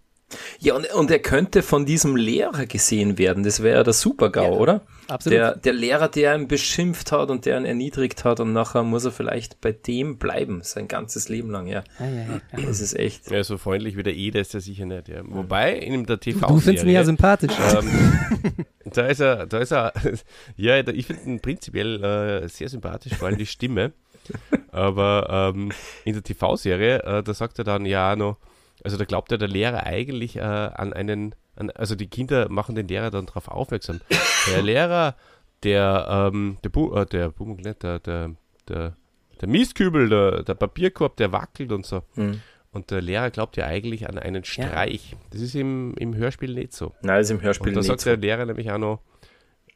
Ja, 0.59 0.75
und, 0.77 0.93
und 0.93 1.11
er 1.11 1.19
könnte 1.19 1.63
von 1.63 1.87
diesem 1.87 2.17
Lehrer 2.17 2.67
gesehen 2.67 3.19
werden. 3.19 3.43
Das 3.43 3.63
wäre 3.63 3.79
ja 3.79 3.83
der 3.83 3.93
Super-GAU, 3.93 4.43
ja, 4.43 4.51
oder? 4.51 4.81
Absolut. 5.09 5.39
Der, 5.39 5.57
der 5.57 5.73
Lehrer, 5.73 6.09
der 6.09 6.37
ihn 6.37 6.47
beschimpft 6.47 7.11
hat 7.11 7.31
und 7.31 7.45
der 7.45 7.59
ihn 7.59 7.65
erniedrigt 7.65 8.25
hat 8.25 8.39
und 8.41 8.53
nachher 8.53 8.85
muss 8.85 9.05
er 9.05 9.11
vielleicht 9.11 9.61
bei 9.61 9.73
dem 9.73 10.19
bleiben, 10.19 10.61
sein 10.63 10.87
ganzes 10.87 11.29
Leben 11.29 11.51
lang, 11.51 11.67
ja. 11.67 11.83
ja, 11.99 12.07
ja, 12.07 12.41
ja. 12.57 12.67
Das 12.67 12.81
ist 12.81 12.97
echt. 12.97 13.31
Ja, 13.31 13.43
so 13.43 13.59
freundlich 13.59 13.97
wie 13.97 14.03
der 14.03 14.15
Ede 14.15 14.39
ist 14.39 14.55
er 14.55 14.61
sicher 14.61 14.87
nicht. 14.87 15.09
Ja. 15.09 15.23
Wobei, 15.25 15.75
in 15.75 16.07
der 16.07 16.21
tv 16.21 16.47
Du 16.47 16.61
findest 16.61 16.85
ihn 16.85 16.93
ja 16.93 17.05
sympathisch. 17.05 17.53
Ähm, 17.75 18.65
da 18.85 19.07
ist 19.07 19.21
er, 19.21 19.47
da 19.47 19.59
ist 19.59 19.73
er, 19.73 19.93
ja, 20.57 20.79
ich 20.79 21.07
finde 21.07 21.23
ihn 21.25 21.41
prinzipiell 21.41 22.03
äh, 22.03 22.49
sehr 22.49 22.69
sympathisch, 22.69 23.15
vor 23.15 23.29
allem 23.29 23.39
die 23.39 23.47
Stimme. 23.47 23.93
Aber 24.71 25.53
ähm, 25.55 25.73
in 26.05 26.13
der 26.13 26.23
TV-Serie, 26.23 27.03
äh, 27.03 27.23
da 27.23 27.35
sagt 27.35 27.59
er 27.59 27.65
dann 27.65 27.85
ja 27.85 28.15
noch, 28.15 28.37
also 28.85 28.97
da 28.97 29.05
glaubt 29.05 29.31
ja 29.31 29.37
der 29.37 29.49
Lehrer 29.49 29.85
eigentlich 29.85 30.37
äh, 30.37 30.41
an 30.41 30.93
einen, 30.93 31.35
an, 31.57 31.71
also 31.71 31.95
die 31.95 32.09
Kinder 32.09 32.49
machen 32.49 32.75
den 32.75 32.89
Lehrer 32.89 33.11
dann 33.11 33.27
darauf 33.27 33.49
aufmerksam. 33.49 34.01
Der 34.49 34.63
Lehrer, 34.63 35.17
der, 35.63 36.31
ähm, 36.33 36.59
der, 36.65 36.69
Bu 36.71 36.95
äh, 36.95 37.07
der, 37.07 37.31
der, 37.31 37.99
der, 37.99 38.31
der, 38.69 38.97
der 39.41 39.49
Mistkübel, 39.49 40.09
der, 40.09 40.43
der 40.43 40.55
Papierkorb, 40.55 41.17
der 41.17 41.33
wackelt 41.33 41.73
und 41.73 41.87
so. 41.87 42.03
Mhm. 42.15 42.41
Und 42.73 42.91
der 42.91 43.03
Lehrer 43.03 43.31
glaubt 43.31 43.57
ja 43.57 43.67
eigentlich 43.67 44.09
an 44.09 44.19
einen 44.19 44.45
Streich. 44.45 45.13
Ja. 45.13 45.19
Das 45.31 45.41
ist 45.41 45.55
im, 45.57 45.95
im 45.95 46.15
Hörspiel 46.15 46.55
nicht 46.55 46.73
so. 46.73 46.95
Nein, 47.03 47.19
das 47.19 47.27
ist 47.27 47.31
im 47.33 47.43
Hörspiel 47.43 47.73
nicht 47.73 47.75
so. 47.75 47.81
Und 47.81 47.87
da 47.87 47.93
sagt 47.93 48.01
so. 48.03 48.11
der 48.11 48.17
Lehrer 48.17 48.47
nämlich 48.47 48.71
auch 48.71 48.79
noch, 48.79 49.01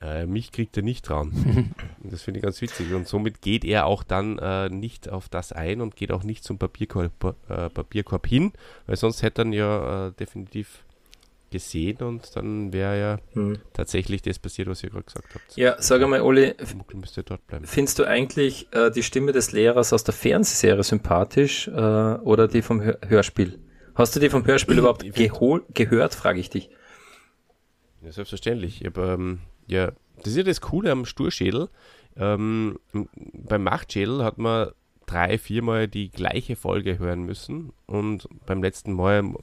äh, 0.04 0.26
mich 0.26 0.52
kriegt 0.52 0.76
er 0.76 0.82
nicht 0.82 1.08
dran. 1.08 1.74
das 2.02 2.22
finde 2.22 2.38
ich 2.38 2.44
ganz 2.44 2.60
witzig. 2.60 2.92
Und 2.92 3.08
somit 3.08 3.40
geht 3.40 3.64
er 3.64 3.86
auch 3.86 4.02
dann 4.02 4.38
äh, 4.38 4.68
nicht 4.68 5.08
auf 5.08 5.28
das 5.28 5.52
ein 5.52 5.80
und 5.80 5.96
geht 5.96 6.12
auch 6.12 6.22
nicht 6.22 6.44
zum 6.44 6.58
Papierkorb, 6.58 7.36
äh, 7.48 7.70
Papierkorb 7.70 8.26
hin, 8.26 8.52
weil 8.86 8.96
sonst 8.96 9.22
hätte 9.22 9.42
er 9.42 9.52
ja 9.52 10.08
äh, 10.08 10.12
definitiv 10.12 10.84
gesehen 11.50 11.98
und 11.98 12.34
dann 12.34 12.72
wäre 12.72 12.98
ja 12.98 13.18
hm. 13.34 13.58
tatsächlich 13.72 14.22
das 14.22 14.40
passiert, 14.40 14.68
was 14.68 14.82
ihr 14.82 14.90
gerade 14.90 15.04
gesagt 15.04 15.34
habt. 15.34 15.56
Ja, 15.56 15.76
sag 15.78 16.02
einmal, 16.02 16.20
Oli, 16.20 16.52
findest 17.64 17.98
du 17.98 18.08
eigentlich 18.08 18.66
äh, 18.72 18.90
die 18.90 19.04
Stimme 19.04 19.30
des 19.30 19.52
Lehrers 19.52 19.92
aus 19.92 20.02
der 20.02 20.14
Fernsehserie 20.14 20.82
sympathisch 20.82 21.68
äh, 21.68 21.70
oder 21.70 22.48
die 22.48 22.60
vom 22.60 22.82
Hörspiel? 22.82 23.60
Hast 23.94 24.16
du 24.16 24.20
die 24.20 24.30
vom 24.30 24.44
Hörspiel 24.44 24.78
überhaupt 24.78 25.04
gehört, 25.14 26.14
frage 26.16 26.40
ich 26.40 26.50
dich. 26.50 26.70
Ja, 28.02 28.10
selbstverständlich. 28.10 28.80
Ich 28.80 28.86
habe 28.88 29.12
ähm, 29.12 29.38
ja, 29.66 29.92
das 30.18 30.28
ist 30.28 30.36
ja 30.36 30.42
das 30.42 30.60
Coole 30.60 30.90
am 30.90 31.04
Sturschädel. 31.04 31.68
Ähm, 32.16 32.78
beim 33.14 33.64
Machtschädel 33.64 34.22
hat 34.22 34.38
man 34.38 34.70
drei, 35.06 35.38
viermal 35.38 35.88
die 35.88 36.10
gleiche 36.10 36.56
Folge 36.56 36.98
hören 36.98 37.24
müssen 37.24 37.72
und 37.86 38.28
beim 38.46 38.62
letzten 38.62 38.92
Mal 38.92 39.34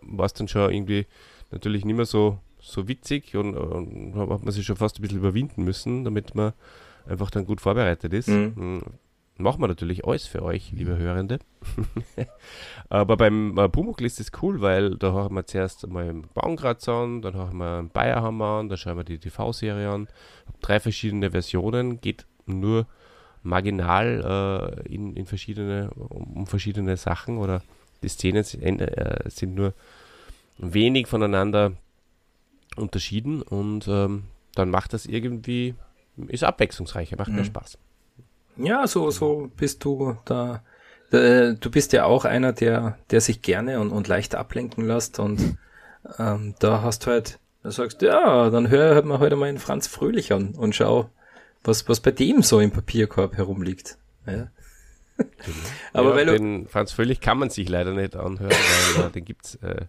war 0.00 0.26
es 0.26 0.32
dann 0.32 0.48
schon 0.48 0.72
irgendwie 0.72 1.06
natürlich 1.50 1.84
nicht 1.84 1.96
mehr 1.96 2.06
so, 2.06 2.38
so 2.60 2.88
witzig 2.88 3.36
und, 3.36 3.56
und 3.56 4.14
hat 4.16 4.42
man 4.42 4.50
sich 4.50 4.66
schon 4.66 4.76
fast 4.76 4.98
ein 4.98 5.02
bisschen 5.02 5.18
überwinden 5.18 5.64
müssen, 5.64 6.04
damit 6.04 6.34
man 6.34 6.52
einfach 7.06 7.30
dann 7.30 7.46
gut 7.46 7.60
vorbereitet 7.60 8.12
ist. 8.12 8.28
Mhm. 8.28 8.82
Machen 9.40 9.60
wir 9.60 9.68
natürlich 9.68 10.04
alles 10.04 10.26
für 10.26 10.42
euch, 10.42 10.72
liebe 10.72 10.98
Hörende. 10.98 11.38
Aber 12.88 13.16
beim 13.16 13.56
äh, 13.56 13.68
Pumuckl 13.68 14.04
ist 14.04 14.18
es 14.18 14.32
cool, 14.42 14.60
weil 14.60 14.96
da 14.96 15.12
haben 15.12 15.36
wir 15.36 15.46
zuerst 15.46 15.86
mal 15.86 16.08
einen 16.08 16.22
Baumkratz 16.34 16.88
an, 16.88 17.22
dann 17.22 17.34
haben 17.34 17.58
wir 17.58 17.78
einen 17.78 17.88
Bayerhammer 17.88 18.58
an, 18.58 18.68
dann 18.68 18.76
schauen 18.76 18.96
wir 18.96 19.04
die 19.04 19.18
TV-Serie 19.18 19.90
an. 19.90 20.08
Drei 20.60 20.80
verschiedene 20.80 21.30
Versionen, 21.30 22.00
geht 22.00 22.26
nur 22.46 22.88
marginal 23.44 24.82
äh, 24.84 24.92
in, 24.92 25.14
in 25.14 25.24
verschiedene, 25.24 25.90
um, 25.94 26.38
um, 26.38 26.46
verschiedene 26.48 26.96
Sachen 26.96 27.38
oder 27.38 27.62
die 28.02 28.08
Szenen 28.08 28.42
sind, 28.42 28.80
äh, 28.80 29.22
sind 29.26 29.54
nur 29.54 29.72
wenig 30.58 31.06
voneinander 31.06 31.74
unterschieden 32.74 33.42
und 33.42 33.86
ähm, 33.86 34.24
dann 34.56 34.70
macht 34.70 34.92
das 34.94 35.06
irgendwie, 35.06 35.76
ist 36.26 36.42
abwechslungsreicher, 36.42 37.16
macht 37.16 37.28
mhm. 37.28 37.36
mehr 37.36 37.44
Spaß. 37.44 37.78
Ja, 38.58 38.86
so, 38.86 39.10
so 39.10 39.50
bist 39.56 39.84
du 39.84 40.16
da. 40.24 40.62
Du 41.10 41.70
bist 41.70 41.94
ja 41.94 42.04
auch 42.04 42.26
einer, 42.26 42.52
der, 42.52 42.98
der 43.10 43.22
sich 43.22 43.40
gerne 43.40 43.80
und, 43.80 43.92
und 43.92 44.08
leicht 44.08 44.34
ablenken 44.34 44.86
lässt 44.86 45.18
und 45.18 45.56
ähm, 46.18 46.54
da 46.58 46.82
hast 46.82 47.06
du 47.06 47.10
halt, 47.10 47.38
da 47.62 47.70
sagst 47.70 48.02
ja, 48.02 48.50
dann 48.50 48.68
hör 48.68 48.94
halt 48.94 49.06
mal 49.06 49.18
heute 49.18 49.36
mal 49.36 49.48
in 49.48 49.58
Franz 49.58 49.86
Fröhlich 49.86 50.34
an 50.34 50.54
und 50.54 50.74
schau, 50.74 51.08
was, 51.64 51.88
was 51.88 52.00
bei 52.00 52.10
dem 52.10 52.42
so 52.42 52.60
im 52.60 52.70
Papierkorb 52.70 53.38
herumliegt. 53.38 53.96
Ja. 54.26 54.48
Aber 55.92 56.10
ja, 56.10 56.16
weil 56.16 56.38
den 56.38 56.68
Franz 56.68 56.92
Fröhlich 56.92 57.20
kann 57.20 57.38
man 57.38 57.50
sich 57.50 57.68
leider 57.68 57.92
nicht 57.92 58.14
anhören, 58.14 58.52
weil 58.96 59.06
äh, 59.06 59.10
den 59.10 59.24
gibt's, 59.24 59.56
äh, 59.56 59.86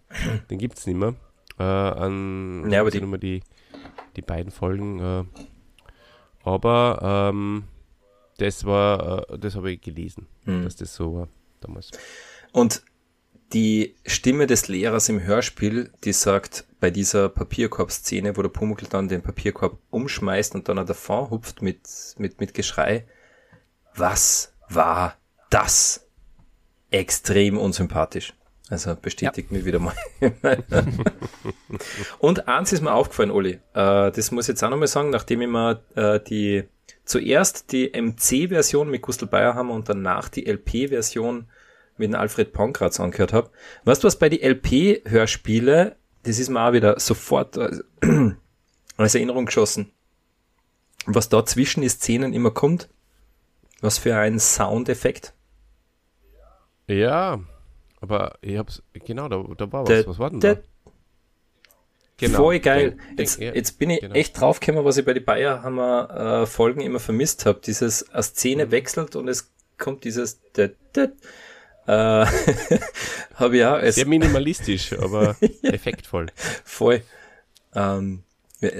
den 0.50 0.58
gibt's 0.58 0.86
nicht 0.86 0.96
mehr. 0.96 1.14
Äh, 1.58 1.62
an, 1.62 2.70
ja, 2.70 2.80
aber 2.80 2.90
die, 2.90 3.00
die, 3.18 3.42
die 4.16 4.22
beiden 4.22 4.50
Folgen. 4.50 4.98
Äh, 4.98 5.24
aber 6.42 7.30
ähm, 7.32 7.64
das 8.40 8.64
war, 8.64 9.30
äh, 9.30 9.38
das 9.38 9.54
habe 9.54 9.72
ich 9.72 9.80
gelesen, 9.80 10.26
mhm. 10.44 10.64
dass 10.64 10.76
das 10.76 10.94
so 10.94 11.14
war 11.14 11.28
damals. 11.60 11.90
Und 12.52 12.82
die 13.52 13.96
Stimme 14.06 14.46
des 14.46 14.68
Lehrers 14.68 15.08
im 15.08 15.22
Hörspiel, 15.22 15.90
die 16.04 16.12
sagt 16.12 16.64
bei 16.78 16.90
dieser 16.90 17.28
Papierkorb-Szene, 17.28 18.36
wo 18.36 18.42
der 18.42 18.48
Pumuckl 18.48 18.86
dann 18.88 19.08
den 19.08 19.22
Papierkorb 19.22 19.78
umschmeißt 19.90 20.54
und 20.54 20.68
dann 20.68 20.84
davon 20.86 21.30
hupft 21.30 21.60
mit, 21.60 21.80
mit, 22.18 22.40
mit 22.40 22.54
Geschrei, 22.54 23.06
was 23.94 24.54
war 24.68 25.16
das? 25.50 26.06
Extrem 26.92 27.58
unsympathisch. 27.58 28.34
Also 28.68 28.94
bestätigt 28.94 29.50
ja. 29.50 29.56
mich 29.56 29.64
wieder 29.66 29.80
mal. 29.80 29.94
und 32.18 32.46
eins 32.48 32.72
ist 32.72 32.82
mir 32.82 32.92
aufgefallen, 32.92 33.32
Oli. 33.32 33.58
Äh, 33.74 34.12
das 34.12 34.30
muss 34.30 34.44
ich 34.44 34.50
jetzt 34.50 34.62
auch 34.62 34.70
nochmal 34.70 34.86
sagen, 34.86 35.10
nachdem 35.10 35.42
ich 35.42 35.48
mir 35.48 35.82
äh, 35.96 36.20
die 36.20 36.64
zuerst 37.04 37.72
die 37.72 37.90
MC-Version 37.94 38.90
mit 38.90 39.02
Gustl 39.02 39.26
Bayerhammer 39.26 39.74
und 39.74 39.88
danach 39.88 40.28
die 40.28 40.46
LP-Version 40.46 41.46
mit 41.96 42.12
dem 42.12 42.18
Alfred 42.18 42.52
Pankratz 42.52 42.98
angehört 42.98 43.32
habe. 43.32 43.50
Weißt 43.84 44.02
du 44.02 44.06
was 44.06 44.18
bei 44.18 44.28
die 44.28 44.42
LP-Hörspiele, 44.42 45.96
das 46.22 46.38
ist 46.38 46.48
mir 46.48 46.66
auch 46.66 46.72
wieder 46.72 46.98
sofort 46.98 47.56
äh, 47.56 47.80
als 48.96 49.14
Erinnerung 49.14 49.46
geschossen. 49.46 49.92
Was 51.06 51.28
da 51.28 51.44
zwischen 51.44 51.80
den 51.80 51.90
Szenen 51.90 52.32
immer 52.32 52.50
kommt, 52.50 52.88
was 53.80 53.98
für 53.98 54.16
ein 54.16 54.38
Soundeffekt. 54.38 55.32
Ja, 56.86 57.40
aber 58.00 58.38
ich 58.40 58.58
hab's, 58.58 58.82
genau, 58.92 59.28
da, 59.28 59.42
da 59.56 59.72
war 59.72 59.88
was. 59.88 60.06
was 60.06 60.18
war 60.18 60.30
denn 60.30 60.40
da? 60.40 60.56
Genau. 62.20 62.36
Voll 62.36 62.60
geil. 62.60 62.98
Jetzt, 63.16 63.40
jetzt 63.40 63.78
bin 63.78 63.88
ich 63.88 64.00
genau. 64.00 64.14
echt 64.14 64.38
draufgekommen, 64.38 64.84
was 64.84 64.98
ich 64.98 65.06
bei 65.06 65.14
den 65.14 65.24
Bayerhammer 65.24 66.42
äh, 66.42 66.46
Folgen 66.46 66.82
immer 66.82 67.00
vermisst 67.00 67.46
habe. 67.46 67.60
Dieses 67.64 68.10
eine 68.10 68.22
Szene 68.22 68.66
mhm. 68.66 68.70
wechselt 68.72 69.16
und 69.16 69.26
es 69.26 69.50
kommt 69.78 70.04
dieses 70.04 70.42
äh, 70.54 70.68
habe 73.34 73.56
ich 73.56 73.64
auch. 73.64 73.80
Sehr 73.90 74.06
minimalistisch, 74.06 74.92
aber 74.92 75.34
effektvoll. 75.62 76.26
Voll. 76.62 77.02
Ähm, 77.74 78.22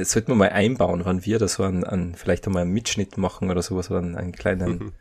sollten 0.03 0.28
wir 0.28 0.34
mal 0.34 0.51
einbauen, 0.51 1.07
wann 1.07 1.24
wir 1.24 1.38
da 1.38 1.49
so 1.49 1.62
einen, 1.62 1.82
einen 1.84 2.14
vielleicht 2.14 2.47
einmal 2.47 2.62
einen 2.62 2.72
Mitschnitt 2.72 3.16
machen 3.16 3.51
oder 3.51 3.62
sowas 3.62 3.91
oder 3.91 4.01
einen, 4.01 4.16
einen 4.16 4.32
kleinen 4.32 4.70
mhm. 4.70 4.93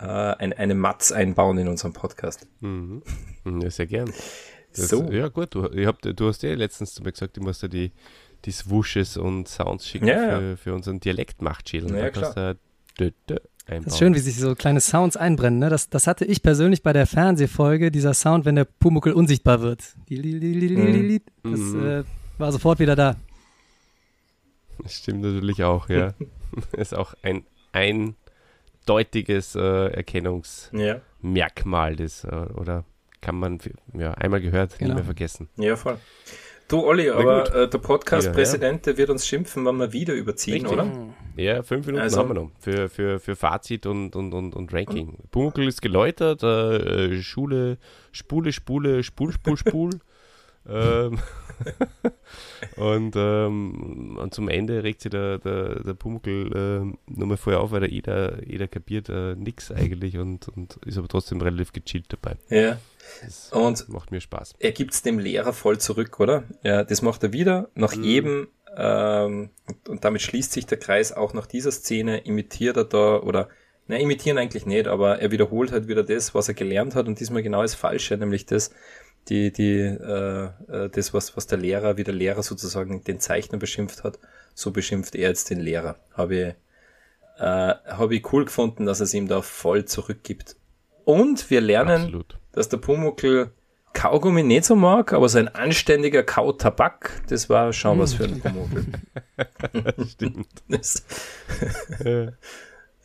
äh, 0.00 0.04
ein, 0.04 0.52
eine 0.52 0.74
Matz 0.74 1.12
einbauen 1.12 1.58
in 1.58 1.68
unserem 1.68 1.92
Podcast. 1.92 2.48
Mhm. 2.58 3.02
Ja, 3.62 3.70
sehr 3.70 3.86
gern. 3.86 4.12
Das, 4.78 4.90
so. 4.90 5.10
Ja, 5.10 5.28
gut, 5.28 5.54
du, 5.54 5.68
ich 5.72 5.86
hab, 5.86 6.00
du 6.00 6.28
hast 6.28 6.42
ja 6.42 6.54
letztens 6.54 6.94
zu 6.94 7.02
mir 7.02 7.12
gesagt, 7.12 7.36
du 7.36 7.40
musst 7.40 7.62
ja 7.62 7.68
die, 7.68 7.92
die 8.44 8.52
Swooshes 8.52 9.16
und 9.16 9.48
Sounds 9.48 9.86
schicken 9.86 10.06
ja, 10.06 10.22
ja. 10.22 10.38
Für, 10.38 10.56
für 10.56 10.74
unseren 10.74 11.00
Dialektmachtschädel. 11.00 11.96
Ja, 11.96 12.10
da 12.10 12.54
dö 12.98 13.10
Das 13.66 13.86
ist 13.86 13.98
schön, 13.98 14.14
wie 14.14 14.18
sich 14.18 14.38
so 14.38 14.54
kleine 14.54 14.80
Sounds 14.80 15.16
einbrennen. 15.16 15.58
Ne? 15.58 15.70
Das, 15.70 15.88
das 15.88 16.06
hatte 16.06 16.24
ich 16.24 16.42
persönlich 16.42 16.82
bei 16.82 16.92
der 16.92 17.06
Fernsehfolge, 17.06 17.90
dieser 17.90 18.14
Sound, 18.14 18.44
wenn 18.44 18.56
der 18.56 18.64
Pumuckel 18.64 19.12
unsichtbar 19.12 19.60
wird. 19.60 19.82
Mhm. 20.08 21.20
Das 21.42 21.60
mhm. 21.60 21.86
äh, 21.86 22.04
war 22.38 22.52
sofort 22.52 22.78
wieder 22.78 22.96
da. 22.96 23.16
Das 24.82 24.94
stimmt 24.94 25.22
natürlich 25.22 25.64
auch, 25.64 25.88
ja. 25.88 26.14
ist 26.76 26.94
auch 26.94 27.14
ein 27.22 27.44
eindeutiges 27.72 29.56
äh, 29.56 29.88
Erkennungsmerkmal 29.88 31.96
des, 31.96 32.24
äh, 32.24 32.46
oder 32.54 32.84
kann 33.20 33.36
man 33.36 33.58
ja, 33.94 34.12
einmal 34.12 34.40
gehört, 34.40 34.78
genau. 34.78 34.90
nie 34.90 34.94
mehr 34.96 35.04
vergessen. 35.04 35.48
Ja, 35.56 35.76
voll. 35.76 35.98
Du, 36.68 36.84
Olli, 36.84 37.08
aber 37.08 37.54
äh, 37.54 37.68
der 37.68 37.78
Podcast-Präsident, 37.78 38.84
ja. 38.84 38.92
der 38.92 38.98
wird 38.98 39.08
uns 39.08 39.26
schimpfen, 39.26 39.64
wenn 39.64 39.76
wir 39.76 39.94
wieder 39.94 40.12
überziehen, 40.12 40.66
Richtig. 40.66 40.72
oder? 40.72 40.92
Ja, 41.36 41.62
fünf 41.62 41.86
Minuten 41.86 42.02
also. 42.02 42.18
haben 42.18 42.28
wir 42.28 42.34
noch 42.34 42.50
für, 42.60 42.90
für, 42.90 43.18
für 43.18 43.36
Fazit 43.36 43.86
und, 43.86 44.14
und, 44.14 44.34
und, 44.34 44.54
und 44.54 44.72
Ranking. 44.74 45.16
Pumuckl 45.30 45.66
ist 45.66 45.80
geläutert, 45.80 46.42
äh, 46.42 47.22
Schule, 47.22 47.78
Spule, 48.12 48.52
Spule, 48.52 49.02
Spul, 49.02 49.32
Spul, 49.32 49.56
Spul. 49.56 49.90
ähm, 50.68 51.18
und, 52.76 53.14
ähm, 53.16 54.18
und 54.20 54.34
zum 54.34 54.48
Ende 54.48 54.82
regt 54.82 55.00
sich 55.00 55.10
der, 55.10 55.38
der, 55.38 55.82
der 55.82 55.94
Pumuckl 55.94 56.52
äh, 56.54 57.10
nochmal 57.10 57.36
vorher 57.36 57.60
auf, 57.60 57.70
weil 57.70 57.80
der 57.80 57.90
jeder, 57.90 58.46
jeder 58.46 58.68
kapiert 58.68 59.08
äh, 59.08 59.34
nichts 59.34 59.72
eigentlich 59.72 60.18
und, 60.18 60.48
und 60.48 60.76
ist 60.86 60.98
aber 60.98 61.08
trotzdem 61.08 61.40
relativ 61.40 61.72
gechillt 61.72 62.06
dabei. 62.08 62.36
Ja. 62.48 62.78
Das 63.22 63.52
und 63.52 63.88
macht 63.88 64.10
mir 64.10 64.20
Spaß. 64.20 64.54
Er 64.58 64.72
gibt 64.72 64.92
es 64.92 65.02
dem 65.02 65.18
Lehrer 65.18 65.52
voll 65.52 65.78
zurück, 65.78 66.20
oder? 66.20 66.44
Ja, 66.62 66.84
das 66.84 67.02
macht 67.02 67.22
er 67.22 67.32
wieder. 67.32 67.68
Nach 67.74 67.96
mhm. 67.96 68.04
jedem, 68.04 68.48
ähm, 68.76 69.50
und, 69.66 69.88
und, 69.88 70.04
damit 70.04 70.22
schließt 70.22 70.52
sich 70.52 70.66
der 70.66 70.78
Kreis 70.78 71.12
auch 71.12 71.32
nach 71.32 71.46
dieser 71.46 71.72
Szene, 71.72 72.18
imitiert 72.18 72.76
er 72.76 72.84
da, 72.84 73.20
oder, 73.20 73.48
ne, 73.86 74.00
imitieren 74.00 74.38
eigentlich 74.38 74.66
nicht, 74.66 74.86
aber 74.86 75.20
er 75.20 75.30
wiederholt 75.30 75.72
halt 75.72 75.88
wieder 75.88 76.02
das, 76.04 76.34
was 76.34 76.48
er 76.48 76.54
gelernt 76.54 76.94
hat 76.94 77.08
und 77.08 77.18
diesmal 77.18 77.42
genau 77.42 77.62
das 77.62 77.74
Falsche, 77.74 78.16
nämlich 78.18 78.44
das, 78.46 78.72
die, 79.28 79.52
die, 79.52 79.78
äh, 79.80 80.50
äh, 80.68 80.88
das, 80.90 81.12
was, 81.12 81.36
was 81.36 81.46
der 81.46 81.58
Lehrer, 81.58 81.96
wie 81.96 82.04
der 82.04 82.14
Lehrer 82.14 82.42
sozusagen 82.42 83.04
den 83.04 83.20
Zeichner 83.20 83.58
beschimpft 83.58 84.04
hat, 84.04 84.18
so 84.54 84.70
beschimpft 84.70 85.14
er 85.14 85.28
jetzt 85.28 85.50
den 85.50 85.60
Lehrer. 85.60 85.96
Habe 86.14 86.34
ich, 86.34 86.46
äh, 87.38 87.74
habe 87.86 88.14
ich 88.14 88.32
cool 88.32 88.44
gefunden, 88.46 88.86
dass 88.86 89.00
er 89.00 89.04
es 89.04 89.14
ihm 89.14 89.28
da 89.28 89.42
voll 89.42 89.84
zurückgibt. 89.84 90.56
Und 91.04 91.50
wir 91.50 91.60
lernen, 91.60 92.02
Absolut. 92.02 92.38
dass 92.52 92.68
der 92.68 92.78
Pumuckl 92.78 93.50
Kaugummi 93.92 94.42
nicht 94.42 94.64
so 94.64 94.76
mag, 94.76 95.12
aber 95.12 95.28
sein 95.28 95.48
anständiger 95.48 96.22
Kautabak, 96.22 97.22
das 97.28 97.48
war 97.48 97.72
schon 97.72 97.98
was 97.98 98.14
für 98.14 98.24
einen 98.24 98.40
Pumuckl. 98.40 98.84
Stimmt. 100.08 100.46
Das, 100.68 101.04
ja. 102.04 102.32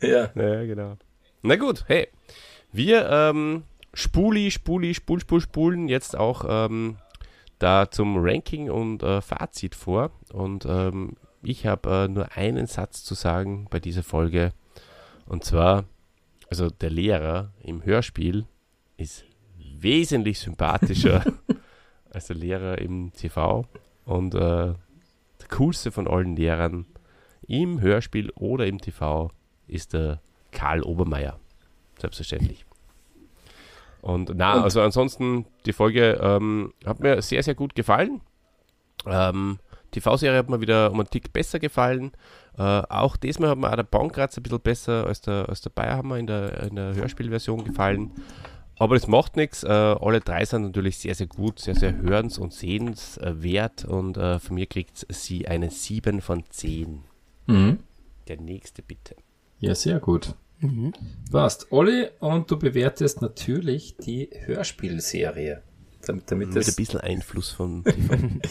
ja. 0.00 0.30
Ja, 0.34 0.64
genau. 0.64 0.96
Na 1.42 1.56
gut, 1.56 1.84
hey, 1.88 2.08
wir 2.72 3.08
ähm, 3.10 3.64
Spuli, 3.94 4.50
Spuli, 4.50 4.94
Spul, 4.94 5.20
Spul, 5.20 5.40
Spulen 5.40 5.88
jetzt 5.88 6.16
auch 6.16 6.44
ähm, 6.48 6.96
da 7.58 7.90
zum 7.90 8.16
Ranking 8.18 8.70
und 8.70 9.02
äh, 9.02 9.20
Fazit 9.20 9.74
vor. 9.74 10.10
Und 10.32 10.66
ähm, 10.68 11.16
ich 11.42 11.66
habe 11.66 12.04
äh, 12.04 12.08
nur 12.08 12.36
einen 12.36 12.66
Satz 12.66 13.04
zu 13.04 13.14
sagen 13.14 13.66
bei 13.70 13.80
dieser 13.80 14.02
Folge. 14.02 14.52
Und 15.26 15.44
zwar, 15.44 15.84
also 16.50 16.68
der 16.68 16.90
Lehrer 16.90 17.52
im 17.62 17.84
Hörspiel 17.84 18.46
ist 18.96 19.24
wesentlich 19.56 20.40
sympathischer 20.40 21.24
als 22.10 22.26
der 22.26 22.36
Lehrer 22.36 22.78
im 22.78 23.12
TV. 23.12 23.66
Und 24.04 24.34
äh, 24.34 24.38
der 24.38 25.48
coolste 25.50 25.92
von 25.92 26.08
allen 26.08 26.36
Lehrern 26.36 26.86
im 27.46 27.80
Hörspiel 27.80 28.30
oder 28.30 28.66
im 28.66 28.80
TV 28.80 29.30
ist 29.66 29.92
der 29.92 30.20
Karl 30.50 30.82
Obermeier. 30.82 31.38
Selbstverständlich. 31.98 32.64
Und 34.04 34.32
na, 34.34 34.62
also 34.62 34.82
ansonsten, 34.82 35.46
die 35.64 35.72
Folge 35.72 36.20
ähm, 36.22 36.74
hat 36.84 37.00
mir 37.00 37.22
sehr, 37.22 37.42
sehr 37.42 37.54
gut 37.54 37.74
gefallen. 37.74 38.20
Ähm, 39.06 39.58
TV-Serie 39.92 40.36
hat 40.36 40.50
mir 40.50 40.60
wieder 40.60 40.90
um 40.90 41.00
einen 41.00 41.08
Tick 41.08 41.32
besser 41.32 41.58
gefallen. 41.58 42.12
Äh, 42.58 42.62
auch 42.62 43.16
diesmal 43.16 43.48
hat 43.48 43.56
mir 43.56 43.70
auch 43.70 43.76
der 43.76 43.82
Baumkratz 43.84 44.36
ein 44.36 44.42
bisschen 44.42 44.60
besser 44.60 45.06
als 45.06 45.22
der, 45.22 45.48
als 45.48 45.62
der 45.62 45.70
Bayerhammer 45.70 46.18
in 46.18 46.26
der, 46.26 46.64
in 46.64 46.76
der 46.76 46.94
Hörspielversion 46.94 47.64
gefallen. 47.64 48.12
Aber 48.76 48.94
das 48.94 49.06
macht 49.06 49.36
nichts. 49.36 49.64
Äh, 49.64 49.68
alle 49.68 50.20
drei 50.20 50.44
sind 50.44 50.64
natürlich 50.64 50.98
sehr, 50.98 51.14
sehr 51.14 51.28
gut, 51.28 51.58
sehr, 51.58 51.74
sehr 51.74 51.96
hörens- 51.96 52.38
und 52.38 52.52
sehenswert. 52.52 53.86
Und 53.86 54.18
äh, 54.18 54.38
von 54.38 54.54
mir 54.56 54.66
kriegt 54.66 55.06
sie 55.08 55.48
eine 55.48 55.70
7 55.70 56.20
von 56.20 56.44
10. 56.50 57.04
Mhm. 57.46 57.78
Der 58.28 58.38
nächste 58.38 58.82
bitte. 58.82 59.16
Ja, 59.60 59.74
sehr 59.74 59.98
gut. 59.98 60.34
Mhm. 60.64 60.92
Passt. 61.30 61.70
Olli, 61.70 62.08
und 62.20 62.50
du 62.50 62.58
bewertest 62.58 63.22
natürlich 63.22 63.96
die 63.96 64.30
Hörspielserie. 64.44 65.62
Damit, 66.06 66.30
damit 66.30 66.54
Mit 66.54 66.66
ein 66.66 66.74
bisschen 66.74 67.00
Einfluss 67.00 67.50
von 67.50 67.84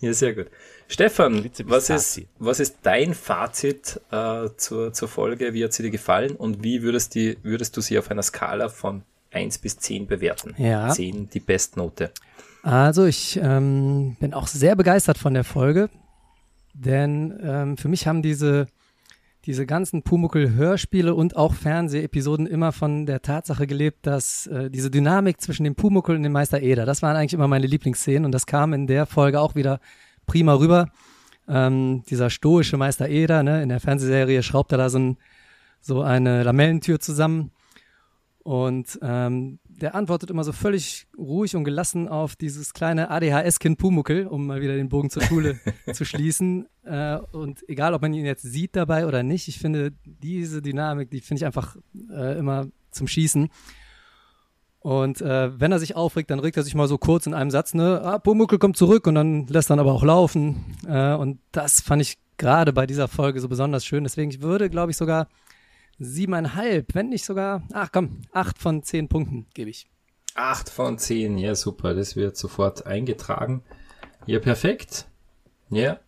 Ja, 0.00 0.12
sehr 0.12 0.34
gut. 0.34 0.46
Stefan, 0.88 1.50
was 1.64 1.88
ist, 1.88 2.22
was 2.38 2.60
ist 2.60 2.78
dein 2.82 3.14
Fazit 3.14 4.00
äh, 4.10 4.48
zur, 4.56 4.92
zur 4.92 5.08
Folge? 5.08 5.54
Wie 5.54 5.64
hat 5.64 5.72
sie 5.72 5.82
dir 5.82 5.90
gefallen 5.90 6.36
und 6.36 6.62
wie 6.62 6.82
würdest, 6.82 7.14
die, 7.14 7.38
würdest 7.42 7.76
du 7.76 7.80
sie 7.80 7.98
auf 7.98 8.10
einer 8.10 8.22
Skala 8.22 8.68
von 8.68 9.02
1 9.32 9.58
bis 9.58 9.78
10 9.78 10.06
bewerten? 10.06 10.54
Ja. 10.58 10.90
10 10.90 11.30
die 11.30 11.40
Bestnote. 11.40 12.12
Also 12.62 13.06
ich 13.06 13.40
ähm, 13.42 14.16
bin 14.20 14.34
auch 14.34 14.48
sehr 14.48 14.76
begeistert 14.76 15.16
von 15.16 15.32
der 15.32 15.44
Folge, 15.44 15.88
denn 16.74 17.38
ähm, 17.42 17.76
für 17.78 17.88
mich 17.88 18.06
haben 18.06 18.22
diese 18.22 18.66
diese 19.46 19.64
ganzen 19.64 20.02
Pumuckel-Hörspiele 20.02 21.14
und 21.14 21.36
auch 21.36 21.54
Fernsehepisoden 21.54 22.46
immer 22.46 22.72
von 22.72 23.06
der 23.06 23.22
Tatsache 23.22 23.68
gelebt, 23.68 24.04
dass 24.04 24.48
äh, 24.48 24.70
diese 24.70 24.90
Dynamik 24.90 25.40
zwischen 25.40 25.62
dem 25.62 25.76
Pumuckel 25.76 26.16
und 26.16 26.24
dem 26.24 26.32
Meister 26.32 26.60
Eder, 26.60 26.84
das 26.84 27.00
waren 27.00 27.16
eigentlich 27.16 27.34
immer 27.34 27.46
meine 27.46 27.68
Lieblingsszenen 27.68 28.24
und 28.24 28.32
das 28.32 28.46
kam 28.46 28.72
in 28.72 28.88
der 28.88 29.06
Folge 29.06 29.40
auch 29.40 29.54
wieder 29.54 29.78
prima 30.26 30.54
rüber. 30.54 30.88
Ähm, 31.48 32.02
dieser 32.10 32.28
stoische 32.28 32.76
Meister 32.76 33.08
Eder, 33.08 33.44
ne, 33.44 33.62
in 33.62 33.68
der 33.68 33.78
Fernsehserie 33.78 34.42
schraubt 34.42 34.72
er 34.72 34.78
da 34.78 34.90
so, 34.90 34.98
ein, 34.98 35.16
so 35.80 36.02
eine 36.02 36.42
Lamellentür 36.42 36.98
zusammen 36.98 37.52
und 38.42 38.98
ähm, 39.00 39.60
der 39.80 39.94
antwortet 39.94 40.30
immer 40.30 40.44
so 40.44 40.52
völlig 40.52 41.06
ruhig 41.16 41.54
und 41.54 41.64
gelassen 41.64 42.08
auf 42.08 42.36
dieses 42.36 42.72
kleine 42.72 43.10
ADHS-Kind 43.10 43.78
Pumuckel, 43.78 44.26
um 44.26 44.46
mal 44.46 44.60
wieder 44.60 44.74
den 44.74 44.88
Bogen 44.88 45.10
zur 45.10 45.22
Schule 45.22 45.60
zu 45.92 46.04
schließen. 46.04 46.66
Äh, 46.84 47.18
und 47.32 47.68
egal, 47.68 47.94
ob 47.94 48.02
man 48.02 48.14
ihn 48.14 48.24
jetzt 48.24 48.42
sieht 48.42 48.74
dabei 48.74 49.06
oder 49.06 49.22
nicht, 49.22 49.48
ich 49.48 49.58
finde 49.58 49.92
diese 50.04 50.62
Dynamik, 50.62 51.10
die 51.10 51.20
finde 51.20 51.40
ich 51.40 51.46
einfach 51.46 51.76
äh, 52.10 52.38
immer 52.38 52.66
zum 52.90 53.06
Schießen. 53.06 53.48
Und 54.80 55.20
äh, 55.20 55.60
wenn 55.60 55.72
er 55.72 55.80
sich 55.80 55.96
aufregt, 55.96 56.30
dann 56.30 56.38
regt 56.38 56.56
er 56.56 56.62
sich 56.62 56.74
mal 56.74 56.88
so 56.88 56.96
kurz 56.96 57.26
in 57.26 57.34
einem 57.34 57.50
Satz, 57.50 57.74
ne, 57.74 58.00
ah, 58.02 58.18
Pumuckel 58.18 58.58
kommt 58.58 58.76
zurück 58.76 59.06
und 59.06 59.16
dann 59.16 59.46
lässt 59.48 59.68
dann 59.68 59.80
aber 59.80 59.92
auch 59.92 60.04
laufen. 60.04 60.76
Äh, 60.86 61.14
und 61.14 61.40
das 61.50 61.80
fand 61.80 62.02
ich 62.02 62.18
gerade 62.38 62.72
bei 62.72 62.86
dieser 62.86 63.08
Folge 63.08 63.40
so 63.40 63.48
besonders 63.48 63.84
schön. 63.84 64.04
Deswegen, 64.04 64.30
ich 64.30 64.40
würde, 64.42 64.70
glaube 64.70 64.92
ich, 64.92 64.96
sogar 64.96 65.26
siebeneinhalb, 65.98 66.94
wenn 66.94 67.08
nicht 67.08 67.24
sogar, 67.24 67.62
ach 67.72 67.90
komm, 67.92 68.22
acht 68.32 68.58
von 68.58 68.82
zehn 68.82 69.08
Punkten 69.08 69.46
gebe 69.54 69.70
ich. 69.70 69.86
Acht 70.34 70.68
von 70.68 70.98
zehn, 70.98 71.38
ja 71.38 71.54
super, 71.54 71.94
das 71.94 72.16
wird 72.16 72.36
sofort 72.36 72.86
eingetragen. 72.86 73.62
Ja, 74.26 74.38
perfekt. 74.38 75.06
Ja. 75.70 75.98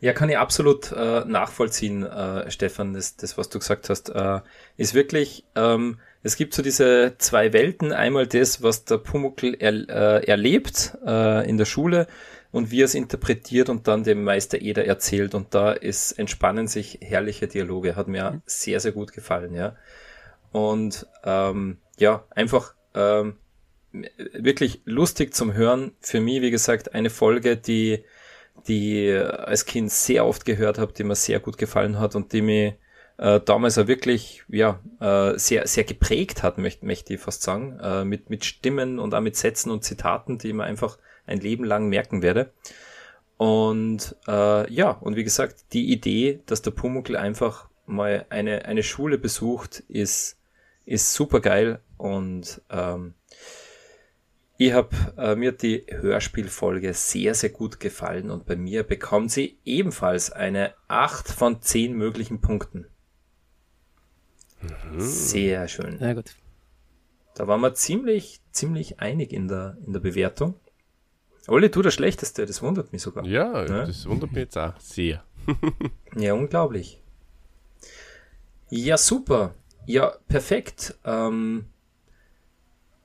Ja, 0.00 0.12
kann 0.12 0.28
ich 0.28 0.36
absolut 0.36 0.92
äh, 0.92 1.24
nachvollziehen, 1.24 2.02
äh, 2.02 2.50
Stefan, 2.50 2.92
das, 2.92 3.16
das, 3.16 3.38
was 3.38 3.48
du 3.48 3.58
gesagt 3.58 3.88
hast, 3.88 4.10
äh, 4.10 4.40
ist 4.76 4.92
wirklich, 4.92 5.44
ähm, 5.54 5.98
es 6.22 6.36
gibt 6.36 6.52
so 6.52 6.62
diese 6.62 7.14
zwei 7.16 7.54
Welten, 7.54 7.92
einmal 7.92 8.26
das, 8.26 8.62
was 8.62 8.84
der 8.84 8.98
Pumuckl 8.98 9.56
er, 9.58 9.72
äh, 9.88 10.26
erlebt 10.26 10.98
äh, 11.06 11.48
in 11.48 11.56
der 11.56 11.64
Schule 11.64 12.08
und 12.56 12.70
wie 12.70 12.80
er 12.80 12.86
es 12.86 12.94
interpretiert 12.94 13.68
und 13.68 13.86
dann 13.86 14.02
dem 14.02 14.24
Meister 14.24 14.62
Eder 14.62 14.86
erzählt 14.86 15.34
und 15.34 15.54
da 15.54 15.72
ist, 15.72 16.12
entspannen 16.12 16.68
sich 16.68 16.98
herrliche 17.02 17.48
Dialoge, 17.48 17.96
hat 17.96 18.08
mir 18.08 18.30
mhm. 18.30 18.42
sehr, 18.46 18.80
sehr 18.80 18.92
gut 18.92 19.12
gefallen, 19.12 19.52
ja. 19.52 19.76
Und 20.52 21.06
ähm, 21.22 21.76
ja, 21.98 22.24
einfach 22.30 22.74
ähm, 22.94 23.36
wirklich 24.32 24.80
lustig 24.86 25.34
zum 25.34 25.52
Hören. 25.52 25.92
Für 26.00 26.18
mich, 26.22 26.40
wie 26.40 26.50
gesagt, 26.50 26.94
eine 26.94 27.10
Folge, 27.10 27.58
die 27.58 28.04
die 28.66 29.12
als 29.12 29.66
Kind 29.66 29.92
sehr 29.92 30.24
oft 30.24 30.46
gehört 30.46 30.78
habe, 30.78 30.94
die 30.94 31.04
mir 31.04 31.14
sehr 31.14 31.40
gut 31.40 31.58
gefallen 31.58 31.98
hat 31.98 32.16
und 32.16 32.32
die 32.32 32.40
mich 32.40 32.72
äh, 33.18 33.38
damals 33.38 33.76
auch 33.76 33.86
wirklich 33.86 34.44
ja, 34.48 34.80
äh, 34.98 35.38
sehr, 35.38 35.66
sehr 35.66 35.84
geprägt 35.84 36.42
hat, 36.42 36.56
möchte, 36.56 36.86
möchte 36.86 37.12
ich 37.12 37.20
fast 37.20 37.42
sagen, 37.42 37.78
äh, 37.82 38.06
mit, 38.06 38.30
mit 38.30 38.46
Stimmen 38.46 38.98
und 38.98 39.14
auch 39.14 39.20
mit 39.20 39.36
Sätzen 39.36 39.70
und 39.70 39.84
Zitaten, 39.84 40.38
die 40.38 40.54
mir 40.54 40.64
einfach 40.64 40.96
ein 41.26 41.40
Leben 41.40 41.64
lang 41.64 41.88
merken 41.88 42.22
werde. 42.22 42.52
Und 43.36 44.16
äh, 44.26 44.72
ja, 44.72 44.90
und 44.90 45.16
wie 45.16 45.24
gesagt, 45.24 45.72
die 45.72 45.92
Idee, 45.92 46.40
dass 46.46 46.62
der 46.62 46.70
Pumuckl 46.70 47.16
einfach 47.16 47.68
mal 47.84 48.24
eine, 48.30 48.64
eine 48.64 48.82
Schule 48.82 49.18
besucht, 49.18 49.80
ist, 49.88 50.38
ist 50.86 51.12
super 51.12 51.40
geil 51.40 51.80
und 51.98 52.62
ähm, 52.70 53.14
ich 54.58 54.72
habe 54.72 54.96
äh, 55.18 55.36
mir 55.36 55.52
die 55.52 55.84
Hörspielfolge 55.88 56.94
sehr, 56.94 57.34
sehr 57.34 57.50
gut 57.50 57.78
gefallen 57.78 58.30
und 58.30 58.46
bei 58.46 58.56
mir 58.56 58.84
bekommt 58.84 59.30
sie 59.30 59.58
ebenfalls 59.66 60.32
eine 60.32 60.72
8 60.88 61.28
von 61.28 61.60
10 61.60 61.92
möglichen 61.92 62.40
Punkten. 62.40 62.86
Mhm. 64.62 65.00
Sehr 65.00 65.68
schön. 65.68 65.98
Sehr 65.98 66.14
gut. 66.14 66.34
Da 67.34 67.46
waren 67.46 67.60
wir 67.60 67.74
ziemlich, 67.74 68.40
ziemlich 68.50 68.98
einig 68.98 69.32
in 69.32 69.46
der, 69.46 69.76
in 69.84 69.92
der 69.92 70.00
Bewertung. 70.00 70.54
Olli, 71.48 71.70
du 71.70 71.82
das 71.82 71.94
Schlechteste, 71.94 72.46
das 72.46 72.62
wundert 72.62 72.92
mich 72.92 73.02
sogar. 73.02 73.24
Ja, 73.24 73.62
ne? 73.62 73.84
das 73.86 74.06
wundert 74.08 74.32
mich 74.32 74.40
jetzt 74.40 74.58
auch 74.58 74.78
sehr. 74.78 75.22
ja, 76.16 76.34
unglaublich. 76.34 77.00
Ja, 78.68 78.96
super. 78.96 79.54
Ja, 79.86 80.14
perfekt. 80.28 80.96
Ähm, 81.04 81.66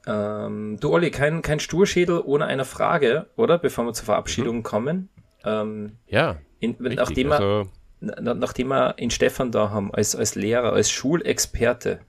ähm, 0.07 0.77
du 0.79 0.91
Olli, 0.91 1.11
kein, 1.11 1.43
kein 1.43 1.59
Sturschädel 1.59 2.21
ohne 2.25 2.45
eine 2.45 2.65
Frage, 2.65 3.27
oder? 3.35 3.59
Bevor 3.59 3.85
wir 3.85 3.93
zur 3.93 4.05
Verabschiedung 4.05 4.57
mhm. 4.57 4.63
kommen. 4.63 5.09
Ähm, 5.43 5.97
ja. 6.07 6.37
In, 6.59 6.75
nachdem, 6.79 7.29
wir, 7.29 7.39
also, 7.39 7.69
na, 7.99 8.33
nachdem 8.33 8.69
wir 8.69 8.95
ihn 8.97 9.11
Stefan 9.11 9.51
da 9.51 9.69
haben, 9.69 9.93
als, 9.93 10.15
als 10.15 10.33
Lehrer, 10.33 10.73
als 10.73 10.89
Schulexperte, 10.89 11.99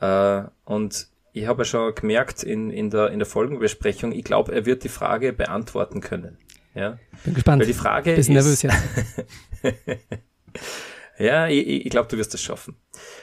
äh, 0.00 0.42
und 0.64 1.08
ich 1.34 1.48
habe 1.48 1.62
ja 1.62 1.64
schon 1.64 1.94
gemerkt 1.96 2.44
in, 2.44 2.70
in, 2.70 2.90
der, 2.90 3.10
in 3.10 3.18
der 3.18 3.26
Folgenbesprechung, 3.26 4.12
ich 4.12 4.22
glaube, 4.22 4.54
er 4.54 4.66
wird 4.66 4.84
die 4.84 4.88
Frage 4.88 5.32
beantworten 5.32 6.00
können. 6.00 6.38
Ja? 6.74 6.98
Bin 7.24 7.34
gespannt. 7.34 7.60
Weil 7.60 7.66
die 7.66 7.74
Frage 7.74 8.14
Bisschen 8.14 8.36
ist, 8.36 8.62
nervös 8.62 8.62
jetzt. 8.62 9.98
ja, 11.18 11.48
ich, 11.48 11.86
ich 11.86 11.90
glaube, 11.90 12.08
du 12.08 12.16
wirst 12.18 12.34
das 12.34 12.40
schaffen. 12.40 12.76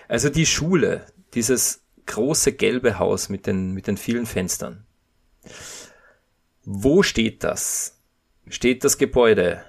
Also 0.10 0.28
die 0.28 0.46
Schule, 0.46 1.06
dieses 1.34 1.86
große 2.06 2.52
gelbe 2.52 3.00
Haus 3.00 3.30
mit 3.30 3.48
den, 3.48 3.72
mit 3.72 3.88
den 3.88 3.96
vielen 3.96 4.26
Fenstern. 4.26 4.86
Wo 6.66 7.04
steht 7.04 7.46
das? 7.46 7.98
Steht 8.50 8.84
das 8.84 8.98
Gebäude 8.98 9.64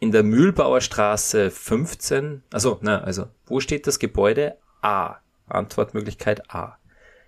in 0.00 0.10
der 0.10 0.24
Mühlbauer 0.24 0.80
Straße 0.80 1.52
15? 1.52 2.42
Also, 2.52 2.80
na, 2.82 3.00
also, 3.00 3.28
wo 3.46 3.60
steht 3.60 3.86
das 3.86 4.00
Gebäude? 4.00 4.56
A. 4.82 5.18
Antwortmöglichkeit 5.46 6.50
A. 6.52 6.78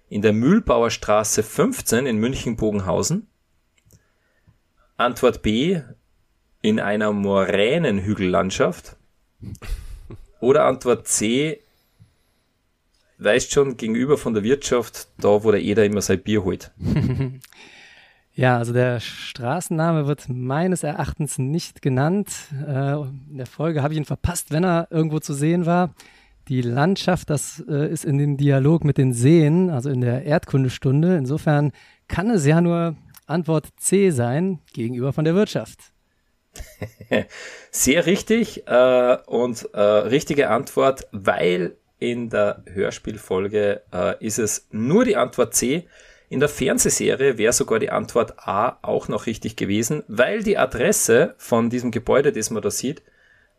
In 0.08 0.22
der 0.22 0.32
Mühlbauer 0.32 0.90
Straße 0.90 1.42
15 1.42 2.06
in 2.06 2.18
München-Bogenhausen. 2.18 3.28
Antwort 4.96 5.42
B. 5.42 5.80
In 6.62 6.80
einer 6.80 7.12
Moränenhügellandschaft. 7.12 8.96
Oder 10.40 10.64
Antwort 10.64 11.06
C 11.08 11.62
weißt 13.18 13.52
schon, 13.52 13.76
gegenüber 13.76 14.18
von 14.18 14.34
der 14.34 14.42
Wirtschaft, 14.42 15.08
da 15.18 15.42
wo 15.42 15.50
der 15.50 15.62
Eder 15.62 15.84
immer 15.84 16.02
sein 16.02 16.22
Bier 16.22 16.44
holt. 16.44 16.72
Ja, 18.38 18.58
also 18.58 18.74
der 18.74 19.00
Straßenname 19.00 20.06
wird 20.06 20.28
meines 20.28 20.82
Erachtens 20.82 21.38
nicht 21.38 21.80
genannt. 21.80 22.28
Äh, 22.52 22.96
in 22.96 23.38
der 23.38 23.46
Folge 23.46 23.82
habe 23.82 23.94
ich 23.94 23.98
ihn 23.98 24.04
verpasst, 24.04 24.50
wenn 24.50 24.62
er 24.62 24.88
irgendwo 24.90 25.20
zu 25.20 25.32
sehen 25.32 25.64
war. 25.64 25.94
Die 26.48 26.62
Landschaft, 26.62 27.30
das 27.30 27.64
äh, 27.68 27.90
ist 27.90 28.04
in 28.04 28.18
dem 28.18 28.36
Dialog 28.36 28.84
mit 28.84 28.98
den 28.98 29.12
Seen, 29.12 29.68
also 29.68 29.90
in 29.90 30.00
der 30.00 30.24
Erdkundestunde. 30.24 31.16
Insofern 31.16 31.72
kann 32.06 32.30
es 32.30 32.46
ja 32.46 32.60
nur 32.60 32.96
Antwort 33.26 33.68
C 33.78 34.10
sein, 34.10 34.60
gegenüber 34.72 35.12
von 35.12 35.24
der 35.24 35.34
Wirtschaft. 35.34 35.92
Sehr 37.70 38.06
richtig 38.06 38.66
äh, 38.66 39.18
und 39.26 39.68
äh, 39.74 39.80
richtige 39.80 40.48
Antwort, 40.48 41.08
weil 41.10 41.76
in 41.98 42.30
der 42.30 42.62
Hörspielfolge 42.66 43.82
äh, 43.92 44.24
ist 44.24 44.38
es 44.38 44.68
nur 44.70 45.04
die 45.04 45.16
Antwort 45.16 45.54
C. 45.54 45.88
In 46.28 46.40
der 46.40 46.48
Fernsehserie 46.48 47.38
wäre 47.38 47.52
sogar 47.52 47.78
die 47.78 47.90
Antwort 47.90 48.34
A 48.38 48.78
auch 48.82 49.08
noch 49.08 49.26
richtig 49.26 49.56
gewesen, 49.56 50.02
weil 50.06 50.42
die 50.42 50.58
Adresse 50.58 51.34
von 51.38 51.70
diesem 51.70 51.90
Gebäude, 51.90 52.32
das 52.32 52.50
man 52.50 52.62
da 52.62 52.70
sieht, 52.70 53.02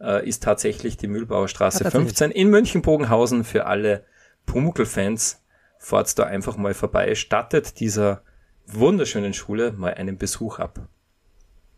äh, 0.02 0.28
ist 0.28 0.44
tatsächlich 0.44 0.98
die 0.98 1.08
Mühlbauer 1.08 1.48
Straße 1.48 1.86
ah, 1.86 1.92
15 1.92 2.32
in 2.32 2.50
München-Bogenhausen 2.50 3.44
für 3.44 3.66
alle 3.66 4.06
Pumuckl-Fans. 4.46 5.44
Fahrt 5.80 6.18
da 6.18 6.24
einfach 6.24 6.58
mal 6.58 6.74
vorbei, 6.74 7.14
stattet 7.16 7.80
dieser 7.80 8.24
wunderschönen 8.66 9.34
Schule 9.34 9.74
mal 9.74 9.94
einen 9.94 10.18
Besuch 10.18 10.60
ab. 10.60 10.88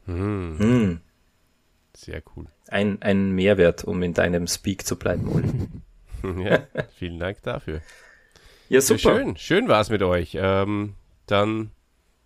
Hm. 0.05 0.55
Hm. 0.57 1.01
Sehr 1.95 2.21
cool. 2.35 2.45
Ein, 2.67 3.01
ein 3.01 3.31
Mehrwert, 3.31 3.83
um 3.83 4.01
in 4.03 4.13
deinem 4.13 4.47
Speak 4.47 4.85
zu 4.85 4.97
bleiben, 4.97 5.27
Uli. 5.27 5.51
ja, 6.43 6.67
vielen 6.95 7.19
Dank 7.19 7.41
dafür. 7.43 7.81
Ja, 8.69 8.81
super. 8.81 9.11
Ja, 9.11 9.17
schön, 9.17 9.37
schön 9.37 9.67
war 9.67 9.81
es 9.81 9.89
mit 9.89 10.01
euch. 10.03 10.37
Ähm, 10.39 10.95
dann 11.25 11.71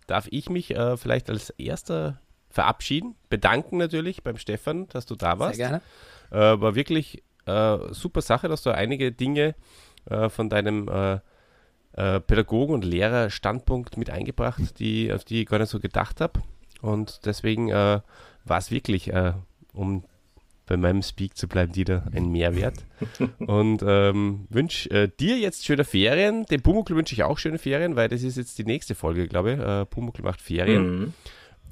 darf 0.06 0.26
ich 0.30 0.50
mich 0.50 0.74
äh, 0.74 0.96
vielleicht 0.96 1.30
als 1.30 1.50
erster 1.50 2.20
verabschieden, 2.54 3.16
bedanken 3.28 3.78
natürlich 3.78 4.22
beim 4.22 4.38
Stefan, 4.38 4.86
dass 4.88 5.06
du 5.06 5.16
da 5.16 5.38
warst. 5.38 5.56
Sehr 5.56 5.68
gerne. 5.68 5.82
Äh, 6.30 6.60
war 6.60 6.74
wirklich 6.74 7.22
äh, 7.46 7.78
super 7.90 8.22
Sache, 8.22 8.48
dass 8.48 8.62
du 8.62 8.70
einige 8.70 9.12
Dinge 9.12 9.54
äh, 10.06 10.28
von 10.28 10.48
deinem 10.48 10.88
äh, 10.88 11.14
äh, 11.96 12.20
Pädagogen- 12.20 12.74
und 12.74 12.84
Lehrerstandpunkt 12.84 13.96
mit 13.96 14.08
eingebracht, 14.08 14.78
die, 14.78 15.12
auf 15.12 15.24
die 15.24 15.42
ich 15.42 15.48
gar 15.48 15.58
nicht 15.58 15.70
so 15.70 15.80
gedacht 15.80 16.20
habe. 16.20 16.40
Und 16.80 17.24
deswegen 17.24 17.70
war 17.70 18.02
es 18.44 18.70
wirklich, 18.70 19.10
um 19.72 20.04
bei 20.66 20.76
meinem 20.76 21.02
Speak 21.02 21.36
zu 21.36 21.48
bleiben, 21.48 21.72
Dieter, 21.72 22.04
ein 22.12 22.30
Mehrwert. 22.30 22.84
Und 23.38 23.82
ähm, 23.86 24.46
wünsche 24.48 24.90
äh, 24.90 25.08
dir 25.08 25.38
jetzt 25.38 25.64
schöne 25.64 25.84
Ferien. 25.84 26.44
Dem 26.46 26.62
Pumuckl 26.62 26.96
wünsche 26.96 27.14
ich 27.14 27.22
auch 27.22 27.38
schöne 27.38 27.58
Ferien, 27.58 27.96
weil 27.96 28.08
das 28.08 28.22
ist 28.22 28.36
jetzt 28.36 28.58
die 28.58 28.64
nächste 28.64 28.94
Folge, 28.94 29.28
glaube 29.28 29.52
ich. 29.52 29.58
Äh, 29.58 29.86
Pumuckl 29.86 30.22
macht 30.22 30.40
Ferien. 30.40 30.98
Mhm. 30.98 31.12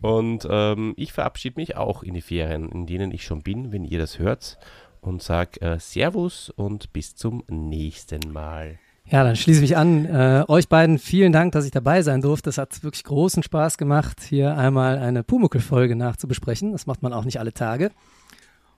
Und 0.02 0.46
ähm, 0.50 0.94
ich 0.96 1.12
verabschiede 1.12 1.60
mich 1.60 1.76
auch 1.76 2.02
in 2.02 2.14
die 2.14 2.20
Ferien, 2.20 2.68
in 2.68 2.86
denen 2.86 3.12
ich 3.12 3.24
schon 3.24 3.42
bin, 3.42 3.72
wenn 3.72 3.84
ihr 3.84 3.98
das 3.98 4.18
hört. 4.18 4.58
Und 5.00 5.22
sage 5.22 5.60
äh, 5.60 5.78
Servus 5.78 6.50
und 6.50 6.92
bis 6.92 7.16
zum 7.16 7.42
nächsten 7.48 8.32
Mal. 8.32 8.78
Ja, 9.06 9.24
dann 9.24 9.36
schließe 9.36 9.58
ich 9.58 9.70
mich 9.70 9.76
an. 9.76 10.06
Äh, 10.06 10.44
euch 10.48 10.68
beiden 10.68 10.98
vielen 10.98 11.32
Dank, 11.32 11.52
dass 11.52 11.64
ich 11.64 11.70
dabei 11.70 12.02
sein 12.02 12.20
durfte. 12.20 12.50
Es 12.50 12.58
hat 12.58 12.82
wirklich 12.84 13.04
großen 13.04 13.42
Spaß 13.42 13.78
gemacht, 13.78 14.20
hier 14.22 14.56
einmal 14.56 14.98
eine 14.98 15.22
Pumuckl-Folge 15.22 15.96
nachzubesprechen. 15.96 16.72
Das 16.72 16.86
macht 16.86 17.02
man 17.02 17.12
auch 17.12 17.24
nicht 17.24 17.40
alle 17.40 17.52
Tage. 17.52 17.90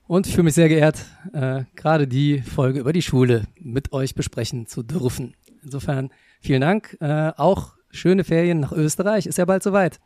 Und 0.07 0.27
ich 0.27 0.33
fühle 0.33 0.45
mich 0.45 0.53
sehr 0.53 0.69
geehrt, 0.69 1.05
äh, 1.33 1.63
gerade 1.75 2.07
die 2.07 2.41
Folge 2.41 2.79
über 2.79 2.93
die 2.93 3.01
Schule 3.01 3.45
mit 3.59 3.91
euch 3.93 4.13
besprechen 4.13 4.67
zu 4.67 4.83
dürfen. 4.83 5.35
Insofern 5.63 6.11
vielen 6.41 6.61
Dank. 6.61 6.97
Äh, 6.99 7.31
auch 7.37 7.73
schöne 7.89 8.23
Ferien 8.23 8.59
nach 8.59 8.71
Österreich, 8.71 9.25
ist 9.25 9.37
ja 9.37 9.45
bald 9.45 9.63
soweit. 9.63 9.99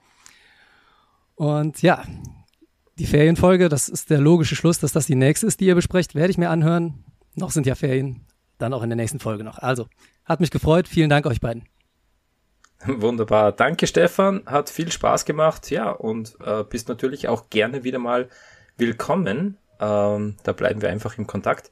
Und 1.39 1.81
ja, 1.81 2.03
die 2.97 3.05
Ferienfolge, 3.05 3.69
das 3.69 3.87
ist 3.89 4.09
der 4.09 4.19
logische 4.19 4.55
Schluss, 4.55 4.79
dass 4.79 4.91
das 4.91 5.05
die 5.05 5.15
nächste 5.15 5.47
ist, 5.47 5.59
die 5.59 5.65
ihr 5.65 5.75
besprecht, 5.75 6.13
werde 6.13 6.31
ich 6.31 6.37
mir 6.37 6.49
anhören. 6.49 7.05
Noch 7.35 7.51
sind 7.51 7.65
ja 7.65 7.75
Ferien, 7.75 8.25
dann 8.57 8.73
auch 8.73 8.83
in 8.83 8.89
der 8.89 8.97
nächsten 8.97 9.19
Folge 9.19 9.43
noch. 9.43 9.57
Also, 9.57 9.87
hat 10.25 10.41
mich 10.41 10.51
gefreut. 10.51 10.87
Vielen 10.87 11.09
Dank 11.09 11.25
euch 11.25 11.39
beiden. 11.39 11.63
Wunderbar. 12.85 13.53
Danke, 13.53 13.87
Stefan. 13.87 14.43
Hat 14.45 14.69
viel 14.69 14.91
Spaß 14.91 15.25
gemacht. 15.25 15.71
Ja, 15.71 15.89
und 15.89 16.37
äh, 16.43 16.63
bist 16.63 16.89
natürlich 16.89 17.27
auch 17.27 17.49
gerne 17.49 17.83
wieder 17.83 17.99
mal 17.99 18.27
willkommen 18.77 19.57
ähm, 19.79 20.35
da 20.43 20.51
bleiben 20.51 20.81
wir 20.81 20.89
einfach 20.89 21.17
im 21.17 21.25
Kontakt. 21.25 21.71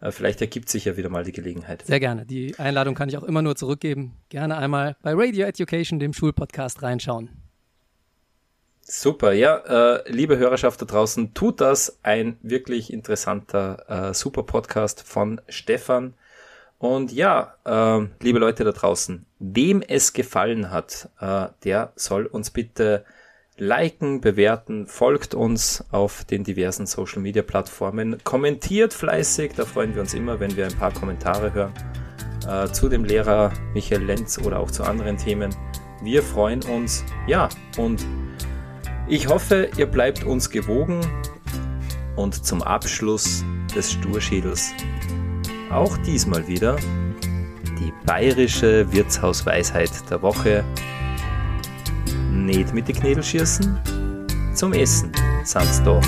Äh, 0.00 0.12
vielleicht 0.12 0.40
ergibt 0.40 0.68
sich 0.68 0.84
ja 0.84 0.96
wieder 0.96 1.08
mal 1.08 1.24
die 1.24 1.32
Gelegenheit. 1.32 1.84
Sehr 1.84 2.00
gerne. 2.00 2.24
Die 2.24 2.58
Einladung 2.58 2.94
kann 2.94 3.08
ich 3.08 3.18
auch 3.18 3.24
immer 3.24 3.42
nur 3.42 3.56
zurückgeben. 3.56 4.16
Gerne 4.28 4.56
einmal 4.56 4.96
bei 5.02 5.12
Radio 5.14 5.46
Education, 5.46 5.98
dem 5.98 6.12
Schulpodcast, 6.12 6.82
reinschauen. 6.82 7.49
Super, 8.92 9.30
ja, 9.30 9.98
äh, 9.98 10.10
liebe 10.10 10.36
Hörerschaft 10.36 10.82
da 10.82 10.84
draußen, 10.84 11.32
tut 11.32 11.60
das. 11.60 12.00
Ein 12.02 12.38
wirklich 12.42 12.92
interessanter, 12.92 13.84
äh, 14.10 14.14
super 14.14 14.42
Podcast 14.42 15.04
von 15.06 15.40
Stefan. 15.48 16.14
Und 16.80 17.12
ja, 17.12 17.54
äh, 17.64 18.08
liebe 18.20 18.40
Leute 18.40 18.64
da 18.64 18.72
draußen, 18.72 19.26
wem 19.38 19.80
es 19.80 20.12
gefallen 20.12 20.72
hat, 20.72 21.08
äh, 21.20 21.46
der 21.62 21.92
soll 21.94 22.26
uns 22.26 22.50
bitte 22.50 23.04
liken, 23.56 24.20
bewerten, 24.20 24.88
folgt 24.88 25.34
uns 25.34 25.84
auf 25.92 26.24
den 26.24 26.42
diversen 26.42 26.86
Social 26.86 27.22
Media 27.22 27.42
Plattformen, 27.42 28.16
kommentiert 28.24 28.92
fleißig, 28.92 29.52
da 29.54 29.66
freuen 29.66 29.94
wir 29.94 30.00
uns 30.00 30.14
immer, 30.14 30.40
wenn 30.40 30.56
wir 30.56 30.66
ein 30.66 30.76
paar 30.76 30.92
Kommentare 30.92 31.54
hören 31.54 31.72
äh, 32.48 32.66
zu 32.72 32.88
dem 32.88 33.04
Lehrer 33.04 33.52
Michael 33.72 34.02
Lenz 34.02 34.36
oder 34.38 34.58
auch 34.58 34.72
zu 34.72 34.82
anderen 34.82 35.16
Themen. 35.16 35.54
Wir 36.02 36.24
freuen 36.24 36.64
uns, 36.64 37.04
ja, 37.28 37.48
und 37.76 38.04
ich 39.10 39.28
hoffe, 39.28 39.68
ihr 39.76 39.86
bleibt 39.86 40.24
uns 40.24 40.48
gewogen 40.48 41.00
und 42.16 42.46
zum 42.46 42.62
Abschluss 42.62 43.44
des 43.74 43.92
Sturschädels 43.92 44.72
auch 45.70 45.96
diesmal 45.98 46.46
wieder 46.46 46.76
die 47.78 47.92
bayerische 48.06 48.90
Wirtshausweisheit 48.92 49.90
der 50.10 50.22
Woche. 50.22 50.64
Nicht 52.32 52.72
mit 52.72 52.88
den 52.88 52.96
Knädel 52.96 53.22
schießen, 53.22 53.78
zum 54.54 54.72
Essen 54.72 55.12
sind's 55.44 55.82
da. 55.82 56.00